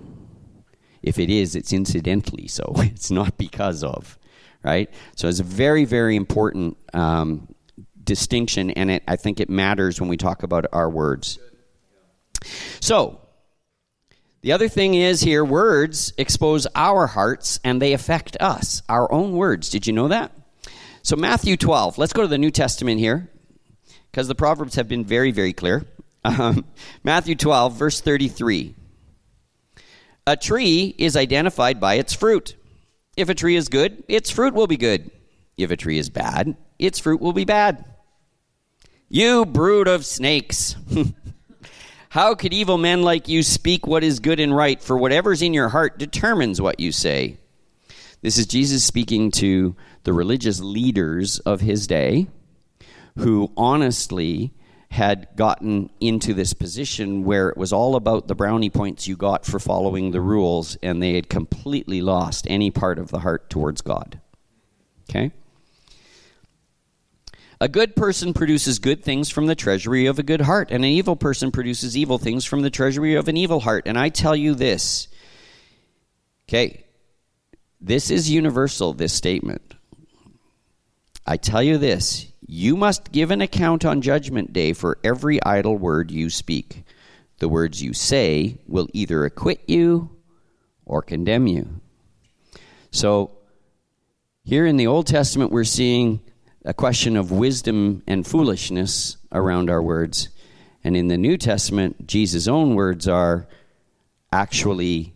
If 1.02 1.18
it 1.18 1.30
is, 1.30 1.56
it's 1.56 1.72
incidentally 1.72 2.48
so. 2.48 2.74
It's 2.78 3.10
not 3.10 3.38
because 3.38 3.82
of, 3.82 4.18
right? 4.62 4.90
So 5.16 5.28
it's 5.28 5.40
a 5.40 5.44
very, 5.44 5.84
very 5.84 6.16
important 6.16 6.76
um, 6.92 7.52
distinction, 8.04 8.70
and 8.70 8.90
it, 8.90 9.02
I 9.06 9.16
think 9.16 9.40
it 9.40 9.50
matters 9.50 10.00
when 10.00 10.08
we 10.08 10.16
talk 10.16 10.42
about 10.42 10.66
our 10.72 10.88
words. 10.88 11.38
So, 12.80 13.20
the 14.42 14.52
other 14.52 14.68
thing 14.68 14.94
is 14.94 15.20
here 15.20 15.44
words 15.44 16.12
expose 16.18 16.66
our 16.74 17.06
hearts 17.06 17.60
and 17.62 17.80
they 17.80 17.92
affect 17.92 18.36
us, 18.40 18.82
our 18.88 19.10
own 19.12 19.32
words. 19.32 19.70
Did 19.70 19.86
you 19.86 19.92
know 19.92 20.08
that? 20.08 20.32
So, 21.02 21.16
Matthew 21.16 21.56
12, 21.56 21.98
let's 21.98 22.12
go 22.12 22.22
to 22.22 22.28
the 22.28 22.38
New 22.38 22.50
Testament 22.50 22.98
here 22.98 23.30
because 24.10 24.28
the 24.28 24.34
Proverbs 24.34 24.74
have 24.74 24.88
been 24.88 25.04
very, 25.04 25.30
very 25.30 25.52
clear. 25.52 25.86
Um, 26.24 26.64
Matthew 27.02 27.34
12, 27.34 27.74
verse 27.74 28.00
33. 28.00 28.76
A 30.26 30.36
tree 30.36 30.94
is 30.96 31.16
identified 31.16 31.80
by 31.80 31.94
its 31.94 32.14
fruit. 32.14 32.54
If 33.16 33.28
a 33.28 33.34
tree 33.34 33.56
is 33.56 33.68
good, 33.68 34.04
its 34.08 34.30
fruit 34.30 34.54
will 34.54 34.66
be 34.66 34.76
good. 34.76 35.10
If 35.56 35.70
a 35.70 35.76
tree 35.76 35.98
is 35.98 36.08
bad, 36.08 36.56
its 36.78 36.98
fruit 36.98 37.20
will 37.20 37.32
be 37.32 37.44
bad. 37.44 37.84
You 39.08 39.44
brood 39.44 39.88
of 39.88 40.06
snakes. 40.06 40.76
How 42.08 42.34
could 42.34 42.54
evil 42.54 42.78
men 42.78 43.02
like 43.02 43.28
you 43.28 43.42
speak 43.42 43.86
what 43.86 44.04
is 44.04 44.20
good 44.20 44.40
and 44.40 44.54
right? 44.54 44.82
For 44.82 44.96
whatever's 44.96 45.42
in 45.42 45.54
your 45.54 45.68
heart 45.68 45.98
determines 45.98 46.60
what 46.60 46.80
you 46.80 46.92
say. 46.92 47.38
This 48.22 48.38
is 48.38 48.46
Jesus 48.46 48.84
speaking 48.84 49.30
to 49.32 49.76
the 50.04 50.12
religious 50.12 50.60
leaders 50.60 51.38
of 51.40 51.60
his 51.60 51.86
day 51.86 52.28
who 53.18 53.52
honestly 53.56 54.52
had 54.92 55.26
gotten 55.36 55.88
into 56.00 56.34
this 56.34 56.52
position 56.52 57.24
where 57.24 57.48
it 57.48 57.56
was 57.56 57.72
all 57.72 57.96
about 57.96 58.28
the 58.28 58.34
brownie 58.34 58.68
points 58.68 59.08
you 59.08 59.16
got 59.16 59.46
for 59.46 59.58
following 59.58 60.10
the 60.10 60.20
rules, 60.20 60.76
and 60.82 61.02
they 61.02 61.14
had 61.14 61.30
completely 61.30 62.02
lost 62.02 62.46
any 62.50 62.70
part 62.70 62.98
of 62.98 63.08
the 63.08 63.20
heart 63.20 63.48
towards 63.48 63.80
God. 63.80 64.20
Okay? 65.08 65.32
A 67.58 67.68
good 67.68 67.96
person 67.96 68.34
produces 68.34 68.78
good 68.80 69.02
things 69.02 69.30
from 69.30 69.46
the 69.46 69.54
treasury 69.54 70.04
of 70.04 70.18
a 70.18 70.22
good 70.22 70.42
heart, 70.42 70.70
and 70.70 70.84
an 70.84 70.90
evil 70.90 71.16
person 71.16 71.50
produces 71.50 71.96
evil 71.96 72.18
things 72.18 72.44
from 72.44 72.60
the 72.60 72.68
treasury 72.68 73.14
of 73.14 73.28
an 73.28 73.38
evil 73.38 73.60
heart. 73.60 73.84
And 73.86 73.98
I 73.98 74.10
tell 74.10 74.36
you 74.36 74.54
this 74.54 75.08
okay, 76.46 76.84
this 77.80 78.10
is 78.10 78.28
universal, 78.28 78.92
this 78.92 79.14
statement. 79.14 79.74
I 81.26 81.38
tell 81.38 81.62
you 81.62 81.78
this 81.78 82.31
you 82.52 82.76
must 82.76 83.12
give 83.12 83.30
an 83.30 83.40
account 83.40 83.82
on 83.82 84.02
Judgment 84.02 84.52
Day 84.52 84.74
for 84.74 84.98
every 85.02 85.42
idle 85.42 85.74
word 85.74 86.10
you 86.10 86.28
speak. 86.28 86.84
The 87.38 87.48
words 87.48 87.82
you 87.82 87.94
say 87.94 88.58
will 88.66 88.88
either 88.92 89.24
acquit 89.24 89.62
you 89.66 90.10
or 90.84 91.00
condemn 91.00 91.46
you. 91.46 91.80
So, 92.90 93.30
here 94.44 94.66
in 94.66 94.76
the 94.76 94.86
Old 94.86 95.06
Testament, 95.06 95.50
we're 95.50 95.64
seeing 95.64 96.20
a 96.62 96.74
question 96.74 97.16
of 97.16 97.30
wisdom 97.30 98.02
and 98.06 98.26
foolishness 98.26 99.16
around 99.32 99.70
our 99.70 99.80
words. 99.80 100.28
And 100.84 100.94
in 100.94 101.08
the 101.08 101.16
New 101.16 101.38
Testament, 101.38 102.06
Jesus' 102.06 102.48
own 102.48 102.74
words 102.74 103.08
are 103.08 103.48
actually 104.30 105.14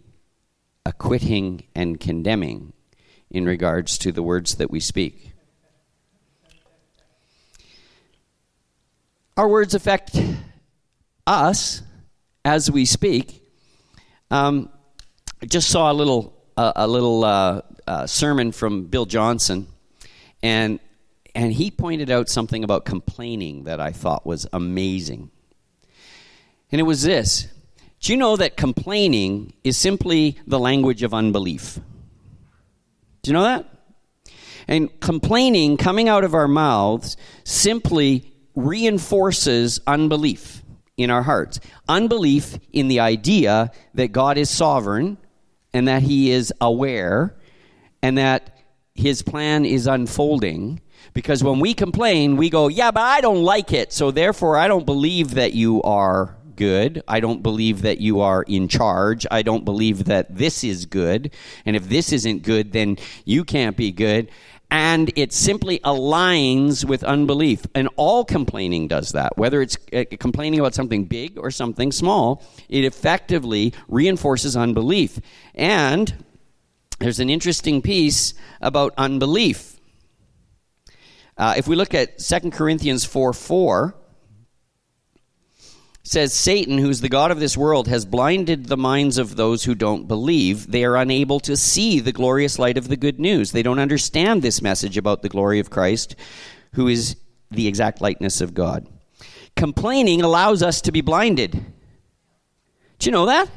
acquitting 0.87 1.65
and 1.75 2.01
condemning 2.01 2.73
in 3.31 3.45
regards 3.45 3.99
to 3.99 4.11
the 4.11 4.23
words 4.23 4.55
that 4.55 4.71
we 4.71 4.81
speak. 4.81 5.26
Our 9.37 9.49
words 9.49 9.75
affect 9.75 10.19
us 11.27 11.83
as 12.43 12.71
we 12.71 12.87
speak. 12.87 13.43
Um, 14.31 14.71
I 15.43 15.45
just 15.45 15.69
saw 15.69 15.93
a 15.93 15.95
little 15.95 16.35
uh, 16.57 16.73
a 16.75 16.89
little 16.89 17.23
uh, 17.23 17.61
uh, 17.87 18.07
sermon 18.07 18.51
from 18.51 18.87
Bill 18.87 19.05
Johnson, 19.05 19.67
and 20.43 20.81
and 21.35 21.53
he 21.53 21.71
pointed 21.71 22.11
out 22.11 22.31
something 22.31 22.65
about 22.65 22.87
complaining 22.87 23.65
that 23.65 23.79
I 23.79 23.93
thought 23.93 24.25
was 24.25 24.47
amazing. 24.55 25.31
And 26.73 26.81
it 26.81 26.85
was 26.85 27.03
this: 27.03 27.47
Do 28.01 28.13
you 28.13 28.17
know 28.17 28.37
that 28.37 28.57
complaining 28.57 29.53
is 29.63 29.77
simply 29.77 30.39
the 30.47 30.59
language 30.59 31.03
of 31.03 31.13
unbelief? 31.13 31.79
Do 33.21 33.31
you 33.31 33.35
know 33.35 33.43
that? 33.43 33.67
And 34.67 34.99
complaining 35.01 35.77
coming 35.77 36.09
out 36.09 36.25
of 36.25 36.33
our 36.33 36.49
mouths 36.49 37.19
simply 37.45 38.33
reinforces 38.57 39.81
unbelief 39.87 40.63
in 40.97 41.11
our 41.11 41.23
hearts. 41.23 41.61
Unbelief 41.89 42.59
in 42.73 42.89
the 42.89 43.01
idea 43.01 43.71
that 43.95 44.09
God 44.09 44.39
is 44.39 44.51
sovereign 44.51 45.19
and 45.73 45.87
that 45.87 46.03
He 46.03 46.31
is 46.31 46.53
aware 46.61 47.37
and 48.03 48.19
that 48.19 48.57
His 48.95 49.23
plan 49.23 49.65
is 49.65 49.87
unfolding. 49.87 50.81
Because 51.13 51.45
when 51.45 51.61
we 51.61 51.75
complain, 51.75 52.37
we 52.37 52.51
go, 52.51 52.69
Yeah, 52.69 52.91
but 52.91 53.03
I 53.03 53.21
don't 53.21 53.43
like 53.43 53.73
it. 53.73 53.93
So 53.93 54.11
therefore, 54.11 54.57
I 54.57 54.69
don't 54.69 54.87
believe 54.87 55.35
that 55.35 55.53
you 55.53 55.83
are 55.83 56.37
good. 56.57 57.03
I 57.07 57.21
don't 57.21 57.43
believe 57.43 57.83
that 57.83 58.01
you 58.01 58.21
are 58.21 58.43
in 58.43 58.67
charge. 58.67 59.27
I 59.31 59.43
don't 59.43 59.65
believe 59.65 60.07
that 60.07 60.35
this 60.35 60.65
is 60.65 60.87
good. 60.87 61.33
And 61.67 61.77
if 61.77 61.89
this 61.89 62.13
isn't 62.13 62.43
good, 62.43 62.73
then 62.73 62.97
you 63.27 63.45
can't 63.45 63.77
be 63.77 63.93
good 63.93 64.31
and 64.71 65.13
it 65.17 65.33
simply 65.33 65.79
aligns 65.81 66.85
with 66.85 67.05
unbelief. 67.05 67.67
And 67.75 67.89
all 67.97 68.25
complaining 68.25 68.89
does 68.89 69.13
that, 69.13 69.37
whether 69.39 69.63
it's 69.63 69.77
uh, 69.93 70.05
complaining 70.19 70.59
about 70.61 70.75
something 70.75 71.05
big 71.05 71.39
or 71.39 71.51
something 71.51 71.93
small, 71.93 72.43
it 72.69 72.85
effectively 72.85 73.73
reinforces 73.89 74.57
unbelief. 74.57 75.21
And 75.55 76.25
there's 76.99 77.21
an 77.21 77.31
interesting 77.31 77.83
piece 77.83 78.35
about 78.61 78.95
unbelief. 78.97 79.79
Uh, 81.39 81.55
if 81.57 81.69
we 81.69 81.77
look 81.77 81.95
at 81.95 82.19
2 82.19 82.51
Corinthians 82.51 83.05
4 83.05 83.33
4, 83.33 83.95
says 86.07 86.33
Satan, 86.33 86.79
who's 86.79 87.01
the 87.01 87.09
God 87.09 87.33
of 87.33 87.41
this 87.41 87.57
world, 87.57 87.89
has 87.89 88.05
blinded 88.05 88.67
the 88.67 88.77
minds 88.77 89.19
of 89.19 89.35
those 89.35 89.65
who 89.65 89.75
don't 89.75 90.07
believe. 90.07 90.71
They 90.71 90.85
are 90.85 90.97
unable 90.97 91.41
to 91.41 91.57
see 91.57 91.99
the 91.99 92.13
glorious 92.13 92.61
light 92.61 92.79
of 92.79 92.87
the 92.87 92.97
good 92.97 93.19
news. 93.19 93.51
They 93.51 93.65
don't 93.65 93.81
understand 93.81 94.41
this 94.41 94.63
message 94.63 94.97
about 94.97 95.23
the 95.23 95.29
glory 95.29 95.59
of 95.59 95.71
Christ, 95.71 96.15
who 96.75 96.87
is 96.87 97.17
the 97.51 97.67
exact 97.67 98.01
likeness 98.01 98.41
of 98.41 98.55
God. 98.55 98.87
Complaining 99.57 100.23
allows 100.23 100.63
us 100.63 100.81
to 100.83 100.93
be 100.93 101.01
blinded. 101.01 101.53
Do 102.99 103.07
you 103.07 103.11
know 103.11 103.27
that? 103.27 103.51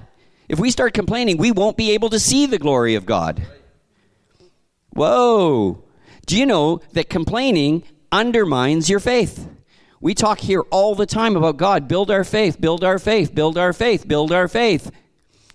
If 0.48 0.60
we 0.60 0.72
start 0.72 0.96
complaining, 0.96 1.38
we 1.38 1.52
won't 1.52 1.78
be 1.78 1.92
able 1.92 2.10
to 2.10 2.20
see 2.20 2.48
the 2.48 2.58
glory 2.58 2.96
of 2.96 3.06
God. 3.06 3.46
Whoa. 4.90 5.84
Do 6.26 6.36
you 6.36 6.48
know 6.48 6.82
that 6.94 7.10
complaining 7.10 7.84
undermines 8.12 8.90
your 8.90 9.00
faith? 9.00 9.48
We 10.02 10.14
talk 10.14 10.40
here 10.40 10.62
all 10.72 10.96
the 10.96 11.06
time 11.06 11.36
about 11.36 11.58
God. 11.58 11.88
Build 11.88 12.10
our 12.10 12.24
faith, 12.24 12.60
build 12.60 12.84
our 12.84 13.00
faith, 13.00 13.36
build 13.36 13.58
our 13.58 13.74
faith, 13.74 14.08
build 14.08 14.32
our 14.32 14.48
faith. 14.48 14.92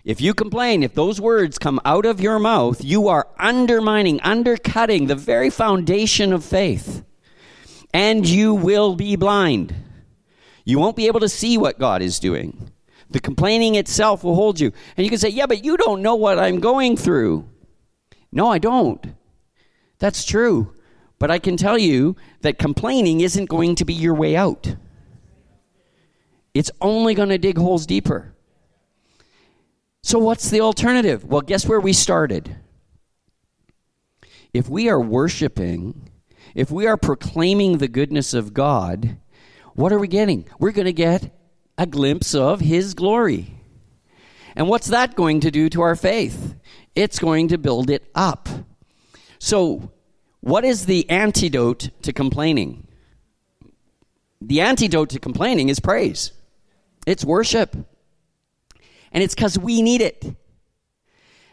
If 0.05 0.21
you 0.21 0.35
complain, 0.35 0.83
if 0.83 0.93
those 0.93 1.19
words 1.19 1.59
come 1.59 1.81
out 1.85 2.05
of 2.05 2.21
your 2.21 2.39
mouth, 2.39 2.85
you 2.85 3.09
are 3.09 3.27
undermining, 3.39 4.21
undercutting 4.21 5.07
the 5.07 5.15
very 5.15 5.49
foundation 5.49 6.33
of 6.35 6.45
faith. 6.45 7.03
And 7.95 8.29
you 8.29 8.55
will 8.55 8.97
be 8.97 9.17
blind. 9.17 9.75
You 10.65 10.79
won't 10.79 10.97
be 10.97 11.07
able 11.07 11.21
to 11.21 11.29
see 11.29 11.57
what 11.57 11.79
God 11.79 12.03
is 12.03 12.19
doing. 12.19 12.71
The 13.09 13.21
complaining 13.21 13.77
itself 13.77 14.25
will 14.25 14.35
hold 14.35 14.61
you. 14.61 14.73
And 14.97 15.05
you 15.05 15.11
can 15.11 15.19
say, 15.19 15.29
Yeah, 15.29 15.47
but 15.47 15.65
you 15.65 15.77
don't 15.79 16.03
know 16.03 16.17
what 16.17 16.39
I'm 16.39 16.61
going 16.61 16.97
through. 16.97 17.49
No, 18.31 18.51
I 18.51 18.59
don't. 18.59 19.15
That's 20.01 20.25
true. 20.25 20.75
But 21.25 21.31
I 21.31 21.39
can 21.39 21.57
tell 21.57 21.79
you 21.79 22.16
that 22.43 22.59
complaining 22.59 23.22
isn't 23.22 23.49
going 23.49 23.77
to 23.77 23.87
be 23.87 23.95
your 23.95 24.12
way 24.12 24.37
out. 24.37 24.77
It's 26.53 26.70
only 26.83 27.14
going 27.14 27.31
to 27.31 27.39
dig 27.39 27.57
holes 27.57 27.87
deeper. 27.87 28.35
So, 30.03 30.18
what's 30.18 30.51
the 30.51 30.61
alternative? 30.61 31.25
Well, 31.25 31.41
guess 31.41 31.66
where 31.66 31.81
we 31.81 31.95
started? 31.95 32.59
if 34.53 34.68
we 34.68 34.91
are 34.91 35.01
worshiping, 35.01 36.11
if 36.55 36.70
we 36.70 36.87
are 36.87 36.99
proclaiming 36.99 37.79
the 37.79 37.89
goodness 37.89 38.35
of 38.35 38.53
God, 38.53 39.16
what 39.72 39.95
are 39.95 39.99
we 39.99 40.09
getting? 40.09 40.47
We're 40.59 40.72
going 40.72 40.85
to 40.85 40.93
get 40.93 41.35
a 41.79 41.87
glimpse 41.87 42.35
of 42.35 42.61
His 42.61 42.93
glory. 42.93 43.62
And 44.55 44.68
what's 44.68 44.89
that 44.89 45.16
going 45.16 45.41
to 45.41 45.51
do 45.51 45.70
to 45.70 45.81
our 45.81 45.97
faith? 45.97 46.55
It's 46.95 47.18
going 47.18 47.49
to 47.49 47.57
build 47.57 47.89
it 47.89 48.11
up. 48.14 48.51
So, 49.39 49.91
what 50.45 50.63
is 50.63 50.85
the 50.85 51.09
antidote 51.09 51.89
to 52.03 52.13
complaining? 52.13 52.87
The 54.43 54.61
antidote 54.61 55.09
to 55.11 55.19
complaining 55.19 55.71
is 55.71 55.81
praise, 55.81 56.33
it's 57.07 57.25
worship. 57.25 57.75
And 59.11 59.23
it's 59.23 59.35
because 59.35 59.57
we 59.57 59.81
need 59.81 60.01
it. 60.01 60.37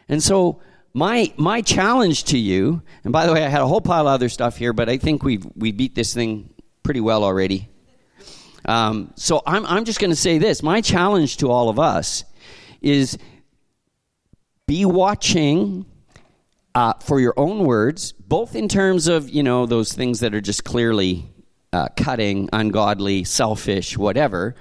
And 0.08 0.22
so, 0.22 0.60
my 0.92 1.32
my 1.36 1.62
challenge 1.62 2.24
to 2.24 2.38
you, 2.38 2.82
and 3.02 3.12
by 3.14 3.24
the 3.24 3.32
way, 3.32 3.42
I 3.42 3.48
had 3.48 3.62
a 3.62 3.66
whole 3.66 3.80
pile 3.80 4.08
of 4.08 4.12
other 4.12 4.28
stuff 4.28 4.58
here, 4.58 4.74
but 4.74 4.90
I 4.90 4.98
think 4.98 5.22
we've 5.22 5.46
we 5.56 5.72
beat 5.72 5.94
this 5.94 6.12
thing 6.12 6.52
pretty 6.82 7.00
well 7.00 7.24
already. 7.24 7.70
Um, 8.66 9.12
so 9.16 9.42
I'm 9.46 9.64
I'm 9.64 9.86
just 9.86 10.00
going 10.00 10.10
to 10.10 10.16
say 10.16 10.36
this. 10.36 10.62
My 10.62 10.82
challenge 10.82 11.38
to 11.38 11.50
all 11.50 11.70
of 11.70 11.78
us 11.78 12.24
is 12.82 13.16
be 14.66 14.84
watching 14.84 15.86
uh, 16.74 16.94
for 17.00 17.20
your 17.20 17.34
own 17.36 17.64
words, 17.64 18.12
both 18.32 18.56
in 18.56 18.66
terms 18.66 19.08
of 19.08 19.28
you 19.28 19.42
know 19.42 19.66
those 19.66 19.92
things 19.92 20.20
that 20.20 20.34
are 20.34 20.40
just 20.40 20.64
clearly 20.64 21.30
uh, 21.70 21.86
cutting, 21.98 22.48
ungodly, 22.50 23.24
selfish, 23.24 23.98
whatever. 23.98 24.54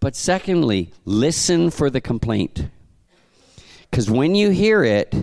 But 0.00 0.16
secondly, 0.16 0.94
listen 1.04 1.68
for 1.70 1.90
the 1.90 2.00
complaint, 2.00 2.70
because 3.90 4.10
when 4.10 4.34
you 4.34 4.48
hear 4.48 4.82
it, 4.82 5.14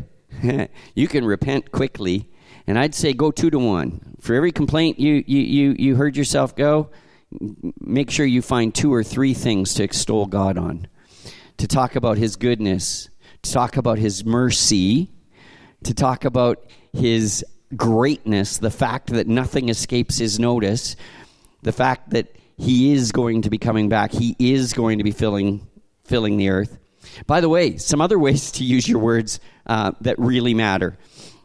you 0.94 1.08
can 1.08 1.26
repent 1.26 1.72
quickly. 1.72 2.30
And 2.68 2.78
I'd 2.78 2.94
say 2.94 3.12
go 3.12 3.32
two 3.32 3.50
to 3.50 3.58
one. 3.58 4.16
For 4.22 4.36
every 4.36 4.52
complaint 4.52 5.00
you 5.00 5.24
you 5.26 5.40
you, 5.40 5.76
you 5.80 5.96
heard 5.96 6.16
yourself 6.16 6.56
go, 6.56 6.92
make 7.80 8.12
sure 8.12 8.28
you 8.28 8.44
find 8.44 8.72
two 8.72 8.94
or 8.94 9.04
three 9.04 9.34
things 9.34 9.74
to 9.74 9.84
extol 9.84 10.28
God 10.28 10.60
on, 10.60 10.86
to 11.58 11.68
talk 11.68 11.96
about 11.96 12.20
His 12.20 12.36
goodness, 12.36 13.10
to 13.42 13.52
talk 13.52 13.78
about 13.78 13.98
His 13.98 14.24
mercy, 14.24 15.10
to 15.84 15.96
talk 15.96 16.24
about 16.24 16.70
His 16.94 17.44
greatness, 17.76 18.58
the 18.58 18.72
fact 18.72 19.08
that 19.08 19.28
nothing 19.28 19.70
escapes 19.70 20.18
His 20.18 20.40
notice, 20.40 20.96
the 21.62 21.72
fact 21.72 22.12
that 22.12 22.36
He 22.58 22.94
is 22.94 23.12
going 23.12 23.44
to 23.44 23.50
be 23.50 23.58
coming 23.58 23.90
back, 23.90 24.12
He 24.12 24.36
is 24.40 24.74
going 24.74 24.98
to 24.98 25.04
be 25.04 25.12
filling 25.12 25.68
filling 26.04 26.38
the 26.38 26.50
earth. 26.50 26.78
By 27.28 27.42
the 27.42 27.50
way, 27.50 27.78
some 27.78 28.02
other 28.02 28.20
ways 28.26 28.52
to 28.54 28.64
use 28.64 28.88
your 28.88 29.00
words 29.00 29.40
uh, 29.66 29.92
that 30.02 30.18
really 30.20 30.54
matter. 30.54 30.98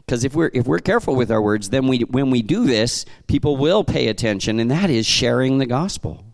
Because 0.05 0.23
if 0.23 0.35
we're 0.35 0.51
if 0.53 0.67
we're 0.67 0.79
careful 0.79 1.15
with 1.15 1.31
our 1.31 1.41
words, 1.41 1.69
then 1.69 1.87
we 1.87 1.99
when 1.99 2.31
we 2.31 2.41
do 2.41 2.65
this, 2.65 3.05
people 3.27 3.55
will 3.57 3.83
pay 3.83 4.07
attention, 4.07 4.59
and 4.59 4.69
that 4.69 4.89
is 4.89 5.05
sharing 5.05 5.57
the 5.57 5.65
gospel. 5.65 6.25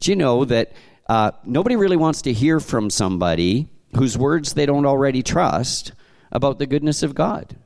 Do 0.00 0.10
you 0.10 0.16
know 0.16 0.44
that 0.44 0.72
uh, 1.08 1.32
nobody 1.44 1.76
really 1.76 1.96
wants 1.96 2.22
to 2.22 2.32
hear 2.32 2.60
from 2.60 2.88
somebody 2.88 3.68
whose 3.96 4.16
words 4.16 4.54
they 4.54 4.64
don't 4.64 4.86
already 4.86 5.22
trust 5.22 5.92
about 6.30 6.58
the 6.58 6.66
goodness 6.66 7.02
of 7.02 7.14
God? 7.14 7.56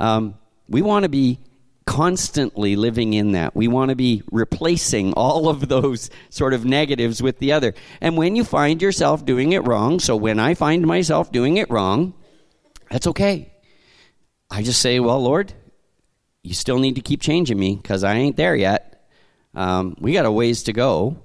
Um, 0.00 0.34
we 0.68 0.82
want 0.82 1.04
to 1.04 1.08
be 1.08 1.38
constantly 1.86 2.76
living 2.76 3.12
in 3.12 3.32
that. 3.32 3.54
We 3.54 3.68
want 3.68 3.90
to 3.90 3.96
be 3.96 4.22
replacing 4.32 5.12
all 5.12 5.48
of 5.48 5.68
those 5.68 6.10
sort 6.30 6.54
of 6.54 6.64
negatives 6.64 7.22
with 7.22 7.38
the 7.38 7.52
other. 7.52 7.74
And 8.00 8.16
when 8.16 8.36
you 8.36 8.44
find 8.44 8.80
yourself 8.80 9.24
doing 9.24 9.52
it 9.52 9.66
wrong, 9.66 10.00
so 10.00 10.16
when 10.16 10.38
I 10.38 10.54
find 10.54 10.86
myself 10.86 11.30
doing 11.30 11.58
it 11.58 11.70
wrong, 11.70 12.14
that's 12.90 13.06
okay. 13.08 13.52
I 14.50 14.62
just 14.62 14.80
say, 14.80 14.98
well, 15.00 15.20
Lord, 15.20 15.52
you 16.42 16.54
still 16.54 16.78
need 16.78 16.96
to 16.96 17.02
keep 17.02 17.20
changing 17.20 17.58
me 17.58 17.76
because 17.76 18.02
I 18.02 18.14
ain't 18.14 18.36
there 18.36 18.56
yet. 18.56 19.08
Um, 19.54 19.96
we 19.98 20.12
got 20.12 20.26
a 20.26 20.32
ways 20.32 20.64
to 20.64 20.72
go, 20.72 21.24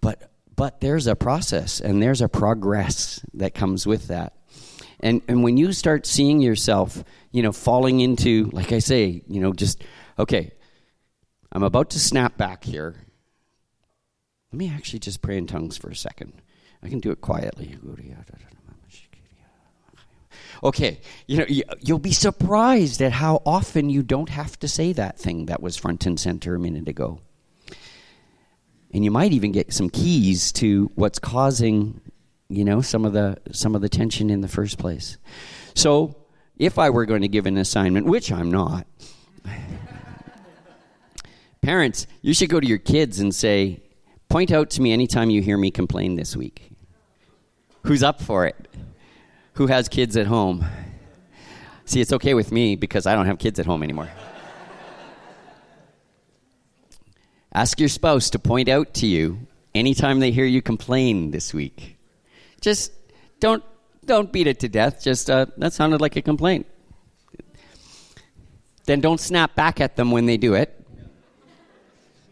but 0.00 0.30
but 0.56 0.80
there's 0.80 1.06
a 1.06 1.16
process 1.16 1.80
and 1.80 2.02
there's 2.02 2.20
a 2.20 2.28
progress 2.28 3.24
that 3.34 3.54
comes 3.54 3.86
with 3.86 4.08
that. 4.08 4.34
And 5.00 5.22
and 5.28 5.42
when 5.42 5.56
you 5.56 5.72
start 5.72 6.06
seeing 6.06 6.40
yourself, 6.40 7.02
you 7.32 7.42
know, 7.42 7.52
falling 7.52 8.00
into, 8.00 8.50
like 8.52 8.72
I 8.72 8.78
say, 8.78 9.22
you 9.26 9.40
know, 9.40 9.52
just 9.52 9.82
okay, 10.18 10.52
I'm 11.52 11.62
about 11.62 11.90
to 11.90 11.98
snap 11.98 12.36
back 12.36 12.64
here. 12.64 12.94
Let 14.52 14.58
me 14.58 14.70
actually 14.70 14.98
just 14.98 15.22
pray 15.22 15.38
in 15.38 15.46
tongues 15.46 15.76
for 15.76 15.90
a 15.90 15.96
second. 15.96 16.34
I 16.82 16.88
can 16.88 17.00
do 17.00 17.10
it 17.10 17.20
quietly. 17.20 17.76
Okay, 20.62 21.00
you 21.26 21.38
know, 21.38 21.46
you'll 21.80 21.98
be 21.98 22.12
surprised 22.12 23.00
at 23.00 23.12
how 23.12 23.40
often 23.46 23.88
you 23.88 24.02
don't 24.02 24.28
have 24.28 24.58
to 24.58 24.68
say 24.68 24.92
that 24.92 25.18
thing 25.18 25.46
that 25.46 25.62
was 25.62 25.76
front 25.76 26.04
and 26.04 26.20
center 26.20 26.54
a 26.54 26.58
minute 26.58 26.88
ago. 26.88 27.20
And 28.92 29.04
you 29.04 29.10
might 29.10 29.32
even 29.32 29.52
get 29.52 29.72
some 29.72 29.88
keys 29.88 30.52
to 30.52 30.90
what's 30.96 31.18
causing, 31.18 32.00
you 32.50 32.64
know, 32.64 32.82
some 32.82 33.04
of 33.04 33.12
the 33.12 33.38
some 33.52 33.74
of 33.74 33.80
the 33.80 33.88
tension 33.88 34.28
in 34.28 34.40
the 34.40 34.48
first 34.48 34.76
place. 34.76 35.16
So, 35.74 36.16
if 36.58 36.78
I 36.78 36.90
were 36.90 37.06
going 37.06 37.22
to 37.22 37.28
give 37.28 37.46
an 37.46 37.56
assignment, 37.56 38.06
which 38.06 38.32
I'm 38.32 38.50
not, 38.50 38.86
parents, 41.62 42.08
you 42.20 42.34
should 42.34 42.50
go 42.50 42.58
to 42.58 42.66
your 42.66 42.78
kids 42.78 43.20
and 43.20 43.32
say, 43.32 43.80
"Point 44.28 44.50
out 44.50 44.70
to 44.70 44.82
me 44.82 44.92
anytime 44.92 45.30
you 45.30 45.42
hear 45.42 45.56
me 45.56 45.70
complain 45.70 46.16
this 46.16 46.36
week." 46.36 46.72
Who's 47.84 48.02
up 48.02 48.20
for 48.20 48.46
it? 48.46 48.56
Who 49.54 49.68
has 49.68 49.88
kids 49.88 50.16
at 50.16 50.26
home? 50.26 50.66
See, 51.84 52.00
it's 52.00 52.12
okay 52.12 52.34
with 52.34 52.52
me 52.52 52.76
because 52.76 53.06
I 53.06 53.14
don't 53.14 53.26
have 53.26 53.38
kids 53.38 53.58
at 53.58 53.66
home 53.66 53.82
anymore. 53.82 54.10
Ask 57.54 57.80
your 57.80 57.88
spouse 57.88 58.30
to 58.30 58.38
point 58.38 58.68
out 58.68 58.94
to 58.94 59.06
you 59.06 59.46
anytime 59.74 60.20
they 60.20 60.30
hear 60.30 60.44
you 60.44 60.62
complain 60.62 61.30
this 61.30 61.54
week. 61.54 61.96
Just 62.60 62.92
don't 63.40 63.64
don't 64.04 64.32
beat 64.32 64.46
it 64.46 64.60
to 64.60 64.68
death. 64.68 65.02
Just 65.02 65.30
uh, 65.30 65.46
that 65.56 65.72
sounded 65.72 66.00
like 66.00 66.16
a 66.16 66.22
complaint. 66.22 66.66
Then 68.84 69.00
don't 69.00 69.20
snap 69.20 69.54
back 69.54 69.80
at 69.80 69.96
them 69.96 70.10
when 70.10 70.26
they 70.26 70.36
do 70.36 70.54
it. 70.54 70.76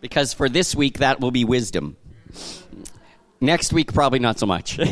Because 0.01 0.33
for 0.33 0.49
this 0.49 0.75
week 0.75 0.99
that 0.99 1.21
will 1.21 1.31
be 1.31 1.45
wisdom. 1.45 1.97
Next 3.41 3.73
week 3.73 3.93
probably 3.93 4.19
not 4.19 4.39
so 4.39 4.47
much. 4.47 4.79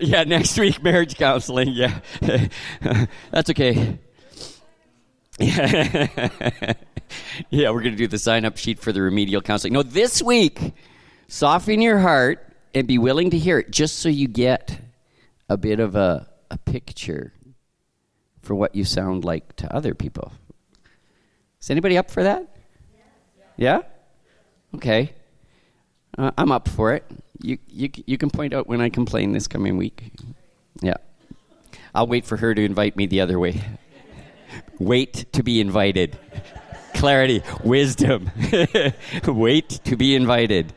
yeah, 0.00 0.24
next 0.24 0.58
week 0.58 0.82
marriage 0.82 1.16
counseling. 1.16 1.70
Yeah, 1.70 2.00
that's 3.30 3.50
okay. 3.50 3.98
yeah, 5.40 6.76
we're 7.70 7.80
going 7.82 7.92
to 7.92 7.96
do 7.96 8.06
the 8.06 8.18
sign 8.18 8.44
up 8.44 8.58
sheet 8.58 8.78
for 8.78 8.92
the 8.92 9.00
remedial 9.00 9.40
counseling. 9.40 9.72
No, 9.72 9.82
this 9.82 10.22
week, 10.22 10.74
soften 11.30 11.80
your 11.80 11.98
heart 11.98 12.44
and 12.74 12.86
be 12.86 12.98
willing 12.98 13.30
to 13.30 13.38
hear 13.38 13.58
it 13.58 13.70
just 13.70 14.00
so 14.00 14.08
you 14.08 14.26
get 14.26 14.80
a 15.48 15.56
bit 15.56 15.78
of 15.80 15.94
a, 15.94 16.28
a 16.50 16.58
picture 16.58 17.32
for 18.42 18.54
what 18.54 18.74
you 18.74 18.84
sound 18.84 19.24
like 19.24 19.54
to 19.56 19.74
other 19.74 19.94
people. 19.94 20.32
Is 21.60 21.70
anybody 21.70 21.96
up 21.96 22.10
for 22.10 22.24
that? 22.24 22.48
Yeah? 23.56 23.82
Okay. 24.74 25.12
Uh, 26.18 26.32
I'm 26.36 26.50
up 26.50 26.68
for 26.68 26.94
it. 26.94 27.04
You, 27.40 27.58
you, 27.68 27.90
you 28.06 28.18
can 28.18 28.30
point 28.30 28.52
out 28.52 28.66
when 28.66 28.80
I 28.80 28.88
complain 28.88 29.32
this 29.32 29.46
coming 29.46 29.76
week. 29.76 30.12
Yeah. 30.82 30.96
I'll 31.94 32.08
wait 32.08 32.24
for 32.24 32.38
her 32.38 32.54
to 32.54 32.64
invite 32.64 32.96
me 32.96 33.06
the 33.06 33.20
other 33.20 33.38
way. 33.38 33.62
wait 34.80 35.32
to 35.32 35.42
be 35.44 35.60
invited. 35.60 36.18
Clarity, 36.94 37.42
wisdom. 37.62 38.30
wait 39.26 39.68
to 39.84 39.96
be 39.96 40.16
invited. 40.16 40.72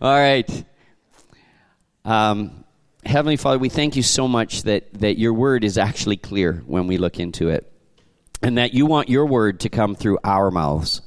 All 0.00 0.12
right. 0.12 0.64
Um, 2.04 2.64
Heavenly 3.04 3.36
Father, 3.36 3.58
we 3.58 3.68
thank 3.68 3.96
you 3.96 4.02
so 4.02 4.26
much 4.28 4.62
that, 4.62 4.92
that 4.94 5.18
your 5.18 5.34
word 5.34 5.64
is 5.64 5.78
actually 5.78 6.16
clear 6.16 6.62
when 6.66 6.86
we 6.86 6.98
look 6.98 7.18
into 7.18 7.48
it, 7.48 7.70
and 8.42 8.58
that 8.58 8.74
you 8.74 8.86
want 8.86 9.08
your 9.08 9.26
word 9.26 9.60
to 9.60 9.68
come 9.68 9.94
through 9.94 10.18
our 10.24 10.50
mouths 10.50 11.02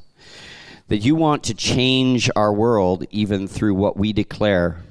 that 0.94 1.00
you 1.00 1.16
want 1.16 1.46
to 1.46 1.54
change 1.54 2.30
our 2.36 2.54
world 2.54 3.06
even 3.10 3.48
through 3.48 3.74
what 3.74 3.98
we 3.98 4.14
declare. 4.14 4.84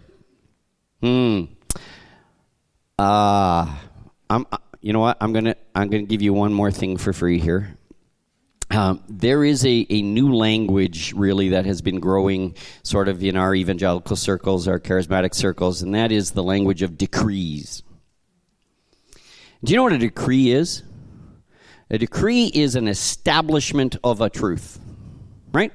Hmm. 1.01 1.45
Uh, 2.99 3.73
I'm, 4.29 4.47
uh, 4.51 4.59
you 4.81 4.93
know 4.93 5.01
what? 5.01 5.17
I'm 5.21 5.33
gonna 5.33 5.57
I'm 5.75 5.91
gonna 5.91 6.05
give 6.05 6.23
you 6.23 6.33
one 6.33 6.53
more 6.53 6.71
thing 6.71 6.97
for 6.97 7.13
free 7.13 7.39
here. 7.39 7.77
Um, 8.73 9.05
there 9.07 9.45
is 9.45 9.67
a, 9.67 9.87
a 9.91 10.01
new 10.01 10.35
language 10.35 11.13
really 11.13 11.51
that 11.51 11.67
has 11.67 11.83
been 11.83 12.01
growing 12.01 12.57
sort 12.83 13.09
of 13.09 13.23
in 13.23 13.37
our 13.37 13.55
evangelical 13.55 14.17
circles, 14.17 14.67
our 14.67 14.81
charismatic 14.81 15.35
circles, 15.35 15.83
and 15.83 15.95
that 15.95 16.11
is 16.11 16.31
the 16.31 16.43
language 16.43 16.81
of 16.81 16.97
decrees. 16.97 17.83
Do 19.63 19.73
you 19.73 19.77
know 19.77 19.83
what 19.83 19.93
a 19.93 19.99
decree 19.99 20.53
is? 20.53 20.83
A 21.91 21.99
decree 21.99 22.47
is 22.47 22.75
an 22.75 22.89
establishment 22.89 23.97
of 24.03 24.23
a 24.23 24.31
truth, 24.31 24.81
right? 25.53 25.73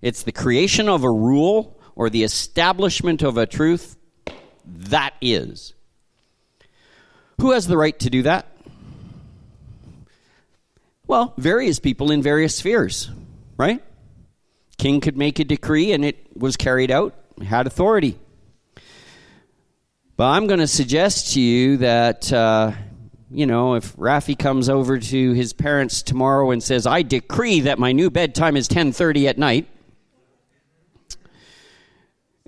It's 0.00 0.22
the 0.22 0.32
creation 0.32 0.88
of 0.88 1.04
a 1.04 1.10
rule 1.10 1.78
or 1.94 2.08
the 2.08 2.24
establishment 2.24 3.20
of 3.20 3.36
a 3.36 3.44
truth. 3.44 3.98
That 4.64 5.12
is. 5.20 5.74
Who 7.38 7.50
has 7.50 7.66
the 7.66 7.76
right 7.76 7.98
to 7.98 8.08
do 8.08 8.22
that? 8.22 8.46
Well, 11.10 11.34
various 11.36 11.80
people 11.80 12.12
in 12.12 12.22
various 12.22 12.54
spheres, 12.54 13.10
right? 13.56 13.82
King 14.78 15.00
could 15.00 15.16
make 15.16 15.40
a 15.40 15.44
decree 15.44 15.90
and 15.90 16.04
it 16.04 16.24
was 16.36 16.56
carried 16.56 16.92
out, 16.92 17.16
had 17.44 17.66
authority. 17.66 18.16
But 20.16 20.26
I'm 20.26 20.46
going 20.46 20.60
to 20.60 20.68
suggest 20.68 21.32
to 21.32 21.40
you 21.40 21.78
that, 21.78 22.32
uh, 22.32 22.70
you 23.28 23.44
know, 23.44 23.74
if 23.74 23.96
Rafi 23.96 24.38
comes 24.38 24.68
over 24.68 25.00
to 25.00 25.32
his 25.32 25.52
parents 25.52 26.02
tomorrow 26.02 26.52
and 26.52 26.62
says, 26.62 26.86
"I 26.86 27.02
decree 27.02 27.58
that 27.62 27.80
my 27.80 27.90
new 27.90 28.08
bedtime 28.08 28.56
is 28.56 28.68
10:30 28.68 29.26
at 29.26 29.36
night," 29.36 29.66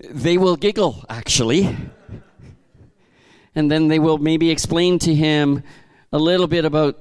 they 0.08 0.38
will 0.38 0.54
giggle 0.54 1.04
actually. 1.08 1.76
And 3.56 3.72
then 3.72 3.88
they 3.88 3.98
will 3.98 4.18
maybe 4.18 4.50
explain 4.50 5.00
to 5.00 5.12
him 5.12 5.64
a 6.12 6.18
little 6.20 6.46
bit 6.46 6.64
about 6.64 6.96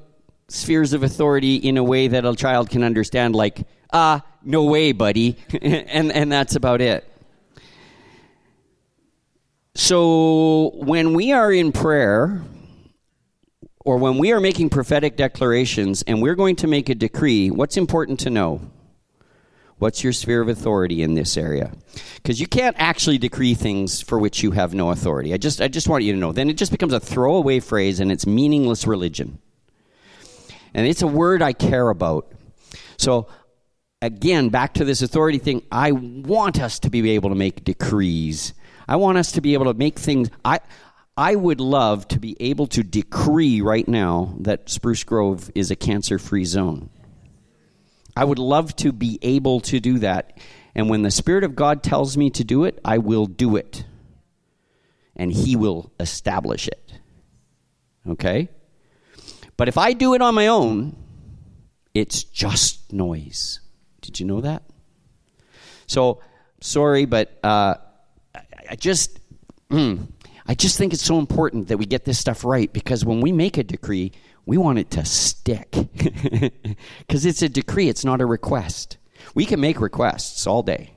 spheres 0.51 0.93
of 0.93 1.03
authority 1.03 1.55
in 1.55 1.77
a 1.77 1.83
way 1.83 2.07
that 2.07 2.25
a 2.25 2.35
child 2.35 2.69
can 2.69 2.83
understand 2.83 3.35
like, 3.35 3.65
"Ah, 3.91 4.23
no 4.43 4.63
way, 4.63 4.91
buddy." 4.91 5.37
and 5.61 6.11
and 6.11 6.31
that's 6.31 6.55
about 6.55 6.81
it. 6.81 7.07
So 9.73 10.71
when 10.75 11.13
we 11.13 11.31
are 11.31 11.51
in 11.51 11.71
prayer, 11.71 12.41
or 13.85 13.97
when 13.97 14.17
we 14.17 14.31
are 14.31 14.39
making 14.39 14.69
prophetic 14.69 15.17
declarations 15.17 16.03
and 16.03 16.21
we're 16.21 16.35
going 16.35 16.55
to 16.57 16.67
make 16.67 16.89
a 16.89 16.95
decree, 16.95 17.49
what's 17.49 17.77
important 17.77 18.19
to 18.21 18.29
know? 18.29 18.61
What's 19.79 20.03
your 20.03 20.13
sphere 20.13 20.41
of 20.41 20.47
authority 20.47 21.01
in 21.01 21.15
this 21.15 21.35
area? 21.35 21.71
Because 22.15 22.39
you 22.39 22.45
can't 22.45 22.75
actually 22.77 23.17
decree 23.17 23.55
things 23.55 23.99
for 23.99 24.19
which 24.19 24.43
you 24.43 24.51
have 24.51 24.75
no 24.75 24.91
authority. 24.91 25.33
I 25.33 25.37
just, 25.37 25.59
I 25.59 25.67
just 25.67 25.87
want 25.87 26.03
you 26.03 26.13
to 26.13 26.19
know. 26.19 26.31
Then 26.31 26.51
it 26.51 26.57
just 26.57 26.71
becomes 26.71 26.93
a 26.93 26.99
throwaway 26.99 27.59
phrase 27.59 27.99
and 27.99 28.11
it's 28.11 28.27
meaningless 28.27 28.85
religion. 28.85 29.39
And 30.73 30.87
it's 30.87 31.01
a 31.01 31.07
word 31.07 31.41
I 31.41 31.53
care 31.53 31.89
about. 31.89 32.31
So, 32.97 33.27
again, 34.01 34.49
back 34.49 34.75
to 34.75 34.85
this 34.85 35.01
authority 35.01 35.37
thing, 35.37 35.63
I 35.71 35.91
want 35.91 36.61
us 36.61 36.79
to 36.79 36.89
be 36.89 37.11
able 37.11 37.29
to 37.29 37.35
make 37.35 37.63
decrees 37.63 38.53
I 38.91 38.97
want 38.97 39.17
us 39.17 39.31
to 39.33 39.41
be 39.41 39.53
able 39.53 39.71
to 39.71 39.73
make 39.73 39.97
things. 39.97 40.29
I, 40.43 40.59
I 41.15 41.35
would 41.35 41.61
love 41.61 42.09
to 42.09 42.19
be 42.19 42.35
able 42.41 42.67
to 42.67 42.83
decree 42.83 43.61
right 43.61 43.87
now 43.87 44.35
that 44.39 44.69
Spruce 44.69 45.05
Grove 45.05 45.49
is 45.55 45.71
a 45.71 45.77
cancer 45.77 46.19
free 46.19 46.43
zone. 46.43 46.89
I 48.17 48.25
would 48.25 48.37
love 48.37 48.75
to 48.77 48.91
be 48.91 49.17
able 49.21 49.61
to 49.61 49.79
do 49.79 49.99
that. 49.99 50.37
And 50.75 50.89
when 50.89 51.03
the 51.03 51.11
Spirit 51.11 51.45
of 51.45 51.55
God 51.55 51.83
tells 51.83 52.17
me 52.17 52.29
to 52.31 52.43
do 52.43 52.65
it, 52.65 52.79
I 52.83 52.97
will 52.97 53.27
do 53.27 53.55
it. 53.55 53.85
And 55.15 55.31
He 55.31 55.55
will 55.55 55.89
establish 55.97 56.67
it. 56.67 56.99
Okay? 58.05 58.49
But 59.61 59.67
if 59.67 59.77
I 59.77 59.93
do 59.93 60.15
it 60.15 60.23
on 60.23 60.33
my 60.33 60.47
own, 60.47 60.95
it's 61.93 62.23
just 62.23 62.91
noise. 62.91 63.59
Did 64.01 64.19
you 64.19 64.25
know 64.25 64.41
that? 64.41 64.63
So, 65.85 66.19
sorry, 66.61 67.05
but. 67.05 67.37
Uh, 67.43 67.75
I 68.67 68.75
just, 68.75 69.19
mm, 69.69 70.07
I 70.47 70.55
just 70.55 70.79
think 70.79 70.93
it's 70.93 71.05
so 71.05 71.19
important 71.19 71.67
that 71.67 71.77
we 71.77 71.85
get 71.85 72.05
this 72.05 72.17
stuff 72.17 72.43
right 72.43 72.73
because 72.73 73.05
when 73.05 73.21
we 73.21 73.31
make 73.31 73.59
a 73.59 73.63
decree, 73.63 74.13
we 74.47 74.57
want 74.57 74.79
it 74.79 74.89
to 74.89 75.05
stick. 75.05 75.75
Because 76.99 77.27
it's 77.27 77.43
a 77.43 77.49
decree, 77.49 77.87
it's 77.87 78.03
not 78.03 78.19
a 78.19 78.25
request. 78.25 78.97
We 79.35 79.45
can 79.45 79.59
make 79.59 79.79
requests 79.79 80.47
all 80.47 80.63
day, 80.63 80.95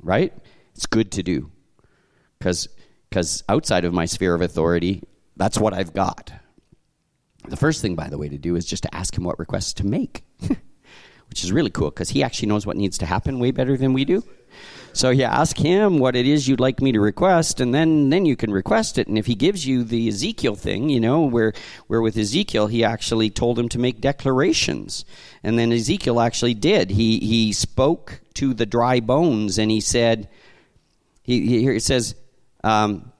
right? 0.00 0.32
It's 0.76 0.86
good 0.86 1.10
to 1.10 1.24
do. 1.24 1.50
Because 2.38 2.68
outside 3.48 3.84
of 3.84 3.92
my 3.92 4.04
sphere 4.04 4.36
of 4.36 4.40
authority, 4.40 5.02
that's 5.36 5.58
what 5.58 5.74
I've 5.74 5.92
got. 5.92 6.32
The 7.48 7.56
first 7.56 7.82
thing, 7.82 7.94
by 7.94 8.08
the 8.08 8.18
way, 8.18 8.28
to 8.28 8.38
do 8.38 8.56
is 8.56 8.64
just 8.64 8.84
to 8.84 8.94
ask 8.94 9.16
him 9.16 9.24
what 9.24 9.38
requests 9.38 9.74
to 9.74 9.86
make, 9.86 10.24
which 11.28 11.44
is 11.44 11.52
really 11.52 11.70
cool 11.70 11.90
because 11.90 12.10
he 12.10 12.22
actually 12.22 12.48
knows 12.48 12.66
what 12.66 12.76
needs 12.76 12.98
to 12.98 13.06
happen 13.06 13.38
way 13.38 13.50
better 13.50 13.76
than 13.76 13.92
we 13.92 14.04
do. 14.04 14.22
So 14.94 15.08
you 15.08 15.24
ask 15.24 15.56
him 15.56 15.98
what 15.98 16.14
it 16.14 16.26
is 16.26 16.46
you'd 16.46 16.60
like 16.60 16.82
me 16.82 16.92
to 16.92 17.00
request, 17.00 17.60
and 17.60 17.74
then 17.74 18.10
then 18.10 18.26
you 18.26 18.36
can 18.36 18.52
request 18.52 18.98
it. 18.98 19.08
And 19.08 19.16
if 19.16 19.26
he 19.26 19.34
gives 19.34 19.66
you 19.66 19.84
the 19.84 20.08
Ezekiel 20.08 20.54
thing, 20.54 20.90
you 20.90 21.00
know, 21.00 21.22
where 21.22 21.54
where 21.86 22.02
with 22.02 22.16
Ezekiel 22.16 22.66
he 22.66 22.84
actually 22.84 23.30
told 23.30 23.58
him 23.58 23.70
to 23.70 23.78
make 23.78 24.02
declarations, 24.02 25.06
and 25.42 25.58
then 25.58 25.72
Ezekiel 25.72 26.20
actually 26.20 26.54
did. 26.54 26.90
He 26.90 27.18
he 27.20 27.52
spoke 27.52 28.20
to 28.34 28.52
the 28.52 28.66
dry 28.66 29.00
bones, 29.00 29.58
and 29.58 29.70
he 29.70 29.80
said, 29.80 30.28
he, 31.22 31.46
here 31.60 31.72
it 31.72 31.82
says. 31.82 32.14
Um, 32.62 33.12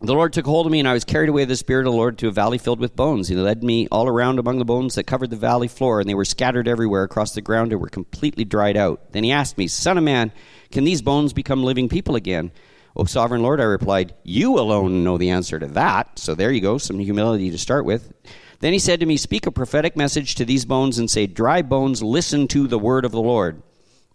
the 0.00 0.14
Lord 0.14 0.32
took 0.32 0.46
hold 0.46 0.66
of 0.66 0.72
me, 0.72 0.78
and 0.78 0.86
I 0.86 0.92
was 0.92 1.04
carried 1.04 1.28
away 1.28 1.44
the 1.44 1.56
Spirit 1.56 1.86
of 1.86 1.92
the 1.92 1.96
Lord 1.96 2.18
to 2.18 2.28
a 2.28 2.32
valley 2.32 2.58
filled 2.58 2.78
with 2.78 2.94
bones. 2.94 3.26
He 3.26 3.34
led 3.34 3.64
me 3.64 3.88
all 3.90 4.06
around 4.06 4.38
among 4.38 4.58
the 4.58 4.64
bones 4.64 4.94
that 4.94 5.08
covered 5.08 5.30
the 5.30 5.36
valley 5.36 5.66
floor, 5.66 5.98
and 5.98 6.08
they 6.08 6.14
were 6.14 6.24
scattered 6.24 6.68
everywhere 6.68 7.02
across 7.02 7.34
the 7.34 7.40
ground 7.40 7.72
and 7.72 7.80
were 7.80 7.88
completely 7.88 8.44
dried 8.44 8.76
out. 8.76 9.12
Then 9.12 9.24
he 9.24 9.32
asked 9.32 9.58
me, 9.58 9.66
Son 9.66 9.98
of 9.98 10.04
man, 10.04 10.30
can 10.70 10.84
these 10.84 11.02
bones 11.02 11.32
become 11.32 11.64
living 11.64 11.88
people 11.88 12.14
again? 12.14 12.52
O 12.94 13.04
sovereign 13.04 13.42
Lord, 13.42 13.60
I 13.60 13.64
replied, 13.64 14.14
You 14.22 14.58
alone 14.58 15.02
know 15.02 15.18
the 15.18 15.30
answer 15.30 15.58
to 15.58 15.66
that. 15.68 16.18
So 16.18 16.34
there 16.34 16.52
you 16.52 16.60
go, 16.60 16.78
some 16.78 16.98
humility 17.00 17.50
to 17.50 17.58
start 17.58 17.84
with. 17.84 18.12
Then 18.60 18.72
he 18.72 18.78
said 18.78 19.00
to 19.00 19.06
me, 19.06 19.16
Speak 19.16 19.46
a 19.46 19.52
prophetic 19.52 19.96
message 19.96 20.36
to 20.36 20.44
these 20.44 20.64
bones 20.64 20.98
and 20.98 21.10
say, 21.10 21.26
Dry 21.26 21.62
bones, 21.62 22.02
listen 22.02 22.48
to 22.48 22.66
the 22.66 22.78
word 22.78 23.04
of 23.04 23.12
the 23.12 23.20
Lord. 23.20 23.62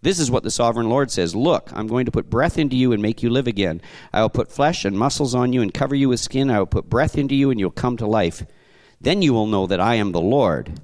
This 0.04 0.18
is 0.18 0.30
what 0.30 0.42
the 0.42 0.50
sovereign 0.50 0.90
Lord 0.90 1.10
says 1.10 1.34
Look, 1.34 1.70
I'm 1.72 1.86
going 1.86 2.04
to 2.04 2.12
put 2.12 2.28
breath 2.28 2.58
into 2.58 2.76
you 2.76 2.92
and 2.92 3.00
make 3.00 3.22
you 3.22 3.30
live 3.30 3.46
again. 3.46 3.80
I 4.12 4.20
will 4.20 4.28
put 4.28 4.52
flesh 4.52 4.84
and 4.84 4.98
muscles 4.98 5.34
on 5.34 5.54
you 5.54 5.62
and 5.62 5.72
cover 5.72 5.94
you 5.94 6.10
with 6.10 6.20
skin. 6.20 6.50
I 6.50 6.58
will 6.58 6.66
put 6.66 6.90
breath 6.90 7.16
into 7.16 7.34
you 7.34 7.50
and 7.50 7.58
you'll 7.58 7.70
come 7.70 7.96
to 7.96 8.06
life. 8.06 8.44
Then 9.00 9.22
you 9.22 9.32
will 9.32 9.46
know 9.46 9.66
that 9.66 9.80
I 9.80 9.94
am 9.94 10.12
the 10.12 10.20
Lord. 10.20 10.78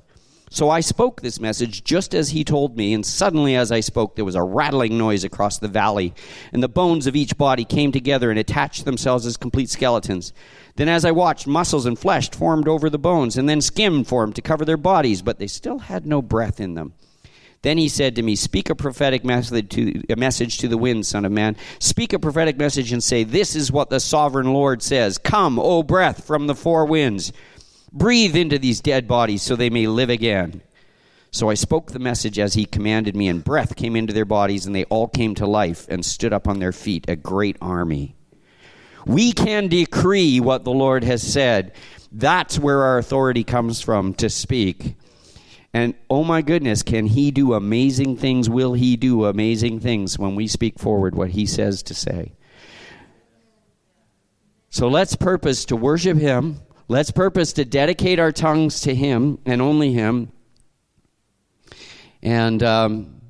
So 0.49 0.71
I 0.71 0.81
spoke 0.81 1.21
this 1.21 1.39
message 1.39 1.85
just 1.85 2.15
as 2.15 2.31
he 2.31 2.45
told 2.45 2.79
me, 2.79 2.95
and 2.95 3.05
suddenly 3.05 3.55
as 3.57 3.71
I 3.71 3.81
spoke, 3.81 4.17
there 4.17 4.25
was 4.25 4.37
a 4.37 4.43
rattling 4.43 4.97
noise 4.97 5.23
across 5.23 5.59
the 5.59 5.69
valley, 5.69 6.15
and 6.51 6.63
the 6.63 6.69
bones 6.69 7.07
of 7.07 7.15
each 7.15 7.37
body 7.37 7.67
came 7.67 7.93
together 7.93 8.31
and 8.31 8.39
attached 8.39 8.87
themselves 8.87 9.27
as 9.27 9.37
complete 9.37 9.69
skeletons. 9.69 10.33
Then 10.77 10.89
as 10.89 11.05
I 11.05 11.11
watched, 11.11 11.47
muscles 11.47 11.85
and 11.85 11.99
flesh 11.99 12.31
formed 12.31 12.69
over 12.69 12.89
the 12.89 12.99
bones, 12.99 13.37
and 13.37 13.51
then 13.51 13.61
skin 13.61 14.03
formed 14.03 14.35
to 14.37 14.43
cover 14.43 14.65
their 14.65 14.79
bodies, 14.79 15.21
but 15.21 15.39
they 15.39 15.47
still 15.47 15.79
had 15.79 16.07
no 16.07 16.23
breath 16.23 16.59
in 16.59 16.73
them. 16.73 16.95
Then 17.63 17.77
he 17.77 17.89
said 17.89 18.17
to 18.17 18.23
me, 18.23 18.37
Speak 18.37 18.71
a 18.71 18.75
prophetic 18.75 19.25
message 19.25 19.69
to, 19.71 20.03
a 20.09 20.17
message 20.17 20.59
to 20.59 20.69
the 20.69 20.79
wind, 20.79 21.05
Son 21.05 21.25
of 21.25 21.33
Man. 21.33 21.57
Speak 21.79 22.13
a 22.13 22.19
prophetic 22.19 22.57
message 22.57 22.93
and 22.93 23.05
say, 23.05 23.23
This 23.23 23.55
is 23.55 23.71
what 23.71 23.91
the 23.91 24.01
sovereign 24.01 24.53
Lord 24.53 24.83
says 24.83 25.19
Come, 25.19 25.59
O 25.59 25.83
breath 25.83 26.27
from 26.27 26.47
the 26.47 26.55
four 26.55 26.87
winds. 26.87 27.33
Breathe 27.93 28.37
into 28.37 28.59
these 28.59 28.81
dead 28.81 29.07
bodies 29.07 29.43
so 29.43 29.57
they 29.57 29.69
may 29.69 29.87
live 29.87 30.11
again. 30.11 30.63
So 31.33 31.51
I 31.51 31.55
spoke 31.55 31.93
the 31.93 31.99
message 31.99 32.39
as 32.39 32.55
he 32.55 32.65
commanded 32.65 33.15
me, 33.15 33.29
and 33.29 33.45
breath 33.45 33.77
came 33.77 33.95
into 33.95 34.13
their 34.13 34.25
bodies, 34.25 34.67
and 34.67 34.75
they 34.75 34.85
all 34.85 35.07
came 35.07 35.35
to 35.37 35.47
life 35.47 35.87
and 35.89 36.05
stood 36.05 36.33
up 36.33 36.49
on 36.49 36.59
their 36.59 36.73
feet, 36.73 37.05
a 37.09 37.15
great 37.15 37.57
army. 37.61 38.17
We 39.07 39.33
can 39.33 39.69
decree 39.69 40.41
what 40.41 40.65
the 40.65 40.73
Lord 40.73 41.05
has 41.05 41.23
said. 41.23 41.73
That's 42.11 42.59
where 42.59 42.83
our 42.83 42.99
authority 42.99 43.45
comes 43.45 43.81
from 43.81 44.15
to 44.15 44.29
speak. 44.29 44.97
And 45.73 45.95
oh 46.09 46.25
my 46.25 46.43
goodness, 46.43 46.83
can 46.83 47.07
he 47.07 47.31
do 47.31 47.55
amazing 47.55 48.17
things? 48.17 48.51
Will 48.51 48.73
he 48.73 48.97
do 48.97 49.25
amazing 49.25 49.81
things 49.81 50.19
when 50.19 50.35
we 50.35 50.49
speak 50.49 50.79
forward 50.79 51.15
what 51.15 51.31
he 51.31 51.47
says 51.47 51.83
to 51.85 51.95
say? 51.95 52.33
So 54.69 54.89
let's 54.89 55.17
purpose 55.17 55.65
to 55.67 55.77
worship 55.77 56.17
him 56.19 56.61
Let's 56.91 57.13
purpose 57.13 57.53
to 57.53 57.65
dedicate 57.65 58.19
our 58.19 58.33
tongues 58.33 58.81
to 58.81 58.93
Him 58.93 59.39
and 59.47 59.63
only 59.63 59.93
Him. 59.93 60.33
And 62.21 62.61
um, 62.65 63.21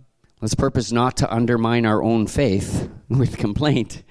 let's 0.41 0.55
purpose 0.55 0.93
not 0.93 1.19
to 1.19 1.31
undermine 1.31 1.85
our 1.85 2.03
own 2.03 2.27
faith 2.27 2.89
with 3.11 3.37
complaint. 3.37 4.03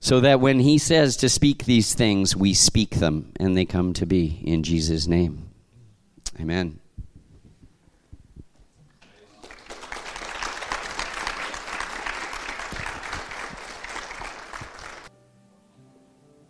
So 0.00 0.18
that 0.18 0.40
when 0.40 0.58
He 0.58 0.78
says 0.78 1.16
to 1.18 1.28
speak 1.28 1.64
these 1.64 1.94
things, 1.94 2.34
we 2.34 2.52
speak 2.52 2.96
them 2.96 3.32
and 3.38 3.56
they 3.56 3.66
come 3.66 3.92
to 3.92 4.04
be 4.04 4.42
in 4.42 4.64
Jesus' 4.64 5.06
name. 5.06 5.48
Amen. 6.40 6.79